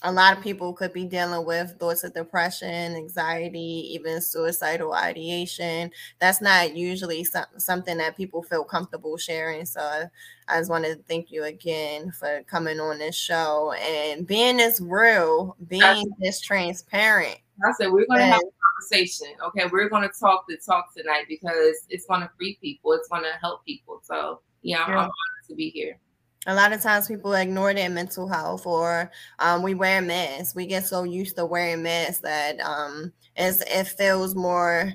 a 0.03 0.11
lot 0.11 0.37
of 0.37 0.43
people 0.43 0.73
could 0.73 0.93
be 0.93 1.05
dealing 1.05 1.45
with 1.45 1.77
thoughts 1.79 2.03
of 2.03 2.13
depression, 2.13 2.95
anxiety, 2.95 3.89
even 3.93 4.21
suicidal 4.21 4.93
ideation. 4.93 5.91
That's 6.19 6.39
not 6.39 6.75
usually 6.75 7.25
something 7.57 7.97
that 7.97 8.15
people 8.15 8.43
feel 8.43 8.63
comfortable 8.63 9.17
sharing. 9.17 9.65
So 9.65 10.03
I 10.47 10.57
just 10.59 10.69
wanted 10.69 10.97
to 10.97 11.03
thank 11.03 11.31
you 11.31 11.45
again 11.45 12.11
for 12.11 12.43
coming 12.43 12.79
on 12.79 12.99
this 12.99 13.15
show 13.15 13.73
and 13.73 14.27
being 14.27 14.57
this 14.57 14.79
real, 14.79 15.55
being 15.67 16.05
this 16.19 16.41
transparent. 16.41 17.39
I 17.65 17.71
said 17.79 17.91
we're 17.91 18.05
going 18.05 18.19
to 18.19 18.25
have 18.25 18.39
a 18.39 18.91
conversation. 18.91 19.27
Okay, 19.47 19.65
we're 19.71 19.89
going 19.89 20.07
to 20.07 20.19
talk 20.19 20.45
the 20.47 20.57
talk 20.57 20.93
tonight 20.95 21.25
because 21.27 21.87
it's 21.89 22.05
going 22.05 22.21
to 22.21 22.29
free 22.37 22.59
people. 22.61 22.93
It's 22.93 23.07
going 23.07 23.23
to 23.23 23.33
help 23.41 23.65
people. 23.65 23.99
So 24.03 24.41
yeah, 24.61 24.83
I'm 24.83 24.93
honored 24.93 25.11
to 25.49 25.55
be 25.55 25.69
here. 25.71 25.97
A 26.47 26.55
lot 26.55 26.71
of 26.73 26.81
times 26.81 27.07
people 27.07 27.33
ignore 27.33 27.73
their 27.73 27.89
mental 27.89 28.27
health 28.27 28.65
or 28.65 29.11
um, 29.39 29.61
we 29.61 29.75
wear 29.75 30.01
masks. 30.01 30.55
We 30.55 30.65
get 30.65 30.85
so 30.85 31.03
used 31.03 31.35
to 31.35 31.45
wearing 31.45 31.83
masks 31.83 32.19
that 32.19 32.59
um, 32.61 33.11
it 33.35 33.87
feels 33.87 34.33
more 34.33 34.93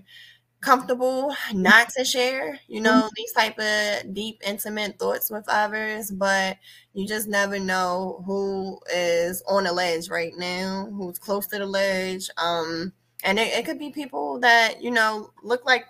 comfortable 0.63 1.35
not 1.53 1.89
to 1.89 2.05
share 2.05 2.59
you 2.69 2.81
know 2.81 2.93
mm-hmm. 2.93 3.09
these 3.17 3.33
type 3.33 3.59
of 3.59 4.15
deep 4.15 4.41
intimate 4.47 4.97
thoughts 4.97 5.29
with 5.29 5.45
others 5.49 6.09
but 6.13 6.57
you 6.95 7.07
just 7.07 7.27
never 7.27 7.59
know 7.59 8.23
who 8.27 8.79
is 8.95 9.43
on 9.49 9.65
the 9.65 9.73
ledge 9.73 10.09
right 10.09 10.35
now 10.39 10.89
who's 10.93 11.19
close 11.19 11.49
to 11.49 11.59
the 11.59 11.67
ledge 11.67 12.31
um 12.37 12.93
and 13.25 13.41
it, 13.41 13.49
it 13.49 13.65
could 13.65 13.79
be 13.79 13.91
people 13.91 14.39
that 14.39 14.81
you 14.81 14.93
know 14.93 15.31
look 15.43 15.65
like 15.67 15.85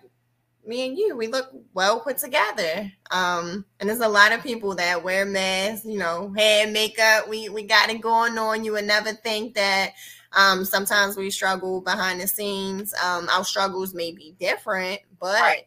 me 0.67 0.87
and 0.87 0.97
you 0.97 1.17
we 1.17 1.27
look 1.27 1.51
well 1.75 2.01
put 2.01 2.19
together. 2.19 2.91
Um 3.11 3.65
and 3.81 3.89
there's 3.89 4.01
a 4.01 4.09
lot 4.09 4.33
of 4.33 4.43
people 4.43 4.75
that 4.77 5.03
wear 5.03 5.25
masks 5.25 5.85
you 5.85 5.99
know 5.99 6.33
hair 6.37 6.67
makeup. 6.69 7.29
We 7.29 7.49
we 7.49 7.65
got 7.65 7.91
it 7.91 8.01
going 8.01 8.39
on. 8.39 8.65
You 8.65 8.73
would 8.73 8.85
never 8.85 9.13
think 9.13 9.55
that 9.55 9.93
um 10.33 10.65
sometimes 10.65 11.17
we 11.17 11.31
struggle 11.31 11.81
behind 11.81 12.21
the 12.21 12.29
scenes. 12.29 12.95
Um 13.05 13.29
our 13.31 13.45
struggles 13.45 13.95
may 13.95 14.13
be 14.13 14.35
different 14.39 15.01
but 15.21 15.41
right. 15.41 15.67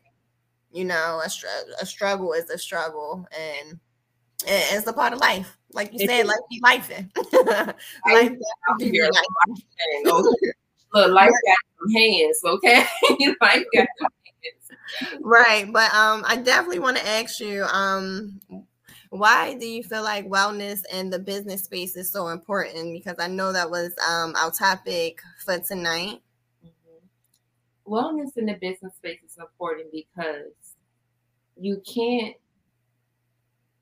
you 0.72 0.86
know 0.86 1.22
a, 1.24 1.30
str- 1.30 1.48
a 1.82 1.86
struggle 1.86 2.34
is 2.34 2.50
a 2.50 2.58
struggle 2.58 3.28
and 3.38 3.80
it's 4.48 4.88
a 4.88 4.94
part 4.94 5.14
of 5.14 5.20
life. 5.20 5.58
Like 5.72 5.92
you 5.94 6.08
said 6.08 6.26
life 6.26 6.38
be 6.50 6.60
life. 6.64 6.90
Life 8.06 8.32
be 8.80 9.02
life. 9.02 9.26
Look, 10.94 11.12
life 11.12 11.30
got 11.30 11.58
some 11.80 11.92
hands, 11.92 12.40
okay? 12.46 12.86
life 13.42 13.66
got. 13.74 13.88
Right. 15.22 15.72
But 15.72 15.94
um 15.94 16.24
I 16.28 16.38
definitely 16.38 16.80
want 16.80 16.98
to 16.98 17.08
ask 17.08 17.40
you, 17.40 17.64
um, 17.66 18.40
why 19.10 19.56
do 19.56 19.68
you 19.68 19.84
feel 19.84 20.04
like 20.04 20.28
wellness 20.28 20.82
in 20.92 21.10
the 21.10 21.20
business 21.20 21.64
space 21.64 21.96
is 21.96 22.12
so 22.12 22.28
important? 22.30 22.94
Because 22.94 23.16
I 23.20 23.28
know 23.28 23.52
that 23.54 23.70
was 23.70 23.94
um 24.10 24.34
our 24.36 24.52
topic 24.52 25.22
for 25.44 25.60
tonight. 25.60 26.22
Mm-hmm. 26.66 27.94
Wellness 27.94 28.38
in 28.38 28.46
the 28.46 28.54
business 28.54 28.96
space 28.96 29.20
is 29.26 29.38
important 29.38 29.92
because 29.92 30.52
you 31.58 31.82
can't 31.86 32.36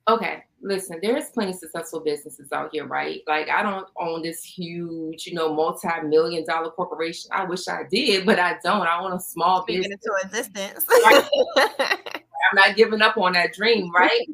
okay 0.08 0.44
listen, 0.64 1.00
there's 1.02 1.30
plenty 1.30 1.52
of 1.52 1.58
successful 1.58 2.00
businesses 2.00 2.52
out 2.52 2.70
here, 2.72 2.88
right? 2.88 3.22
Like 3.28 3.50
I 3.50 3.62
don't 3.62 3.88
own 4.00 4.24
this 4.24 4.44
huge, 4.44 5.28
you 5.28 5.34
know, 5.34 5.54
multi-million 5.54 6.46
dollar 6.46 6.72
corporation. 6.72 7.30
I 7.34 7.44
wish 7.44 7.68
I 7.68 7.84
did, 7.92 8.26
but 8.26 8.40
I 8.40 8.58
don't. 8.64 8.88
I 8.88 9.00
own 9.00 9.12
a 9.12 9.20
small 9.20 9.66
business. 9.66 9.88
into 9.92 10.12
existence. 10.24 10.86
Right? 11.04 11.24
I'm 11.58 12.56
not 12.56 12.76
giving 12.76 13.02
up 13.02 13.18
on 13.18 13.34
that 13.34 13.54
dream, 13.54 13.92
right? 13.92 14.28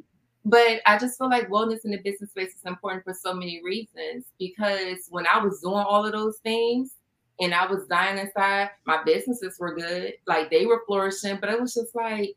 But 0.46 0.82
I 0.86 0.98
just 0.98 1.18
feel 1.18 1.30
like 1.30 1.50
wellness 1.50 1.86
in 1.86 1.92
the 1.92 1.98
business 1.98 2.32
space 2.32 2.56
is 2.56 2.66
important 2.66 3.04
for 3.04 3.14
so 3.14 3.34
many 3.34 3.62
reasons. 3.64 4.26
Because 4.40 5.08
when 5.10 5.26
I 5.28 5.44
was 5.44 5.60
doing 5.62 5.84
all 5.88 6.06
of 6.06 6.12
those 6.12 6.38
things 6.40 6.96
and 7.40 7.54
I 7.54 7.66
was 7.66 7.86
dying 7.88 8.18
inside, 8.18 8.70
my 8.86 9.04
businesses 9.04 9.58
were 9.60 9.76
good. 9.76 10.14
Like 10.28 10.50
they 10.50 10.66
were 10.66 10.84
flourishing, 10.88 11.38
but 11.40 11.50
it 11.50 11.60
was 11.60 11.74
just 11.74 11.96
like 11.96 12.36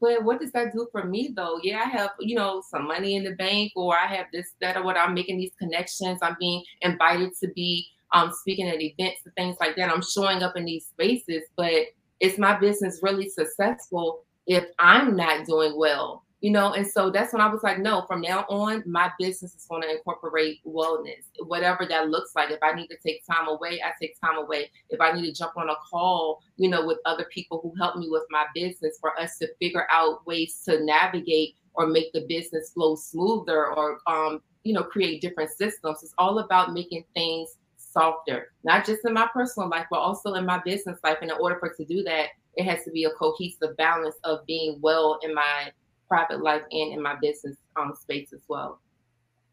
but 0.00 0.24
what 0.24 0.40
does 0.40 0.52
that 0.52 0.72
do 0.72 0.88
for 0.92 1.04
me 1.04 1.32
though? 1.34 1.58
Yeah, 1.62 1.82
I 1.84 1.88
have, 1.88 2.10
you 2.20 2.36
know, 2.36 2.62
some 2.70 2.86
money 2.86 3.16
in 3.16 3.24
the 3.24 3.34
bank 3.34 3.72
or 3.76 3.96
I 3.96 4.06
have 4.06 4.26
this, 4.32 4.52
that, 4.60 4.76
or 4.76 4.84
what 4.84 4.96
I'm 4.96 5.14
making 5.14 5.38
these 5.38 5.54
connections. 5.58 6.18
I'm 6.22 6.36
being 6.38 6.62
invited 6.82 7.32
to 7.42 7.48
be 7.54 7.86
um 8.12 8.32
speaking 8.32 8.68
at 8.68 8.80
events 8.80 9.22
and 9.24 9.34
things 9.34 9.56
like 9.60 9.76
that. 9.76 9.90
I'm 9.90 10.02
showing 10.02 10.42
up 10.42 10.56
in 10.56 10.64
these 10.64 10.86
spaces, 10.86 11.42
but 11.56 11.72
is 12.20 12.38
my 12.38 12.58
business 12.58 13.00
really 13.02 13.28
successful 13.28 14.24
if 14.46 14.64
I'm 14.78 15.16
not 15.16 15.46
doing 15.46 15.76
well? 15.76 16.25
You 16.40 16.50
know 16.50 16.74
and 16.74 16.86
so 16.86 17.10
that's 17.10 17.32
when 17.32 17.40
i 17.40 17.48
was 17.48 17.62
like 17.62 17.78
no 17.78 18.04
from 18.06 18.20
now 18.20 18.44
on 18.48 18.82
my 18.86 19.10
business 19.18 19.54
is 19.54 19.66
going 19.68 19.82
to 19.82 19.90
incorporate 19.90 20.60
wellness 20.66 21.24
whatever 21.46 21.86
that 21.86 22.08
looks 22.08 22.32
like. 22.34 22.50
If 22.50 22.62
i 22.62 22.72
need 22.72 22.88
to 22.88 22.96
take 23.04 23.24
time 23.26 23.48
away 23.48 23.80
i 23.84 23.92
take 24.00 24.20
time 24.20 24.36
away. 24.36 24.70
If 24.90 25.00
i 25.00 25.12
need 25.12 25.26
to 25.26 25.32
jump 25.32 25.56
on 25.56 25.70
a 25.70 25.76
call 25.88 26.42
you 26.56 26.68
know 26.68 26.86
with 26.86 26.98
other 27.04 27.26
people 27.32 27.60
who 27.62 27.74
help 27.78 27.96
me 27.96 28.08
with 28.10 28.24
my 28.30 28.44
business 28.54 28.98
for 29.00 29.18
us 29.18 29.38
to 29.38 29.48
figure 29.58 29.86
out 29.90 30.26
ways 30.26 30.60
to 30.66 30.84
navigate 30.84 31.54
or 31.74 31.86
make 31.86 32.12
the 32.12 32.26
business 32.28 32.70
flow 32.70 32.96
smoother 32.96 33.74
or 33.74 33.98
um, 34.06 34.40
you 34.64 34.72
know 34.72 34.82
create 34.82 35.20
different 35.20 35.50
systems. 35.50 36.02
It's 36.02 36.14
all 36.18 36.38
about 36.40 36.72
making 36.72 37.04
things 37.14 37.56
softer 37.76 38.52
not 38.62 38.84
just 38.84 39.06
in 39.06 39.14
my 39.14 39.26
personal 39.32 39.70
life 39.70 39.86
but 39.90 40.00
also 40.00 40.34
in 40.34 40.44
my 40.44 40.60
business 40.64 40.98
life. 41.02 41.18
And 41.22 41.30
in 41.30 41.36
order 41.40 41.56
for 41.58 41.68
it 41.68 41.76
to 41.78 41.84
do 41.84 42.02
that 42.02 42.28
it 42.56 42.64
has 42.64 42.84
to 42.84 42.90
be 42.90 43.04
a 43.04 43.10
cohesive 43.10 43.76
balance 43.76 44.16
of 44.24 44.44
being 44.46 44.78
well 44.80 45.18
in 45.22 45.34
my 45.34 45.70
private 46.08 46.42
life 46.42 46.62
and 46.70 46.92
in 46.92 47.02
my 47.02 47.16
business 47.20 47.56
um, 47.76 47.94
space 48.00 48.32
as 48.32 48.42
well. 48.48 48.80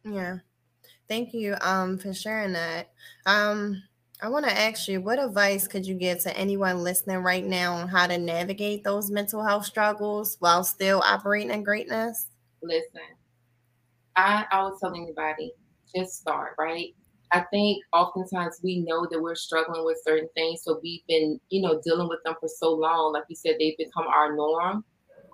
Yeah. 0.04 0.40
Thank 1.08 1.34
you 1.34 1.56
um, 1.62 1.98
for 1.98 2.14
sharing 2.14 2.54
that. 2.54 2.92
Um, 3.26 3.84
I 4.22 4.30
want 4.30 4.46
to 4.46 4.58
ask 4.58 4.88
you, 4.88 5.02
what 5.02 5.20
advice 5.20 5.68
could 5.68 5.86
you 5.86 5.96
give 5.96 6.20
to 6.20 6.38
anyone 6.38 6.84
listening 6.84 7.18
right 7.18 7.44
now 7.44 7.74
on 7.76 7.90
how 7.90 8.08
to 8.08 8.18
navigate 8.18 8.84
those 8.84 9.12
mental 9.12 9.44
health 9.44 9.66
struggles 9.66 10.38
while 10.40 10.64
still 10.64 11.02
operating 11.04 11.52
in 11.52 11.64
greatness? 11.64 12.28
Listen, 12.62 13.02
I 14.16 14.46
always 14.52 14.80
tell 14.80 14.96
anybody, 14.96 15.52
just 15.94 16.14
start, 16.14 16.54
right? 16.58 16.96
I 17.32 17.42
think 17.52 17.84
oftentimes 17.92 18.60
we 18.64 18.86
know 18.88 19.08
that 19.10 19.20
we're 19.20 19.36
struggling 19.36 19.84
with 19.84 19.98
certain 20.06 20.30
things. 20.36 20.62
So 20.64 20.80
we've 20.84 21.06
been, 21.08 21.40
you 21.50 21.62
know, 21.62 21.82
dealing 21.84 22.08
with 22.08 22.20
them 22.24 22.36
for 22.40 22.48
so 22.48 22.72
long. 22.72 23.14
Like 23.14 23.24
you 23.28 23.36
said, 23.36 23.56
they've 23.60 23.78
become 23.78 24.06
our 24.08 24.36
norm. 24.36 24.86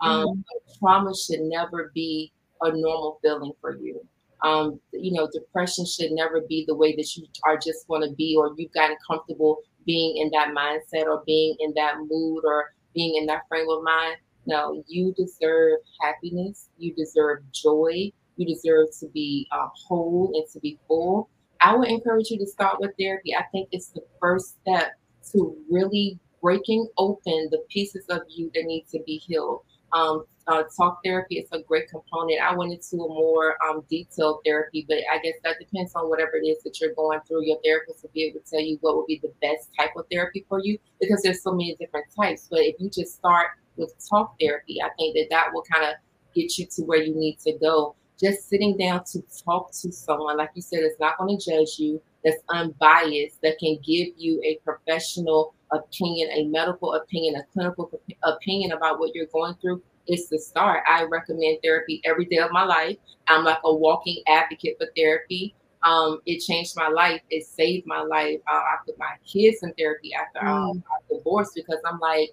Um, 0.01 0.27
mm-hmm. 0.27 0.79
Trauma 0.79 1.13
should 1.15 1.41
never 1.41 1.91
be 1.93 2.31
a 2.61 2.69
normal 2.69 3.19
feeling 3.21 3.53
for 3.61 3.77
you. 3.77 4.05
Um, 4.43 4.79
you 4.93 5.11
know, 5.13 5.29
depression 5.31 5.85
should 5.85 6.11
never 6.11 6.41
be 6.41 6.63
the 6.67 6.75
way 6.75 6.95
that 6.95 7.15
you 7.15 7.25
are 7.45 7.57
just 7.57 7.87
going 7.87 8.07
to 8.07 8.15
be, 8.15 8.35
or 8.37 8.53
you've 8.57 8.71
gotten 8.73 8.95
comfortable 9.05 9.59
being 9.85 10.17
in 10.17 10.29
that 10.31 10.53
mindset, 10.55 11.05
or 11.05 11.23
being 11.25 11.55
in 11.59 11.73
that 11.75 11.95
mood, 11.99 12.43
or 12.45 12.73
being 12.93 13.15
in 13.17 13.25
that 13.25 13.47
frame 13.49 13.67
of 13.69 13.83
mind. 13.83 14.17
No, 14.45 14.83
you 14.87 15.13
deserve 15.17 15.79
happiness. 16.01 16.69
You 16.77 16.93
deserve 16.95 17.39
joy. 17.51 18.11
You 18.37 18.45
deserve 18.45 18.87
to 19.01 19.07
be 19.07 19.47
uh, 19.51 19.67
whole 19.73 20.31
and 20.33 20.45
to 20.53 20.59
be 20.59 20.79
full. 20.87 21.29
I 21.61 21.75
would 21.75 21.89
encourage 21.89 22.29
you 22.29 22.39
to 22.39 22.47
start 22.47 22.77
with 22.79 22.91
therapy. 22.97 23.35
I 23.35 23.43
think 23.51 23.69
it's 23.71 23.89
the 23.89 24.03
first 24.21 24.55
step 24.61 24.93
to 25.33 25.57
really 25.69 26.17
breaking 26.41 26.87
open 26.97 27.49
the 27.51 27.61
pieces 27.69 28.05
of 28.09 28.21
you 28.29 28.49
that 28.55 28.63
need 28.63 28.85
to 28.91 28.99
be 29.05 29.17
healed. 29.17 29.63
Um, 29.93 30.25
uh, 30.47 30.63
talk 30.75 30.99
therapy 31.05 31.37
is 31.37 31.47
a 31.51 31.61
great 31.61 31.87
component. 31.89 32.41
I 32.41 32.55
went 32.55 32.71
into 32.73 33.03
a 33.03 33.07
more 33.07 33.55
um, 33.67 33.83
detailed 33.89 34.39
therapy, 34.43 34.85
but 34.87 34.97
I 35.13 35.19
guess 35.19 35.35
that 35.43 35.57
depends 35.59 35.93
on 35.95 36.09
whatever 36.09 36.37
it 36.41 36.47
is 36.47 36.63
that 36.63 36.81
you're 36.81 36.95
going 36.95 37.19
through. 37.27 37.45
Your 37.45 37.59
therapist 37.63 38.01
will 38.01 38.09
be 38.13 38.23
able 38.23 38.39
to 38.39 38.49
tell 38.49 38.59
you 38.59 38.77
what 38.81 38.97
would 38.97 39.05
be 39.05 39.19
the 39.21 39.31
best 39.41 39.69
type 39.79 39.91
of 39.95 40.05
therapy 40.11 40.45
for 40.49 40.59
you 40.59 40.79
because 40.99 41.21
there's 41.21 41.43
so 41.43 41.51
many 41.51 41.75
different 41.79 42.07
types. 42.15 42.47
But 42.49 42.61
if 42.61 42.75
you 42.79 42.89
just 42.89 43.15
start 43.15 43.49
with 43.77 43.93
talk 44.09 44.35
therapy, 44.39 44.81
I 44.81 44.89
think 44.97 45.15
that 45.15 45.27
that 45.29 45.49
will 45.53 45.63
kind 45.71 45.85
of 45.85 45.93
get 46.33 46.57
you 46.57 46.65
to 46.65 46.81
where 46.83 47.01
you 47.03 47.15
need 47.15 47.39
to 47.39 47.53
go. 47.59 47.95
Just 48.19 48.49
sitting 48.49 48.75
down 48.75 49.03
to 49.11 49.21
talk 49.45 49.71
to 49.81 49.91
someone, 49.91 50.37
like 50.37 50.49
you 50.55 50.61
said, 50.61 50.79
it's 50.79 50.99
not 50.99 51.17
going 51.17 51.37
to 51.37 51.45
judge 51.51 51.77
you, 51.77 52.01
that's 52.23 52.43
unbiased, 52.49 53.41
that 53.43 53.57
can 53.59 53.77
give 53.85 54.09
you 54.17 54.41
a 54.43 54.59
professional 54.65 55.53
opinion, 55.71 56.29
a 56.31 56.45
medical 56.45 56.93
opinion, 56.93 57.35
a 57.35 57.43
clinical 57.53 57.91
opinion 58.23 58.71
about 58.71 58.99
what 58.99 59.13
you're 59.13 59.27
going 59.27 59.55
through 59.55 59.81
it's 60.09 60.27
the 60.27 60.39
start. 60.39 60.83
I 60.87 61.03
recommend 61.03 61.59
therapy 61.63 62.01
every 62.03 62.25
day 62.25 62.37
of 62.37 62.51
my 62.51 62.63
life. 62.63 62.97
I'm 63.27 63.43
like 63.43 63.59
a 63.63 63.73
walking 63.73 64.21
advocate 64.27 64.77
for 64.79 64.87
therapy. 64.97 65.55
Um, 65.83 66.19
it 66.25 66.39
changed 66.39 66.75
my 66.75 66.87
life. 66.87 67.21
It 67.29 67.45
saved 67.45 67.85
my 67.85 68.01
life. 68.01 68.39
Uh, 68.51 68.55
I 68.55 68.75
put 68.85 68.97
my 68.97 69.11
kids 69.25 69.59
in 69.61 69.73
therapy 69.77 70.11
after 70.13 70.45
um, 70.45 70.77
mm. 70.77 70.83
I 70.87 71.13
divorced 71.13 71.53
because 71.55 71.77
I'm 71.85 71.99
like, 71.99 72.31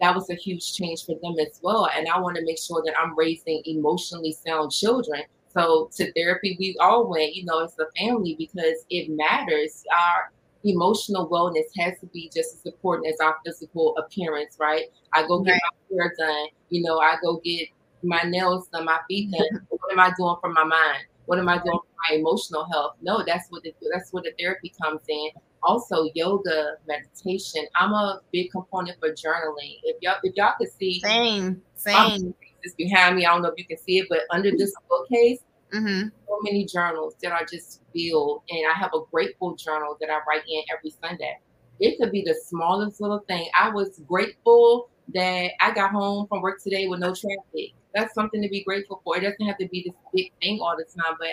that 0.00 0.14
was 0.14 0.30
a 0.30 0.34
huge 0.34 0.74
change 0.74 1.04
for 1.04 1.16
them 1.22 1.36
as 1.40 1.60
well. 1.62 1.88
And 1.96 2.08
I 2.08 2.18
want 2.20 2.36
to 2.36 2.44
make 2.44 2.58
sure 2.58 2.82
that 2.84 2.94
I'm 2.98 3.16
raising 3.16 3.62
emotionally 3.64 4.32
sound 4.32 4.70
children. 4.70 5.22
So 5.48 5.90
to 5.96 6.12
therapy, 6.12 6.56
we 6.58 6.76
all 6.80 7.08
went, 7.08 7.34
you 7.34 7.44
know, 7.44 7.64
as 7.64 7.76
a 7.78 7.86
family 7.98 8.34
because 8.38 8.84
it 8.90 9.10
matters. 9.10 9.82
Our 9.96 10.32
emotional 10.64 11.28
wellness 11.28 11.66
has 11.78 11.98
to 12.00 12.06
be 12.06 12.30
just 12.34 12.54
as 12.54 12.66
important 12.66 13.08
as 13.12 13.20
our 13.20 13.36
physical 13.44 13.96
appearance, 13.96 14.56
right? 14.60 14.84
I 15.12 15.26
go 15.26 15.40
get 15.40 15.52
right. 15.52 15.60
my 15.90 15.96
hair 15.96 16.14
done, 16.18 16.46
you 16.70 16.82
know, 16.82 16.98
I 16.98 17.16
go 17.22 17.40
get 17.44 17.68
my 18.02 18.22
nails 18.22 18.68
done, 18.68 18.84
my 18.84 18.98
feet 19.08 19.30
done. 19.30 19.66
what 19.68 19.92
am 19.92 20.00
I 20.00 20.12
doing 20.16 20.36
for 20.40 20.50
my 20.50 20.64
mind? 20.64 21.04
What 21.26 21.38
am 21.38 21.48
I 21.48 21.56
doing 21.56 21.78
for 21.78 22.10
my 22.10 22.16
emotional 22.16 22.66
health? 22.72 22.96
No, 23.00 23.22
that's 23.26 23.46
what 23.50 23.62
the, 23.62 23.74
that's 23.92 24.12
where 24.12 24.22
the 24.22 24.32
therapy 24.38 24.72
comes 24.80 25.02
in. 25.08 25.30
Also, 25.62 26.10
yoga, 26.14 26.74
meditation. 26.88 27.64
I'm 27.76 27.92
a 27.92 28.20
big 28.32 28.50
component 28.50 28.98
for 28.98 29.10
journaling. 29.10 29.78
If 29.84 29.96
y'all 30.00 30.16
if 30.24 30.34
y'all 30.34 30.54
could 30.58 30.72
see, 30.72 31.00
same, 31.00 31.62
same. 31.76 32.34
This 32.64 32.74
behind 32.74 33.16
me, 33.16 33.26
I 33.26 33.32
don't 33.32 33.42
know 33.42 33.48
if 33.48 33.54
you 33.58 33.64
can 33.64 33.78
see 33.78 33.98
it, 33.98 34.06
but 34.08 34.20
under 34.30 34.50
this 34.50 34.72
bookcase, 34.88 35.40
mm-hmm. 35.72 36.08
so 36.08 36.38
many 36.42 36.64
journals 36.64 37.14
that 37.22 37.32
I 37.32 37.44
just 37.50 37.82
filled, 37.94 38.42
and 38.50 38.70
I 38.70 38.78
have 38.78 38.90
a 38.94 39.00
grateful 39.10 39.56
journal 39.56 39.96
that 40.00 40.10
I 40.10 40.18
write 40.28 40.42
in 40.48 40.62
every 40.76 40.90
Sunday. 41.02 41.38
It 41.80 41.98
could 41.98 42.12
be 42.12 42.22
the 42.22 42.34
smallest 42.46 43.00
little 43.00 43.24
thing. 43.28 43.48
I 43.58 43.70
was 43.70 44.00
grateful 44.06 44.90
that 45.14 45.50
I 45.60 45.72
got 45.74 45.90
home 45.90 46.26
from 46.28 46.42
work 46.42 46.62
today 46.62 46.86
with 46.86 47.00
no 47.00 47.14
traffic 47.14 47.74
that's 47.94 48.14
something 48.14 48.42
to 48.42 48.48
be 48.48 48.64
grateful 48.64 49.00
for. 49.04 49.16
It 49.16 49.20
doesn't 49.20 49.46
have 49.46 49.58
to 49.58 49.68
be 49.68 49.82
this 49.86 49.94
big 50.14 50.32
thing 50.40 50.58
all 50.60 50.76
the 50.76 50.84
time, 50.84 51.14
but 51.18 51.28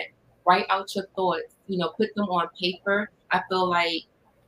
write 0.46 0.66
out 0.70 0.94
your 0.94 1.06
thoughts. 1.16 1.56
You 1.66 1.78
know, 1.78 1.92
put 1.96 2.14
them 2.14 2.26
on 2.26 2.48
paper. 2.60 3.10
I 3.30 3.40
feel 3.48 3.68
like 3.68 4.02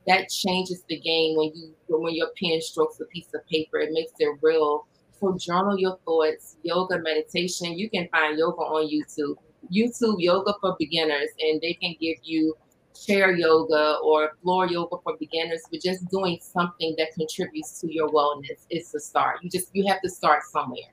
that 0.07 0.29
changes 0.29 0.83
the 0.89 0.99
game 0.99 1.37
when 1.37 1.51
you 1.55 1.73
when 1.87 2.13
your 2.13 2.29
pen 2.41 2.61
strokes 2.61 2.99
a 2.99 3.05
piece 3.05 3.33
of 3.33 3.45
paper. 3.47 3.79
It 3.79 3.91
makes 3.91 4.11
it 4.19 4.37
real. 4.41 4.85
So 5.19 5.37
journal 5.37 5.77
your 5.77 5.97
thoughts, 6.05 6.57
yoga, 6.63 6.99
meditation. 6.99 7.77
You 7.77 7.89
can 7.89 8.07
find 8.09 8.37
yoga 8.37 8.57
on 8.57 8.89
YouTube. 8.89 9.37
YouTube 9.71 10.15
yoga 10.19 10.53
for 10.61 10.75
beginners, 10.79 11.29
and 11.39 11.61
they 11.61 11.73
can 11.73 11.95
give 11.99 12.17
you 12.23 12.55
chair 12.93 13.35
yoga 13.35 13.97
or 14.03 14.37
floor 14.41 14.67
yoga 14.67 14.97
for 15.03 15.17
beginners, 15.19 15.61
but 15.71 15.81
just 15.81 16.07
doing 16.09 16.39
something 16.41 16.95
that 16.97 17.09
contributes 17.17 17.79
to 17.81 17.91
your 17.91 18.09
wellness 18.09 18.65
is 18.69 18.91
the 18.91 18.99
start. 18.99 19.37
You 19.41 19.49
just 19.49 19.69
you 19.73 19.85
have 19.87 20.01
to 20.01 20.09
start 20.09 20.43
somewhere. 20.43 20.91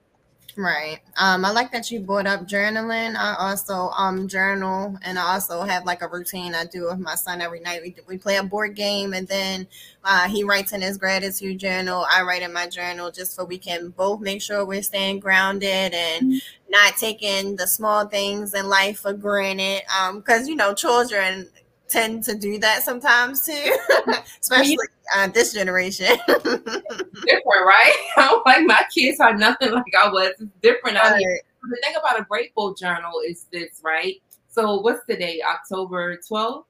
Right. 0.57 0.99
Um, 1.17 1.45
I 1.45 1.53
like 1.53 1.71
that 1.73 1.91
you 1.91 2.01
brought 2.01 2.27
up 2.27 2.47
journaling. 2.47 3.15
I 3.17 3.37
also 3.39 3.91
um 3.97 4.27
journal, 4.29 4.99
and 5.03 5.19
I 5.19 5.35
also 5.35 5.63
have 5.63 5.85
like 5.85 6.03
a 6.03 6.09
routine 6.09 6.55
I 6.55 6.65
do 6.65 6.87
with 6.87 6.99
my 6.99 7.15
son 7.15 7.41
every 7.41 7.61
night. 7.61 7.83
We 7.83 7.95
we 8.09 8.19
play 8.19 8.37
a 8.37 8.43
board 8.43 8.75
game, 8.75 9.13
and 9.13 9.29
then 9.29 9.69
uh, 10.05 10.29
he 10.29 10.45
writes 10.45 10.73
in 10.73 10.83
his 10.83 10.99
gratitude 10.99 11.59
journal. 11.59 12.07
I 12.11 12.23
write 12.23 12.43
in 12.43 12.53
my 12.53 12.67
journal, 12.67 13.11
just 13.11 13.35
so 13.35 13.45
we 13.45 13.59
can 13.59 13.91
both 13.91 14.21
make 14.21 14.43
sure 14.43 14.65
we're 14.65 14.83
staying 14.83 15.21
grounded 15.21 15.95
and 15.95 16.33
mm-hmm. 16.33 16.39
not 16.69 16.97
taking 16.97 17.57
the 17.57 17.67
small 17.67 18.07
things 18.07 18.53
in 18.53 18.69
life 18.69 19.01
for 19.01 19.13
granted. 19.13 19.83
Um, 20.01 20.19
because 20.19 20.49
you 20.49 20.57
know, 20.57 20.75
children 20.75 21.49
tend 21.91 22.25
to 22.25 22.35
do 22.35 22.59
that 22.59 22.83
sometimes 22.83 23.45
too, 23.45 23.77
especially 24.41 24.79
uh, 25.15 25.29
this 25.29 25.53
generation. 25.53 26.17
different, 26.27 27.67
right? 27.67 27.93
I'm 28.17 28.41
like 28.47 28.67
my 28.67 28.83
kids 28.95 29.21
are 29.21 29.37
nothing 29.37 29.73
like 29.73 29.93
I 29.99 30.09
was. 30.09 30.33
It's 30.41 30.51
different 30.63 30.97
out 30.97 31.19
here. 31.19 31.41
The 31.63 31.79
thing 31.85 31.95
about 31.99 32.21
a 32.21 32.25
grateful 32.25 32.75
journal 32.75 33.21
is 33.27 33.47
this, 33.53 33.81
right? 33.85 34.17
So 34.49 34.81
what's 34.81 35.05
today? 35.07 35.43
October 35.47 36.19
12th? 36.31 36.65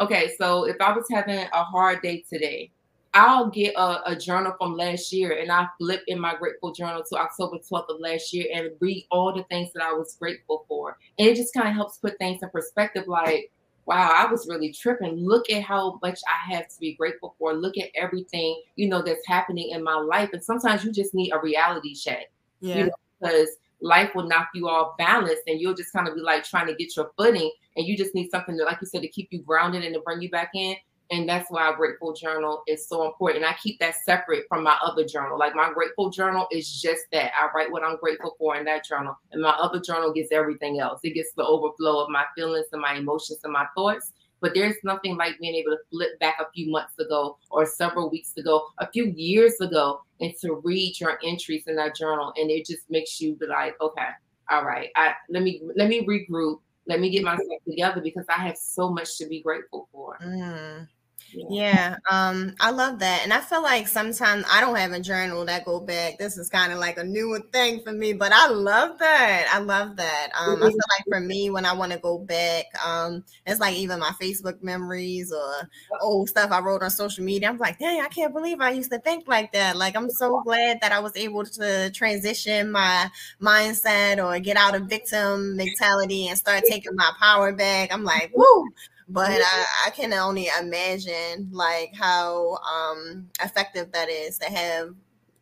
Okay, 0.00 0.32
so 0.38 0.64
if 0.64 0.76
I 0.80 0.92
was 0.92 1.06
having 1.10 1.48
a 1.52 1.64
hard 1.64 2.02
day 2.02 2.24
today, 2.28 2.70
I'll 3.14 3.48
get 3.48 3.74
a, 3.74 4.12
a, 4.12 4.16
journal 4.16 4.54
from 4.58 4.76
last 4.76 5.12
year 5.12 5.32
and 5.32 5.50
I 5.50 5.66
flip 5.78 6.04
in 6.06 6.20
my 6.20 6.36
grateful 6.36 6.72
journal 6.72 7.02
to 7.10 7.16
October 7.16 7.56
12th 7.56 7.88
of 7.88 8.00
last 8.00 8.32
year 8.32 8.46
and 8.54 8.70
read 8.80 9.06
all 9.10 9.34
the 9.34 9.42
things 9.44 9.72
that 9.72 9.82
I 9.82 9.92
was 9.92 10.14
grateful 10.20 10.64
for. 10.68 10.96
And 11.18 11.26
it 11.26 11.34
just 11.34 11.54
kind 11.54 11.68
of 11.68 11.74
helps 11.74 11.98
put 11.98 12.18
things 12.18 12.42
in 12.42 12.50
perspective 12.50 13.04
like, 13.08 13.50
wow, 13.88 14.12
I 14.14 14.30
was 14.30 14.46
really 14.46 14.70
tripping. 14.70 15.16
Look 15.16 15.48
at 15.48 15.62
how 15.62 15.98
much 16.02 16.20
I 16.28 16.52
have 16.52 16.68
to 16.68 16.78
be 16.78 16.92
grateful 16.92 17.34
for. 17.38 17.54
Look 17.54 17.78
at 17.78 17.88
everything, 17.94 18.60
you 18.76 18.86
know, 18.86 19.00
that's 19.00 19.26
happening 19.26 19.70
in 19.70 19.82
my 19.82 19.94
life. 19.94 20.28
And 20.34 20.44
sometimes 20.44 20.84
you 20.84 20.92
just 20.92 21.14
need 21.14 21.32
a 21.32 21.40
reality 21.40 21.94
check. 21.94 22.30
Yeah. 22.60 22.76
You 22.76 22.84
know, 22.84 22.92
because 23.18 23.48
life 23.80 24.14
will 24.14 24.28
knock 24.28 24.48
you 24.52 24.68
off 24.68 24.98
balance 24.98 25.40
and 25.46 25.58
you'll 25.58 25.74
just 25.74 25.94
kind 25.94 26.06
of 26.06 26.14
be 26.14 26.20
like 26.20 26.44
trying 26.44 26.66
to 26.66 26.74
get 26.74 26.94
your 26.96 27.12
footing 27.16 27.50
and 27.76 27.86
you 27.86 27.96
just 27.96 28.14
need 28.14 28.30
something 28.30 28.58
to, 28.58 28.64
like 28.64 28.76
you 28.82 28.86
said, 28.86 29.00
to 29.00 29.08
keep 29.08 29.28
you 29.30 29.40
grounded 29.40 29.82
and 29.82 29.94
to 29.94 30.00
bring 30.00 30.20
you 30.20 30.28
back 30.28 30.50
in. 30.54 30.76
And 31.10 31.26
that's 31.26 31.50
why 31.50 31.72
grateful 31.74 32.12
journal 32.12 32.62
is 32.66 32.86
so 32.86 33.06
important. 33.06 33.44
I 33.44 33.54
keep 33.54 33.78
that 33.80 33.94
separate 34.04 34.44
from 34.48 34.62
my 34.62 34.76
other 34.84 35.06
journal. 35.06 35.38
Like 35.38 35.54
my 35.54 35.72
grateful 35.72 36.10
journal 36.10 36.46
is 36.52 36.80
just 36.82 37.02
that. 37.12 37.32
I 37.34 37.48
write 37.54 37.72
what 37.72 37.82
I'm 37.82 37.96
grateful 37.96 38.36
for 38.38 38.56
in 38.56 38.64
that 38.66 38.84
journal. 38.84 39.16
And 39.32 39.40
my 39.40 39.50
other 39.50 39.80
journal 39.80 40.12
gets 40.12 40.32
everything 40.32 40.80
else. 40.80 41.00
It 41.04 41.14
gets 41.14 41.32
the 41.32 41.44
overflow 41.44 42.00
of 42.00 42.10
my 42.10 42.24
feelings 42.36 42.66
and 42.72 42.82
my 42.82 42.94
emotions 42.94 43.40
and 43.42 43.52
my 43.52 43.66
thoughts. 43.74 44.12
But 44.40 44.54
there's 44.54 44.76
nothing 44.84 45.16
like 45.16 45.38
being 45.40 45.54
able 45.54 45.72
to 45.72 45.78
flip 45.90 46.18
back 46.20 46.36
a 46.40 46.50
few 46.54 46.70
months 46.70 46.98
ago 46.98 47.38
or 47.50 47.66
several 47.66 48.10
weeks 48.10 48.36
ago, 48.36 48.68
a 48.78 48.88
few 48.90 49.06
years 49.06 49.60
ago, 49.60 50.02
and 50.20 50.32
to 50.40 50.60
read 50.62 51.00
your 51.00 51.18
entries 51.24 51.64
in 51.66 51.76
that 51.76 51.96
journal. 51.96 52.32
And 52.36 52.50
it 52.50 52.66
just 52.66 52.88
makes 52.90 53.20
you 53.20 53.34
be 53.34 53.46
like, 53.46 53.80
okay, 53.80 54.08
all 54.50 54.64
right, 54.64 54.90
I 54.96 55.14
let 55.28 55.42
me 55.42 55.62
let 55.76 55.88
me 55.88 56.06
regroup. 56.06 56.60
Let 56.86 57.00
me 57.00 57.10
get 57.10 57.22
myself 57.22 57.62
together 57.68 58.00
because 58.00 58.24
I 58.30 58.46
have 58.46 58.56
so 58.56 58.90
much 58.90 59.18
to 59.18 59.26
be 59.26 59.42
grateful 59.42 59.88
for. 59.92 60.16
Mm. 60.24 60.88
Yeah. 61.32 61.96
um, 62.10 62.54
I 62.58 62.70
love 62.70 62.98
that. 63.00 63.20
And 63.22 63.32
I 63.34 63.40
feel 63.40 63.62
like 63.62 63.86
sometimes 63.86 64.44
I 64.50 64.60
don't 64.62 64.76
have 64.76 64.92
a 64.92 65.00
journal 65.00 65.44
that 65.44 65.64
go 65.66 65.78
back. 65.78 66.18
This 66.18 66.38
is 66.38 66.48
kind 66.48 66.72
of 66.72 66.78
like 66.78 66.96
a 66.96 67.04
newer 67.04 67.40
thing 67.52 67.80
for 67.82 67.92
me, 67.92 68.14
but 68.14 68.32
I 68.32 68.48
love 68.48 68.98
that. 68.98 69.46
I 69.52 69.58
love 69.58 69.96
that. 69.96 70.28
Um, 70.38 70.56
I 70.62 70.68
feel 70.68 70.76
like 70.98 71.04
for 71.08 71.20
me, 71.20 71.50
when 71.50 71.66
I 71.66 71.74
want 71.74 71.92
to 71.92 71.98
go 71.98 72.18
back, 72.18 72.64
um, 72.84 73.24
it's 73.46 73.60
like 73.60 73.76
even 73.76 73.98
my 74.00 74.12
Facebook 74.20 74.62
memories 74.62 75.30
or 75.32 75.68
old 76.00 76.30
stuff 76.30 76.50
I 76.50 76.60
wrote 76.60 76.82
on 76.82 76.90
social 76.90 77.24
media. 77.24 77.48
I'm 77.50 77.58
like, 77.58 77.78
dang, 77.78 78.00
I 78.00 78.08
can't 78.08 78.32
believe 78.32 78.60
I 78.60 78.70
used 78.70 78.90
to 78.92 78.98
think 78.98 79.28
like 79.28 79.52
that. 79.52 79.76
Like, 79.76 79.96
I'm 79.96 80.10
so 80.10 80.40
glad 80.44 80.78
that 80.80 80.92
I 80.92 81.00
was 81.00 81.12
able 81.14 81.44
to 81.44 81.90
transition 81.90 82.70
my 82.72 83.10
mindset 83.40 84.22
or 84.24 84.38
get 84.40 84.56
out 84.56 84.74
of 84.74 84.84
victim 84.84 85.56
mentality 85.56 86.28
and 86.28 86.38
start 86.38 86.64
taking 86.64 86.94
my 86.94 87.10
power 87.20 87.52
back. 87.52 87.92
I'm 87.92 88.04
like, 88.04 88.32
woo, 88.36 88.68
but 89.08 89.30
I, 89.30 89.64
I, 89.86 89.90
can 89.90 90.12
only 90.12 90.48
imagine 90.60 91.48
like 91.50 91.94
how 91.94 92.56
um 92.56 93.28
effective 93.42 93.90
that 93.92 94.10
is 94.10 94.38
to 94.38 94.46
have 94.46 94.94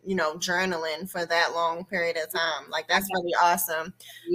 you 0.04 0.14
know 0.14 0.34
journaling 0.34 1.10
for 1.10 1.26
that 1.26 1.52
long 1.52 1.84
period 1.84 2.16
of 2.16 2.32
time. 2.32 2.70
Like 2.70 2.86
that's 2.86 3.08
really 3.12 3.34
awesome. 3.34 3.92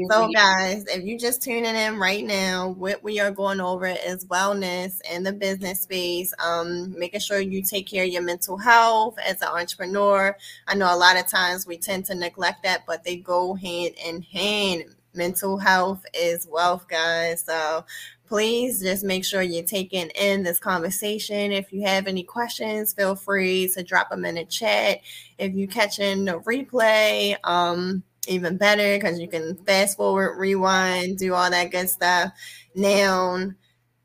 So 0.10 0.30
guys 0.34 0.86
if 0.88 1.04
you're 1.04 1.18
just 1.18 1.42
tuning 1.42 1.76
in 1.76 1.98
right 1.98 2.26
now 2.26 2.70
what 2.70 3.02
we 3.04 3.22
are 3.22 3.32
going 3.32 3.62
over 3.62 3.88
is 3.88 4.26
wellness 4.26 5.00
in 5.10 5.24
the 5.24 5.32
business 5.32 5.82
space 5.82 6.34
um 6.46 6.98
making 7.00 7.22
sure 7.22 7.40
you 7.40 7.64
take 7.64 7.88
care 7.88 8.04
of 8.04 8.10
your 8.10 8.22
mental 8.22 8.58
health 8.58 9.18
as 9.26 9.42
an 9.42 9.48
entrepreneur. 9.48 10.36
I 10.68 10.76
know 10.76 10.94
a 10.94 10.98
lot 10.98 11.18
of 11.18 11.28
times 11.28 11.66
we 11.66 11.78
tend 11.78 12.06
to 12.08 12.16
neglect 12.16 12.64
that 12.64 12.86
but 12.86 13.06
they 13.06 13.16
go 13.16 13.54
hand 13.54 13.94
in 14.06 14.24
hand. 14.24 14.84
Mental 15.14 15.58
health 15.58 16.06
is 16.14 16.48
wealth 16.50 16.88
guys. 16.88 17.44
So 17.44 17.86
please 18.32 18.80
just 18.80 19.04
make 19.04 19.26
sure 19.26 19.42
you're 19.42 19.62
taking 19.62 20.08
in 20.12 20.42
this 20.42 20.58
conversation. 20.58 21.52
If 21.52 21.74
you 21.74 21.82
have 21.82 22.08
any 22.08 22.24
questions, 22.24 22.94
feel 22.94 23.14
free 23.14 23.68
to 23.74 23.84
drop 23.84 24.10
them 24.10 24.24
in 24.24 24.36
the 24.36 24.46
chat. 24.46 25.00
If 25.38 25.54
you 25.54 25.68
catch 25.68 26.00
in 26.00 26.24
the 26.24 26.40
replay, 26.40 27.36
um, 27.44 28.04
even 28.30 28.56
better 28.56 28.96
because 28.96 29.20
you 29.20 29.28
can 29.28 29.58
fast 29.66 29.98
forward, 29.98 30.40
rewind, 30.40 31.18
do 31.18 31.34
all 31.34 31.52
that 31.52 31.72
good 31.72 31.90
stuff. 31.90 32.32
Now, 32.74 33.52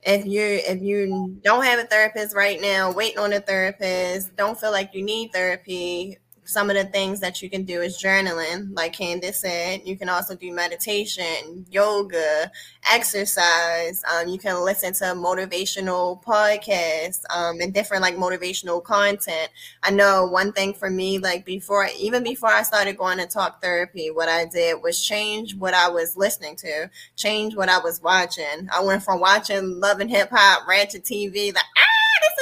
if 0.02 0.26
you 0.26 0.42
if 0.42 0.82
you 0.82 1.38
don't 1.44 1.64
have 1.64 1.78
a 1.78 1.84
therapist 1.84 2.34
right 2.34 2.60
now, 2.60 2.90
waiting 2.90 3.20
on 3.20 3.32
a 3.32 3.38
therapist, 3.38 4.34
don't 4.34 4.58
feel 4.58 4.72
like 4.72 4.92
you 4.92 5.04
need 5.04 5.32
therapy, 5.32 6.18
some 6.46 6.70
of 6.70 6.76
the 6.76 6.84
things 6.84 7.20
that 7.20 7.42
you 7.42 7.50
can 7.50 7.64
do 7.64 7.80
is 7.80 8.00
journaling, 8.00 8.74
like 8.74 8.92
Candace 8.92 9.40
said. 9.40 9.82
You 9.84 9.96
can 9.96 10.08
also 10.08 10.34
do 10.34 10.52
meditation, 10.52 11.66
yoga, 11.70 12.50
exercise. 12.90 14.02
Um, 14.12 14.28
you 14.28 14.38
can 14.38 14.64
listen 14.64 14.92
to 14.94 15.04
motivational 15.16 16.22
podcasts 16.22 17.22
um, 17.34 17.60
and 17.60 17.74
different 17.74 18.02
like 18.02 18.16
motivational 18.16 18.82
content. 18.82 19.50
I 19.82 19.90
know 19.90 20.26
one 20.26 20.52
thing 20.52 20.72
for 20.72 20.88
me, 20.88 21.18
like 21.18 21.44
before, 21.44 21.88
even 21.98 22.22
before 22.22 22.50
I 22.50 22.62
started 22.62 22.96
going 22.96 23.18
to 23.18 23.26
talk 23.26 23.60
therapy, 23.60 24.10
what 24.10 24.28
I 24.28 24.44
did 24.46 24.82
was 24.82 25.04
change 25.04 25.54
what 25.56 25.74
I 25.74 25.88
was 25.88 26.16
listening 26.16 26.56
to, 26.56 26.90
change 27.16 27.56
what 27.56 27.68
I 27.68 27.78
was 27.78 28.00
watching. 28.02 28.68
I 28.72 28.82
went 28.82 29.02
from 29.02 29.20
watching 29.20 29.80
Love 29.80 30.00
and 30.00 30.10
Hip 30.10 30.30
Hop, 30.30 30.66
Ratchet 30.68 31.04
TV, 31.04 31.54
like 31.54 31.64
ah 31.76 31.95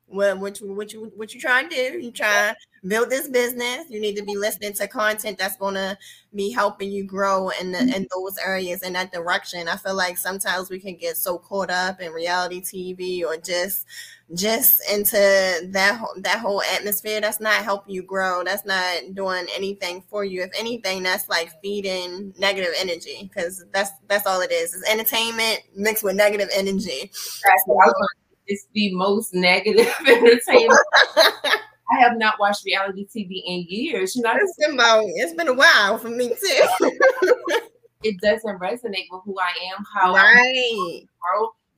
what 0.07 0.39
what 0.39 0.61
you 0.61 0.73
what 0.73 0.93
you 0.93 1.11
what 1.17 1.35
you 1.35 1.41
trying 1.41 1.69
to 1.69 1.75
do. 1.75 1.99
You 2.01 2.11
try 2.11 2.29
to 2.51 2.57
build 2.89 3.11
this 3.11 3.29
business. 3.29 3.87
You 3.89 4.01
need 4.01 4.17
to 4.17 4.25
be 4.25 4.37
listening 4.37 4.75
to 4.75 4.87
content 4.89 5.39
that's 5.39 5.57
gonna 5.57 5.97
be 6.35 6.51
helping 6.51 6.91
you 6.91 7.05
grow 7.05 7.51
in 7.61 7.73
the, 7.73 7.81
in 7.81 8.07
those 8.15 8.37
areas 8.39 8.83
in 8.83 8.93
that 8.95 9.13
direction. 9.13 9.69
I 9.69 9.77
feel 9.77 9.95
like 9.95 10.19
sometimes 10.19 10.71
we 10.71 10.79
can 10.81 10.97
get 10.97 11.17
so 11.17 11.39
caught 11.39 11.71
up 11.71 12.01
in 12.01 12.13
reality 12.13 12.61
TV 12.61 13.25
or 13.25 13.37
just 13.37 13.87
just 14.35 14.81
into 14.91 15.13
that 15.13 16.01
that 16.19 16.39
whole 16.39 16.63
atmosphere 16.75 17.21
that's 17.21 17.41
not 17.41 17.63
helping 17.65 17.95
you 17.95 18.03
grow 18.03 18.43
that's 18.43 18.65
not 18.65 19.15
doing 19.15 19.47
anything 19.55 20.03
for 20.09 20.25
you 20.25 20.43
if 20.43 20.51
anything 20.59 21.03
that's 21.03 21.29
like 21.29 21.53
feeding 21.63 22.33
negative 22.39 22.73
energy 22.79 23.19
because 23.23 23.65
that's 23.73 23.91
that's 24.09 24.27
all 24.27 24.41
it 24.41 24.51
is 24.51 24.75
it's 24.75 24.91
entertainment 24.91 25.61
mixed 25.77 26.03
with 26.03 26.17
negative 26.17 26.49
energy 26.55 27.11
it's 28.47 28.67
the 28.75 28.95
most 28.95 29.35
negative 29.35 29.93
entertainment 30.07 30.81
I 31.93 32.01
have 32.01 32.17
not 32.17 32.41
watched 32.41 32.65
reality 32.65 33.07
TV 33.07 33.43
in 33.45 33.67
years. 33.69 34.17
You 34.17 34.23
know, 34.23 34.33
it's 34.35 34.57
been 34.57 34.73
about 34.75 35.05
it's 35.07 35.35
been 35.35 35.49
a 35.49 35.53
while 35.53 35.99
for 35.99 36.09
me 36.09 36.29
too. 36.29 36.65
it 38.03 38.19
doesn't 38.23 38.59
resonate 38.61 39.09
with 39.11 39.23
who 39.27 39.37
I 39.39 39.53
am, 39.77 39.85
how 39.95 40.15
right. 40.15 40.35
I 40.35 41.03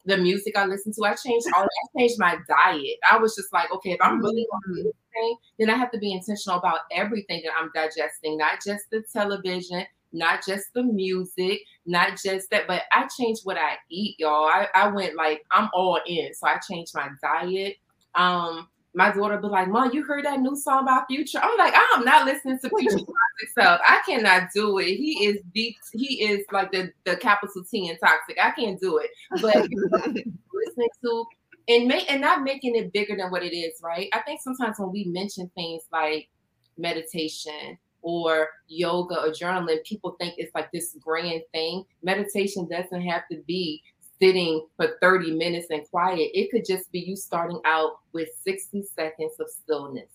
the 0.06 0.16
music 0.16 0.56
I 0.56 0.66
listen 0.66 0.92
to. 0.92 1.04
I 1.04 1.14
changed 1.14 1.46
all 1.56 1.62
I 1.62 1.98
changed 1.98 2.16
my 2.18 2.36
diet. 2.48 2.98
I 3.10 3.18
was 3.18 3.34
just 3.34 3.52
like, 3.52 3.72
okay, 3.72 3.92
if 3.92 4.00
I'm 4.02 4.20
really 4.20 4.46
gonna 4.50 4.76
do 4.76 4.82
this 4.84 4.92
thing, 5.12 5.36
then 5.58 5.70
I 5.70 5.76
have 5.76 5.90
to 5.92 5.98
be 5.98 6.12
intentional 6.12 6.58
about 6.58 6.80
everything 6.92 7.42
that 7.44 7.52
I'm 7.58 7.70
digesting, 7.74 8.36
not 8.36 8.58
just 8.64 8.84
the 8.90 9.02
television, 9.12 9.84
not 10.12 10.44
just 10.46 10.72
the 10.74 10.82
music, 10.82 11.60
not 11.86 12.18
just 12.22 12.50
that, 12.50 12.66
but 12.66 12.82
I 12.92 13.06
changed 13.18 13.42
what 13.44 13.56
I 13.58 13.76
eat, 13.90 14.16
y'all. 14.18 14.46
I, 14.46 14.68
I 14.74 14.88
went 14.88 15.16
like 15.16 15.44
I'm 15.50 15.68
all 15.74 16.00
in. 16.06 16.32
So 16.34 16.46
I 16.46 16.58
changed 16.58 16.92
my 16.94 17.08
diet. 17.22 17.76
Um, 18.14 18.68
my 18.94 19.12
daughter 19.12 19.36
be 19.38 19.48
like, 19.48 19.68
Mom, 19.68 19.92
you 19.92 20.04
heard 20.04 20.24
that 20.24 20.40
new 20.40 20.54
song 20.54 20.86
by 20.86 21.02
Future? 21.08 21.40
I'm 21.42 21.58
like, 21.58 21.74
I'm 21.76 22.04
not 22.04 22.26
listening 22.26 22.58
to 22.60 22.70
Future 22.78 22.98
toxic. 23.56 23.80
I 23.86 24.00
cannot 24.06 24.50
do 24.54 24.78
it. 24.78 24.94
He 24.94 25.26
is 25.26 25.38
deep, 25.52 25.76
he 25.92 26.22
is 26.24 26.44
like 26.52 26.70
the, 26.70 26.92
the 27.04 27.16
capital 27.16 27.64
T 27.68 27.88
and 27.88 27.98
toxic. 27.98 28.38
I 28.40 28.52
can't 28.52 28.80
do 28.80 28.98
it. 28.98 29.10
But 29.42 29.68
listening 30.54 30.88
to 31.04 31.26
and 31.68 31.88
make 31.88 32.10
and 32.10 32.20
not 32.20 32.42
making 32.42 32.76
it 32.76 32.92
bigger 32.92 33.16
than 33.16 33.30
what 33.30 33.42
it 33.42 33.56
is, 33.56 33.80
right? 33.82 34.08
I 34.12 34.20
think 34.20 34.40
sometimes 34.42 34.78
when 34.78 34.92
we 34.92 35.04
mention 35.04 35.50
things 35.54 35.82
like 35.92 36.28
meditation 36.76 37.78
or 38.02 38.48
yoga 38.68 39.20
or 39.20 39.28
journaling, 39.28 39.82
people 39.84 40.14
think 40.20 40.34
it's 40.36 40.54
like 40.54 40.70
this 40.72 40.94
grand 41.00 41.42
thing. 41.52 41.84
Meditation 42.02 42.68
doesn't 42.68 43.02
have 43.02 43.22
to 43.30 43.38
be 43.46 43.82
sitting 44.20 44.66
for 44.76 44.96
30 45.00 45.32
minutes 45.36 45.68
and 45.70 45.88
quiet. 45.90 46.30
It 46.34 46.50
could 46.50 46.64
just 46.64 46.90
be 46.92 47.00
you 47.00 47.16
starting 47.16 47.60
out 47.64 47.98
with 48.12 48.28
60 48.42 48.82
seconds 48.94 49.32
of 49.40 49.48
stillness. 49.48 50.08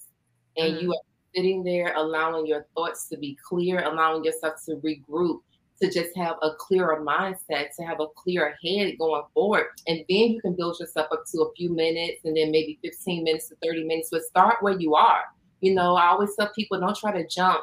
And 0.58 0.76
mm. 0.76 0.82
you 0.82 0.92
are 0.94 1.02
sitting 1.36 1.64
there 1.64 1.94
allowing 1.96 2.46
your 2.46 2.66
thoughts 2.76 3.08
to 3.10 3.18
be 3.18 3.38
clear, 3.48 3.84
allowing 3.84 4.24
yourself 4.24 4.56
to 4.66 4.76
regroup, 4.78 5.42
to 5.82 5.90
just 5.90 6.16
have 6.16 6.36
a 6.42 6.52
clearer 6.58 7.02
mindset, 7.02 7.76
to 7.78 7.84
have 7.84 8.00
a 8.00 8.08
clearer 8.16 8.54
head 8.64 8.98
going 8.98 9.24
forward. 9.34 9.68
And 9.88 10.00
then 10.10 10.32
you 10.32 10.42
can 10.42 10.56
build 10.56 10.80
yourself 10.80 11.08
up 11.12 11.24
to 11.32 11.42
a 11.42 11.54
few 11.56 11.74
minutes 11.74 12.22
and 12.26 12.36
then 12.36 12.52
maybe 12.52 12.80
15 12.84 13.24
minutes 13.24 13.50
to 13.50 13.56
30 13.64 13.86
minutes, 13.86 14.10
but 14.12 14.24
start 14.24 14.58
where 14.62 14.78
you 14.78 14.96
are. 14.96 15.24
You 15.62 15.76
know, 15.76 15.96
I 15.96 16.08
always 16.08 16.36
tell 16.36 16.52
people 16.54 16.80
don't 16.80 16.98
try 16.98 17.12
to 17.12 17.28
jump 17.28 17.62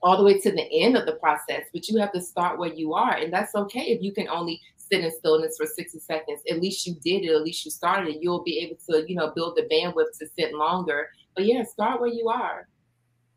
all 0.00 0.16
the 0.16 0.22
way 0.22 0.38
to 0.38 0.52
the 0.52 0.68
end 0.72 0.96
of 0.96 1.06
the 1.06 1.14
process, 1.14 1.64
but 1.72 1.88
you 1.88 1.98
have 1.98 2.12
to 2.12 2.20
start 2.20 2.58
where 2.58 2.72
you 2.72 2.94
are. 2.94 3.16
And 3.16 3.32
that's 3.32 3.54
okay 3.54 3.80
if 3.80 4.02
you 4.02 4.12
can 4.12 4.28
only 4.28 4.60
sit 4.90 5.04
in 5.04 5.10
stillness 5.18 5.56
for 5.56 5.66
60 5.66 5.98
seconds. 5.98 6.40
At 6.50 6.60
least 6.60 6.86
you 6.86 6.94
did 7.04 7.24
it, 7.24 7.34
at 7.34 7.42
least 7.42 7.64
you 7.64 7.70
started 7.70 8.14
it. 8.14 8.22
You'll 8.22 8.42
be 8.42 8.58
able 8.58 8.76
to, 8.90 9.08
you 9.08 9.16
know, 9.16 9.32
build 9.34 9.56
the 9.56 9.62
bandwidth 9.62 10.18
to 10.18 10.26
sit 10.38 10.54
longer. 10.54 11.08
But 11.34 11.46
yeah, 11.46 11.62
start 11.62 12.00
where 12.00 12.10
you 12.10 12.28
are. 12.28 12.68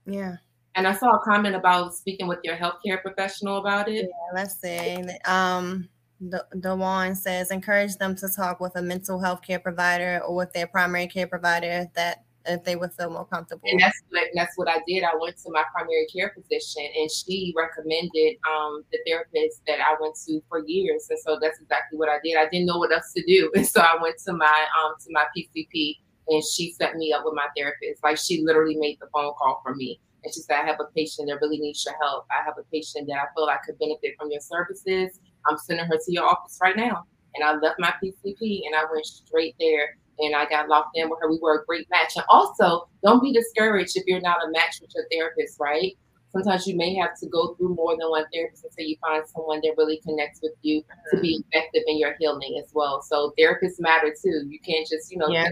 Yeah. 0.06 0.38
And 0.76 0.88
I 0.88 0.94
saw 0.94 1.18
a 1.18 1.20
comment 1.20 1.56
about 1.56 1.96
speaking 1.96 2.28
with 2.28 2.40
your 2.44 2.56
healthcare 2.56 3.02
professional 3.02 3.58
about 3.58 3.90
it. 3.90 4.06
Yeah, 4.06 4.34
let's 4.34 4.60
see. 4.60 5.06
Um, 5.26 5.90
the 6.22 6.76
one 6.76 7.16
says 7.16 7.50
encourage 7.52 7.96
them 7.98 8.16
to 8.16 8.30
talk 8.30 8.60
with 8.60 8.76
a 8.76 8.82
mental 8.82 9.20
health 9.20 9.42
care 9.42 9.60
provider 9.60 10.22
or 10.26 10.36
with 10.36 10.54
their 10.54 10.68
primary 10.68 11.08
care 11.08 11.26
provider 11.26 11.90
that 11.96 12.24
if 12.46 12.64
they 12.64 12.76
would 12.76 12.94
feel 12.94 13.10
more 13.10 13.26
comfortable. 13.26 13.62
And 13.66 13.80
that's 13.80 14.00
what 14.10 14.28
that's 14.34 14.58
what 14.58 14.70
I 14.70 14.80
did. 14.88 15.04
I 15.04 15.16
went 15.20 15.38
to 15.38 15.52
my 15.52 15.64
primary 15.74 16.08
care 16.14 16.34
physician, 16.36 16.90
and 16.98 17.10
she 17.12 17.54
recommended 17.56 18.38
um, 18.50 18.84
the 18.92 19.00
therapist 19.06 19.62
that 19.68 19.80
I 19.80 19.96
went 20.00 20.16
to 20.28 20.42
for 20.50 20.64
years. 20.66 21.08
And 21.10 21.20
so 21.20 21.38
that's 21.42 21.60
exactly 21.60 21.98
what 21.98 22.10
I 22.10 22.18
did. 22.24 22.38
I 22.38 22.48
didn't 22.50 22.68
know 22.68 22.78
what 22.78 22.92
else 22.92 23.12
to 23.16 23.24
do, 23.24 23.52
and 23.56 23.66
so 23.66 23.82
I 23.82 23.98
went 24.02 24.18
to 24.26 24.34
my 24.34 24.66
um, 24.84 24.94
to 25.02 25.08
my 25.12 25.26
PCP, 25.36 25.98
and 26.30 26.44
she 26.44 26.74
set 26.74 26.96
me 26.96 27.14
up 27.14 27.24
with 27.26 27.36
my 27.36 27.48
therapist. 27.56 28.04
Like 28.04 28.18
she 28.18 28.44
literally 28.44 28.76
made 28.76 28.98
the 29.00 29.08
phone 29.14 29.34
call 29.38 29.62
for 29.64 29.76
me. 29.76 30.00
And 30.24 30.32
she 30.32 30.42
said, 30.42 30.62
I 30.62 30.66
have 30.68 30.80
a 30.80 30.86
patient 30.96 31.30
that 31.30 31.42
really 31.42 31.58
needs 31.58 31.84
your 31.84 31.96
help. 32.00 32.28
I 32.30 32.44
have 32.46 32.54
a 32.60 32.64
patient 32.72 33.08
that 33.08 33.18
I 33.18 33.26
feel 33.34 33.46
I 33.46 33.58
could 33.66 33.80
benefit 33.80 34.14
from 34.20 34.30
your 34.30 34.40
services. 34.40 35.20
I'm 35.48 35.58
sending 35.58 35.88
her 35.88 35.98
to 35.98 36.12
your 36.14 36.26
office 36.26 36.60
right 36.62 36.78
now. 36.78 37.06
And 37.34 37.44
I 37.44 37.56
left 37.56 37.80
my 37.80 37.94
PCP 38.04 38.62
and 38.66 38.76
I 38.76 38.84
went 38.92 39.06
straight 39.06 39.56
there 39.60 39.98
and 40.22 40.36
I 40.36 40.46
got 40.46 40.70
locked 40.70 40.96
in 40.96 41.10
with 41.10 41.20
her. 41.22 41.30
We 41.30 41.40
were 41.42 41.62
a 41.62 41.66
great 41.66 41.88
match. 41.90 42.14
And 42.16 42.26
also, 42.30 42.88
don't 43.04 43.22
be 43.22 43.34
discouraged 43.34 43.96
if 43.96 44.04
you're 44.08 44.22
not 44.22 44.46
a 44.46 44.52
match 44.52 44.80
with 44.82 44.92
your 44.96 45.06
therapist, 45.12 45.60
right? 45.60 45.98
Sometimes 46.32 46.66
you 46.66 46.78
may 46.78 46.96
have 46.96 47.18
to 47.20 47.28
go 47.28 47.56
through 47.56 47.76
more 47.76 47.98
than 47.98 48.10
one 48.10 48.26
therapist 48.34 48.64
until 48.64 48.86
you 48.86 48.96
find 49.02 49.24
someone 49.28 49.60
that 49.64 49.74
really 49.78 50.00
connects 50.06 50.40
with 50.42 50.54
you 50.62 50.82
to 51.14 51.20
be 51.20 51.44
effective 51.52 51.84
in 51.88 52.00
your 52.00 52.16
healing 52.20 52.62
as 52.64 52.72
well. 52.74 53.02
So 53.02 53.34
therapists 53.38 53.80
matter 53.80 54.14
too. 54.14 54.48
You 54.48 54.60
can't 54.66 54.88
just, 54.88 55.12
you 55.12 55.18
know, 55.18 55.28
yeah. 55.28 55.50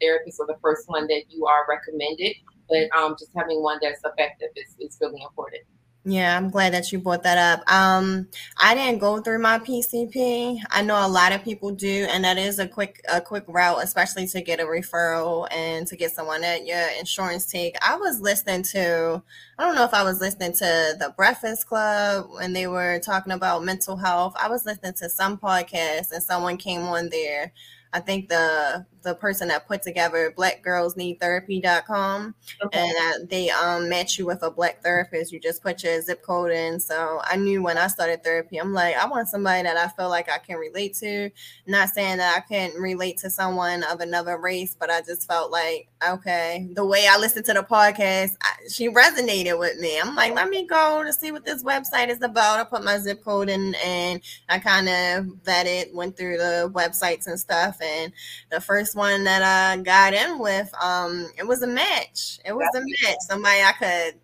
therapist 0.00 0.38
or 0.40 0.46
the 0.46 0.56
first 0.62 0.88
one 0.88 1.06
that 1.08 1.24
you 1.28 1.44
are 1.44 1.66
recommended, 1.68 2.36
but 2.70 2.88
um, 2.96 3.16
just 3.18 3.32
having 3.36 3.62
one 3.62 3.78
that's 3.82 4.00
effective 4.02 4.48
is, 4.56 4.74
is 4.80 4.96
really 5.00 5.22
important. 5.22 5.62
Yeah, 6.06 6.36
I'm 6.36 6.50
glad 6.50 6.74
that 6.74 6.92
you 6.92 6.98
brought 6.98 7.22
that 7.22 7.38
up. 7.38 7.72
Um, 7.72 8.28
I 8.62 8.74
didn't 8.74 8.98
go 8.98 9.22
through 9.22 9.38
my 9.38 9.58
PCP. 9.58 10.60
I 10.68 10.82
know 10.82 10.96
a 10.96 11.08
lot 11.08 11.32
of 11.32 11.42
people 11.42 11.70
do, 11.70 12.06
and 12.10 12.22
that 12.24 12.36
is 12.36 12.58
a 12.58 12.68
quick 12.68 13.00
a 13.10 13.22
quick 13.22 13.44
route, 13.48 13.82
especially 13.82 14.26
to 14.26 14.42
get 14.42 14.60
a 14.60 14.64
referral 14.64 15.48
and 15.50 15.86
to 15.86 15.96
get 15.96 16.10
someone 16.12 16.44
at 16.44 16.66
your 16.66 16.86
insurance 16.98 17.46
take. 17.46 17.76
I 17.80 17.96
was 17.96 18.20
listening 18.20 18.64
to, 18.64 19.22
I 19.58 19.64
don't 19.64 19.74
know 19.74 19.84
if 19.84 19.94
I 19.94 20.02
was 20.02 20.20
listening 20.20 20.52
to 20.52 20.94
the 20.98 21.14
Breakfast 21.16 21.66
Club 21.68 22.26
when 22.32 22.52
they 22.52 22.66
were 22.66 22.98
talking 23.00 23.32
about 23.32 23.64
mental 23.64 23.96
health. 23.96 24.34
I 24.38 24.48
was 24.50 24.66
listening 24.66 24.92
to 24.98 25.08
some 25.08 25.38
podcast, 25.38 26.12
and 26.12 26.22
someone 26.22 26.58
came 26.58 26.82
on 26.82 27.08
there 27.08 27.50
I 27.94 28.00
think 28.00 28.28
the 28.28 28.84
the 29.04 29.14
person 29.14 29.48
that 29.48 29.68
put 29.68 29.82
together 29.82 30.34
blackgirlsneedtherapy.com 30.36 32.34
okay. 32.64 32.78
and 32.78 32.96
uh, 32.96 33.18
they 33.28 33.50
um 33.50 33.88
match 33.88 34.18
you 34.18 34.26
with 34.26 34.42
a 34.42 34.50
black 34.50 34.82
therapist. 34.82 35.30
You 35.32 35.38
just 35.38 35.62
put 35.62 35.84
your 35.84 36.00
zip 36.02 36.22
code 36.22 36.50
in. 36.50 36.80
So 36.80 37.20
I 37.22 37.36
knew 37.36 37.62
when 37.62 37.78
I 37.78 37.86
started 37.86 38.24
therapy, 38.24 38.56
I'm 38.58 38.72
like, 38.72 38.96
I 38.96 39.06
want 39.06 39.28
somebody 39.28 39.62
that 39.62 39.76
I 39.76 39.88
feel 39.88 40.08
like 40.08 40.28
I 40.30 40.38
can 40.38 40.56
relate 40.56 40.94
to. 40.96 41.30
Not 41.66 41.90
saying 41.90 42.16
that 42.16 42.36
I 42.36 42.40
can't 42.40 42.74
relate 42.78 43.18
to 43.18 43.30
someone 43.30 43.84
of 43.84 44.00
another 44.00 44.38
race, 44.38 44.76
but 44.78 44.90
I 44.90 45.02
just 45.02 45.28
felt 45.28 45.52
like, 45.52 45.88
okay, 46.06 46.68
the 46.72 46.84
way 46.84 47.06
I 47.08 47.18
listened 47.18 47.44
to 47.46 47.52
the 47.52 47.62
podcast, 47.62 48.36
I, 48.42 48.52
she 48.70 48.88
resonated 48.88 49.58
with 49.58 49.78
me. 49.78 50.00
I'm 50.00 50.14
like, 50.16 50.34
let 50.34 50.48
me 50.48 50.66
go 50.66 51.04
to 51.04 51.12
see 51.12 51.30
what 51.32 51.44
this 51.44 51.62
website 51.62 52.08
is 52.08 52.22
about. 52.22 52.58
I 52.58 52.64
put 52.64 52.84
my 52.84 52.98
zip 52.98 53.22
code 53.22 53.48
in 53.48 53.74
and 53.84 54.20
I 54.48 54.58
kind 54.58 54.88
of 54.88 55.36
vetted, 55.44 55.92
went 55.94 56.16
through 56.16 56.38
the 56.38 56.70
websites 56.74 57.26
and 57.26 57.38
stuff 57.38 57.80
and 57.82 58.12
the 58.50 58.60
first 58.60 58.93
one 58.94 59.24
that 59.24 59.42
I 59.42 59.80
got 59.82 60.14
in 60.14 60.38
with, 60.38 60.72
um, 60.82 61.30
it 61.38 61.46
was 61.46 61.62
a 61.62 61.66
match. 61.66 62.38
It 62.44 62.54
was 62.54 62.68
That's 62.72 62.84
a 62.84 63.08
match. 63.08 63.16
Somebody 63.28 63.60
I 63.62 63.72
could 63.72 64.20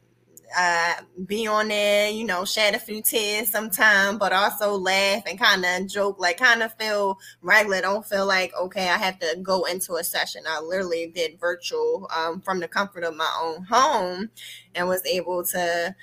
uh, 0.56 0.94
be 1.26 1.46
on 1.46 1.68
there, 1.68 2.10
you 2.10 2.24
know, 2.24 2.44
shed 2.44 2.74
a 2.74 2.78
few 2.78 3.02
tears 3.02 3.50
sometime, 3.50 4.18
but 4.18 4.32
also 4.32 4.72
laugh 4.72 5.22
and 5.26 5.38
kind 5.38 5.64
of 5.64 5.86
joke, 5.88 6.18
like 6.18 6.38
kind 6.38 6.62
of 6.62 6.74
feel 6.74 7.18
regular. 7.42 7.80
Don't 7.80 8.06
feel 8.06 8.26
like, 8.26 8.52
okay, 8.58 8.88
I 8.88 8.96
have 8.98 9.18
to 9.20 9.38
go 9.42 9.64
into 9.64 9.94
a 9.94 10.04
session. 10.04 10.42
I 10.48 10.60
literally 10.60 11.12
did 11.14 11.38
virtual 11.38 12.08
um, 12.16 12.40
from 12.40 12.60
the 12.60 12.68
comfort 12.68 13.04
of 13.04 13.14
my 13.16 13.30
own 13.40 13.64
home 13.64 14.30
and 14.74 14.88
was 14.88 15.04
able 15.06 15.44
to 15.46 15.94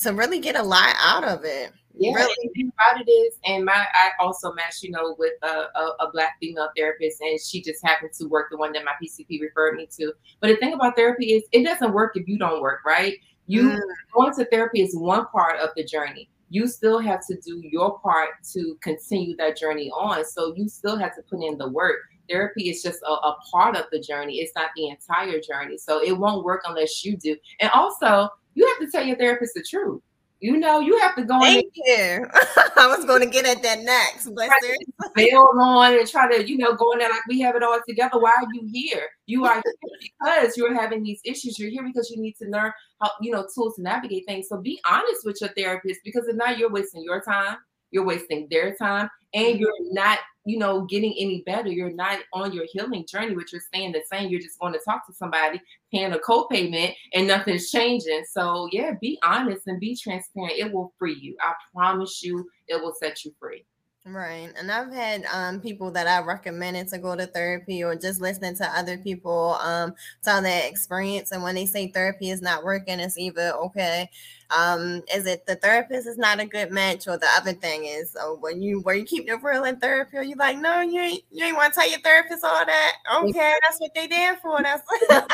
to 0.00 0.12
really 0.12 0.40
get 0.40 0.56
a 0.56 0.62
lot 0.62 0.96
out 0.98 1.22
of 1.24 1.44
it. 1.44 1.72
Yeah, 1.94 2.14
really. 2.14 2.50
it 2.54 3.10
is, 3.10 3.38
and 3.44 3.64
my 3.64 3.72
I 3.92 4.10
also 4.18 4.52
matched, 4.52 4.82
you 4.82 4.90
know, 4.90 5.14
with 5.18 5.34
a, 5.42 5.46
a, 5.46 5.94
a, 6.00 6.10
black 6.12 6.36
female 6.40 6.70
therapist, 6.76 7.20
and 7.20 7.38
she 7.40 7.62
just 7.62 7.84
happened 7.84 8.12
to 8.18 8.26
work 8.26 8.48
the 8.50 8.56
one 8.56 8.72
that 8.72 8.84
my 8.84 8.92
PCP 9.02 9.40
referred 9.40 9.76
me 9.76 9.88
to. 9.98 10.12
But 10.40 10.48
the 10.48 10.56
thing 10.56 10.72
about 10.72 10.96
therapy 10.96 11.34
is, 11.34 11.42
it 11.52 11.64
doesn't 11.64 11.92
work 11.92 12.16
if 12.16 12.26
you 12.26 12.38
don't 12.38 12.62
work, 12.62 12.80
right? 12.86 13.16
You 13.46 13.70
mm. 13.70 13.80
going 14.14 14.34
to 14.34 14.44
therapy 14.46 14.80
is 14.80 14.96
one 14.96 15.26
part 15.26 15.60
of 15.60 15.70
the 15.76 15.84
journey. 15.84 16.30
You 16.48 16.66
still 16.66 16.98
have 16.98 17.26
to 17.26 17.36
do 17.40 17.60
your 17.62 17.98
part 18.00 18.30
to 18.52 18.76
continue 18.82 19.36
that 19.36 19.56
journey 19.56 19.90
on. 19.90 20.24
So 20.24 20.54
you 20.56 20.68
still 20.68 20.96
have 20.98 21.14
to 21.16 21.22
put 21.22 21.42
in 21.42 21.58
the 21.58 21.68
work. 21.68 21.96
Therapy 22.28 22.70
is 22.70 22.82
just 22.82 23.00
a, 23.02 23.10
a 23.10 23.36
part 23.50 23.76
of 23.76 23.86
the 23.90 24.00
journey. 24.00 24.36
It's 24.36 24.52
not 24.54 24.70
the 24.76 24.88
entire 24.88 25.40
journey. 25.40 25.78
So 25.78 26.02
it 26.02 26.12
won't 26.12 26.44
work 26.44 26.62
unless 26.66 27.04
you 27.04 27.16
do. 27.16 27.36
And 27.60 27.70
also, 27.72 28.28
you 28.54 28.66
have 28.66 28.78
to 28.78 28.90
tell 28.90 29.04
your 29.04 29.16
therapist 29.16 29.54
the 29.54 29.64
truth 29.68 30.02
You 30.42 30.56
know, 30.56 30.80
you 30.80 30.98
have 30.98 31.14
to 31.14 31.22
go 31.22 31.38
Thank 31.38 31.72
you. 31.76 32.26
I 32.76 32.88
was 32.88 33.04
going 33.04 33.20
to 33.20 33.28
get 33.28 33.46
at 33.46 33.62
that 33.62 33.82
next, 33.82 34.28
but 34.98 35.14
bail 35.14 35.48
on 35.60 35.96
and 35.96 36.08
try 36.08 36.36
to, 36.36 36.44
you 36.44 36.58
know, 36.58 36.74
go 36.74 36.90
in 36.90 36.98
there 36.98 37.10
like 37.10 37.24
we 37.28 37.40
have 37.42 37.54
it 37.54 37.62
all 37.62 37.78
together. 37.88 38.18
Why 38.18 38.30
are 38.30 38.48
you 38.52 38.68
here? 38.72 39.06
You 39.26 39.44
are 39.44 39.54
here 39.54 39.62
because 40.00 40.56
you're 40.56 40.74
having 40.74 41.04
these 41.04 41.20
issues. 41.24 41.60
You're 41.60 41.70
here 41.70 41.84
because 41.84 42.10
you 42.10 42.20
need 42.20 42.34
to 42.42 42.48
learn 42.48 42.72
how, 43.00 43.12
you 43.20 43.30
know, 43.30 43.46
tools 43.54 43.76
to 43.76 43.82
navigate 43.82 44.26
things. 44.26 44.48
So 44.48 44.60
be 44.60 44.80
honest 44.90 45.24
with 45.24 45.40
your 45.40 45.50
therapist 45.50 46.00
because 46.04 46.26
if 46.26 46.34
not, 46.34 46.58
you're 46.58 46.72
wasting 46.72 47.04
your 47.04 47.20
time, 47.20 47.58
you're 47.92 48.04
wasting 48.04 48.48
their 48.50 48.74
time, 48.74 49.08
and 49.34 49.44
mm-hmm. 49.44 49.60
you're 49.60 49.92
not 49.92 50.18
you 50.44 50.58
know, 50.58 50.82
getting 50.82 51.14
any 51.18 51.42
better. 51.46 51.68
You're 51.68 51.92
not 51.92 52.18
on 52.32 52.52
your 52.52 52.66
healing 52.72 53.06
journey, 53.06 53.34
but 53.34 53.52
you're 53.52 53.60
staying 53.60 53.92
the 53.92 54.02
same. 54.10 54.28
You're 54.28 54.40
just 54.40 54.58
going 54.58 54.72
to 54.72 54.80
talk 54.84 55.06
to 55.06 55.12
somebody, 55.12 55.60
paying 55.92 56.12
a 56.12 56.18
co-payment, 56.18 56.94
and 57.14 57.26
nothing's 57.26 57.70
changing. 57.70 58.24
So 58.30 58.68
yeah, 58.72 58.92
be 59.00 59.18
honest 59.22 59.66
and 59.66 59.80
be 59.80 59.96
transparent. 59.96 60.58
It 60.58 60.72
will 60.72 60.92
free 60.98 61.18
you. 61.20 61.36
I 61.40 61.52
promise 61.74 62.22
you, 62.22 62.48
it 62.68 62.80
will 62.80 62.94
set 62.94 63.24
you 63.24 63.32
free. 63.38 63.64
Right. 64.04 64.50
And 64.58 64.72
I've 64.72 64.92
had 64.92 65.24
um, 65.32 65.60
people 65.60 65.92
that 65.92 66.08
I 66.08 66.26
recommended 66.26 66.88
to 66.88 66.98
go 66.98 67.14
to 67.14 67.24
therapy 67.24 67.84
or 67.84 67.94
just 67.94 68.20
listening 68.20 68.56
to 68.56 68.66
other 68.76 68.98
people 68.98 69.56
um, 69.60 69.94
tell 70.24 70.42
their 70.42 70.68
experience. 70.68 71.30
And 71.30 71.40
when 71.40 71.54
they 71.54 71.66
say 71.66 71.86
therapy 71.86 72.30
is 72.30 72.42
not 72.42 72.64
working, 72.64 72.98
it's 72.98 73.16
either 73.16 73.52
okay, 73.52 74.10
um, 74.50 75.02
is 75.14 75.26
it 75.26 75.46
the 75.46 75.54
therapist 75.54 76.08
is 76.08 76.18
not 76.18 76.40
a 76.40 76.46
good 76.46 76.72
match, 76.72 77.06
or 77.06 77.16
the 77.16 77.28
other 77.36 77.52
thing 77.52 77.84
is 77.84 78.10
so 78.10 78.38
when 78.40 78.60
you 78.60 78.80
where 78.80 78.96
you 78.96 79.04
keep 79.04 79.28
the 79.28 79.38
real 79.38 79.62
in 79.64 79.76
therapy, 79.76 80.16
you 80.26 80.34
like, 80.34 80.58
no, 80.58 80.80
you 80.80 81.00
ain't 81.00 81.22
you 81.30 81.44
ain't 81.44 81.56
want 81.56 81.72
to 81.72 81.78
tell 81.80 81.88
your 81.88 82.00
therapist 82.00 82.44
all 82.44 82.66
that. 82.66 82.92
Okay, 83.22 83.54
that's 83.62 83.78
what 83.78 83.94
they 83.94 84.08
there 84.08 84.36
for. 84.42 84.60
That's 84.64 84.82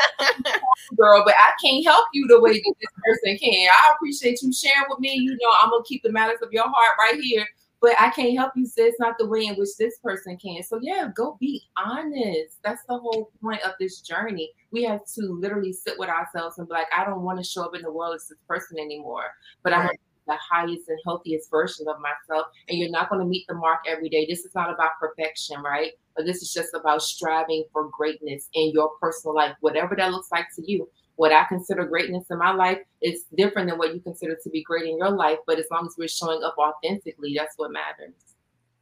girl, 0.95 1.23
but 1.25 1.33
I 1.39 1.53
can't 1.61 1.83
help 1.83 2.05
you 2.13 2.27
the 2.27 2.39
way 2.39 2.53
that 2.53 2.73
this 2.79 2.91
person 3.03 3.37
can. 3.39 3.67
I 3.73 3.93
appreciate 3.95 4.43
you 4.43 4.53
sharing 4.53 4.85
with 4.89 4.99
me. 4.99 5.15
You 5.15 5.31
know, 5.31 5.49
I'm 5.59 5.71
gonna 5.71 5.83
keep 5.87 6.03
the 6.03 6.11
matters 6.11 6.39
of 6.43 6.53
your 6.53 6.65
heart 6.69 6.95
right 6.99 7.19
here 7.19 7.47
but 7.81 7.91
I 7.99 8.09
can't 8.09 8.37
help 8.37 8.53
you 8.55 8.65
say 8.65 8.83
it's 8.83 8.99
not 8.99 9.17
the 9.17 9.27
way 9.27 9.45
in 9.45 9.55
which 9.55 9.77
this 9.77 9.97
person 9.99 10.37
can. 10.37 10.63
So 10.63 10.79
yeah, 10.81 11.09
go 11.15 11.37
be 11.39 11.63
honest. 11.77 12.57
That's 12.63 12.83
the 12.87 12.97
whole 12.97 13.31
point 13.41 13.61
of 13.63 13.73
this 13.79 14.01
journey. 14.01 14.51
We 14.71 14.83
have 14.83 15.01
to 15.15 15.21
literally 15.21 15.73
sit 15.73 15.97
with 15.97 16.09
ourselves 16.09 16.57
and 16.57 16.67
be 16.67 16.73
like, 16.73 16.87
I 16.95 17.05
don't 17.05 17.23
want 17.23 17.39
to 17.39 17.43
show 17.43 17.63
up 17.63 17.75
in 17.75 17.81
the 17.81 17.91
world 17.91 18.15
as 18.15 18.27
this 18.27 18.37
person 18.47 18.77
anymore, 18.79 19.31
but 19.63 19.71
right. 19.71 19.81
I 19.81 19.85
want 19.85 19.99
the 20.27 20.37
highest 20.51 20.87
and 20.89 20.99
healthiest 21.05 21.49
version 21.49 21.87
of 21.87 21.95
myself. 21.99 22.47
And 22.67 22.77
you're 22.77 22.91
not 22.91 23.09
going 23.09 23.21
to 23.21 23.27
meet 23.27 23.45
the 23.47 23.55
mark 23.55 23.79
every 23.87 24.09
day. 24.09 24.27
This 24.29 24.45
is 24.45 24.53
not 24.53 24.71
about 24.71 24.91
perfection, 24.99 25.61
right? 25.61 25.93
But 26.15 26.25
this 26.25 26.43
is 26.43 26.53
just 26.53 26.73
about 26.75 27.01
striving 27.01 27.63
for 27.73 27.89
greatness 27.89 28.47
in 28.53 28.71
your 28.71 28.91
personal 29.01 29.35
life, 29.35 29.55
whatever 29.61 29.95
that 29.95 30.11
looks 30.11 30.31
like 30.31 30.47
to 30.55 30.71
you 30.71 30.87
what 31.19 31.33
I 31.33 31.43
consider 31.49 31.83
greatness 31.83 32.23
in 32.31 32.37
my 32.37 32.51
life 32.51 32.77
is 33.01 33.25
different 33.35 33.69
than 33.69 33.77
what 33.77 33.93
you 33.93 33.99
consider 33.99 34.37
to 34.41 34.49
be 34.49 34.63
great 34.63 34.85
in 34.85 34.97
your 34.97 35.09
life. 35.09 35.37
But 35.45 35.59
as 35.59 35.65
long 35.69 35.85
as 35.85 35.95
we're 35.97 36.07
showing 36.07 36.41
up 36.43 36.55
authentically, 36.57 37.35
that's 37.37 37.57
what 37.57 37.73
matters. 37.73 38.13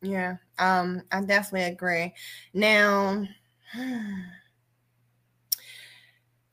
Yeah, 0.04 0.36
um, 0.60 1.02
I 1.12 1.22
definitely 1.22 1.64
agree. 1.64 2.14
Now, 2.54 3.28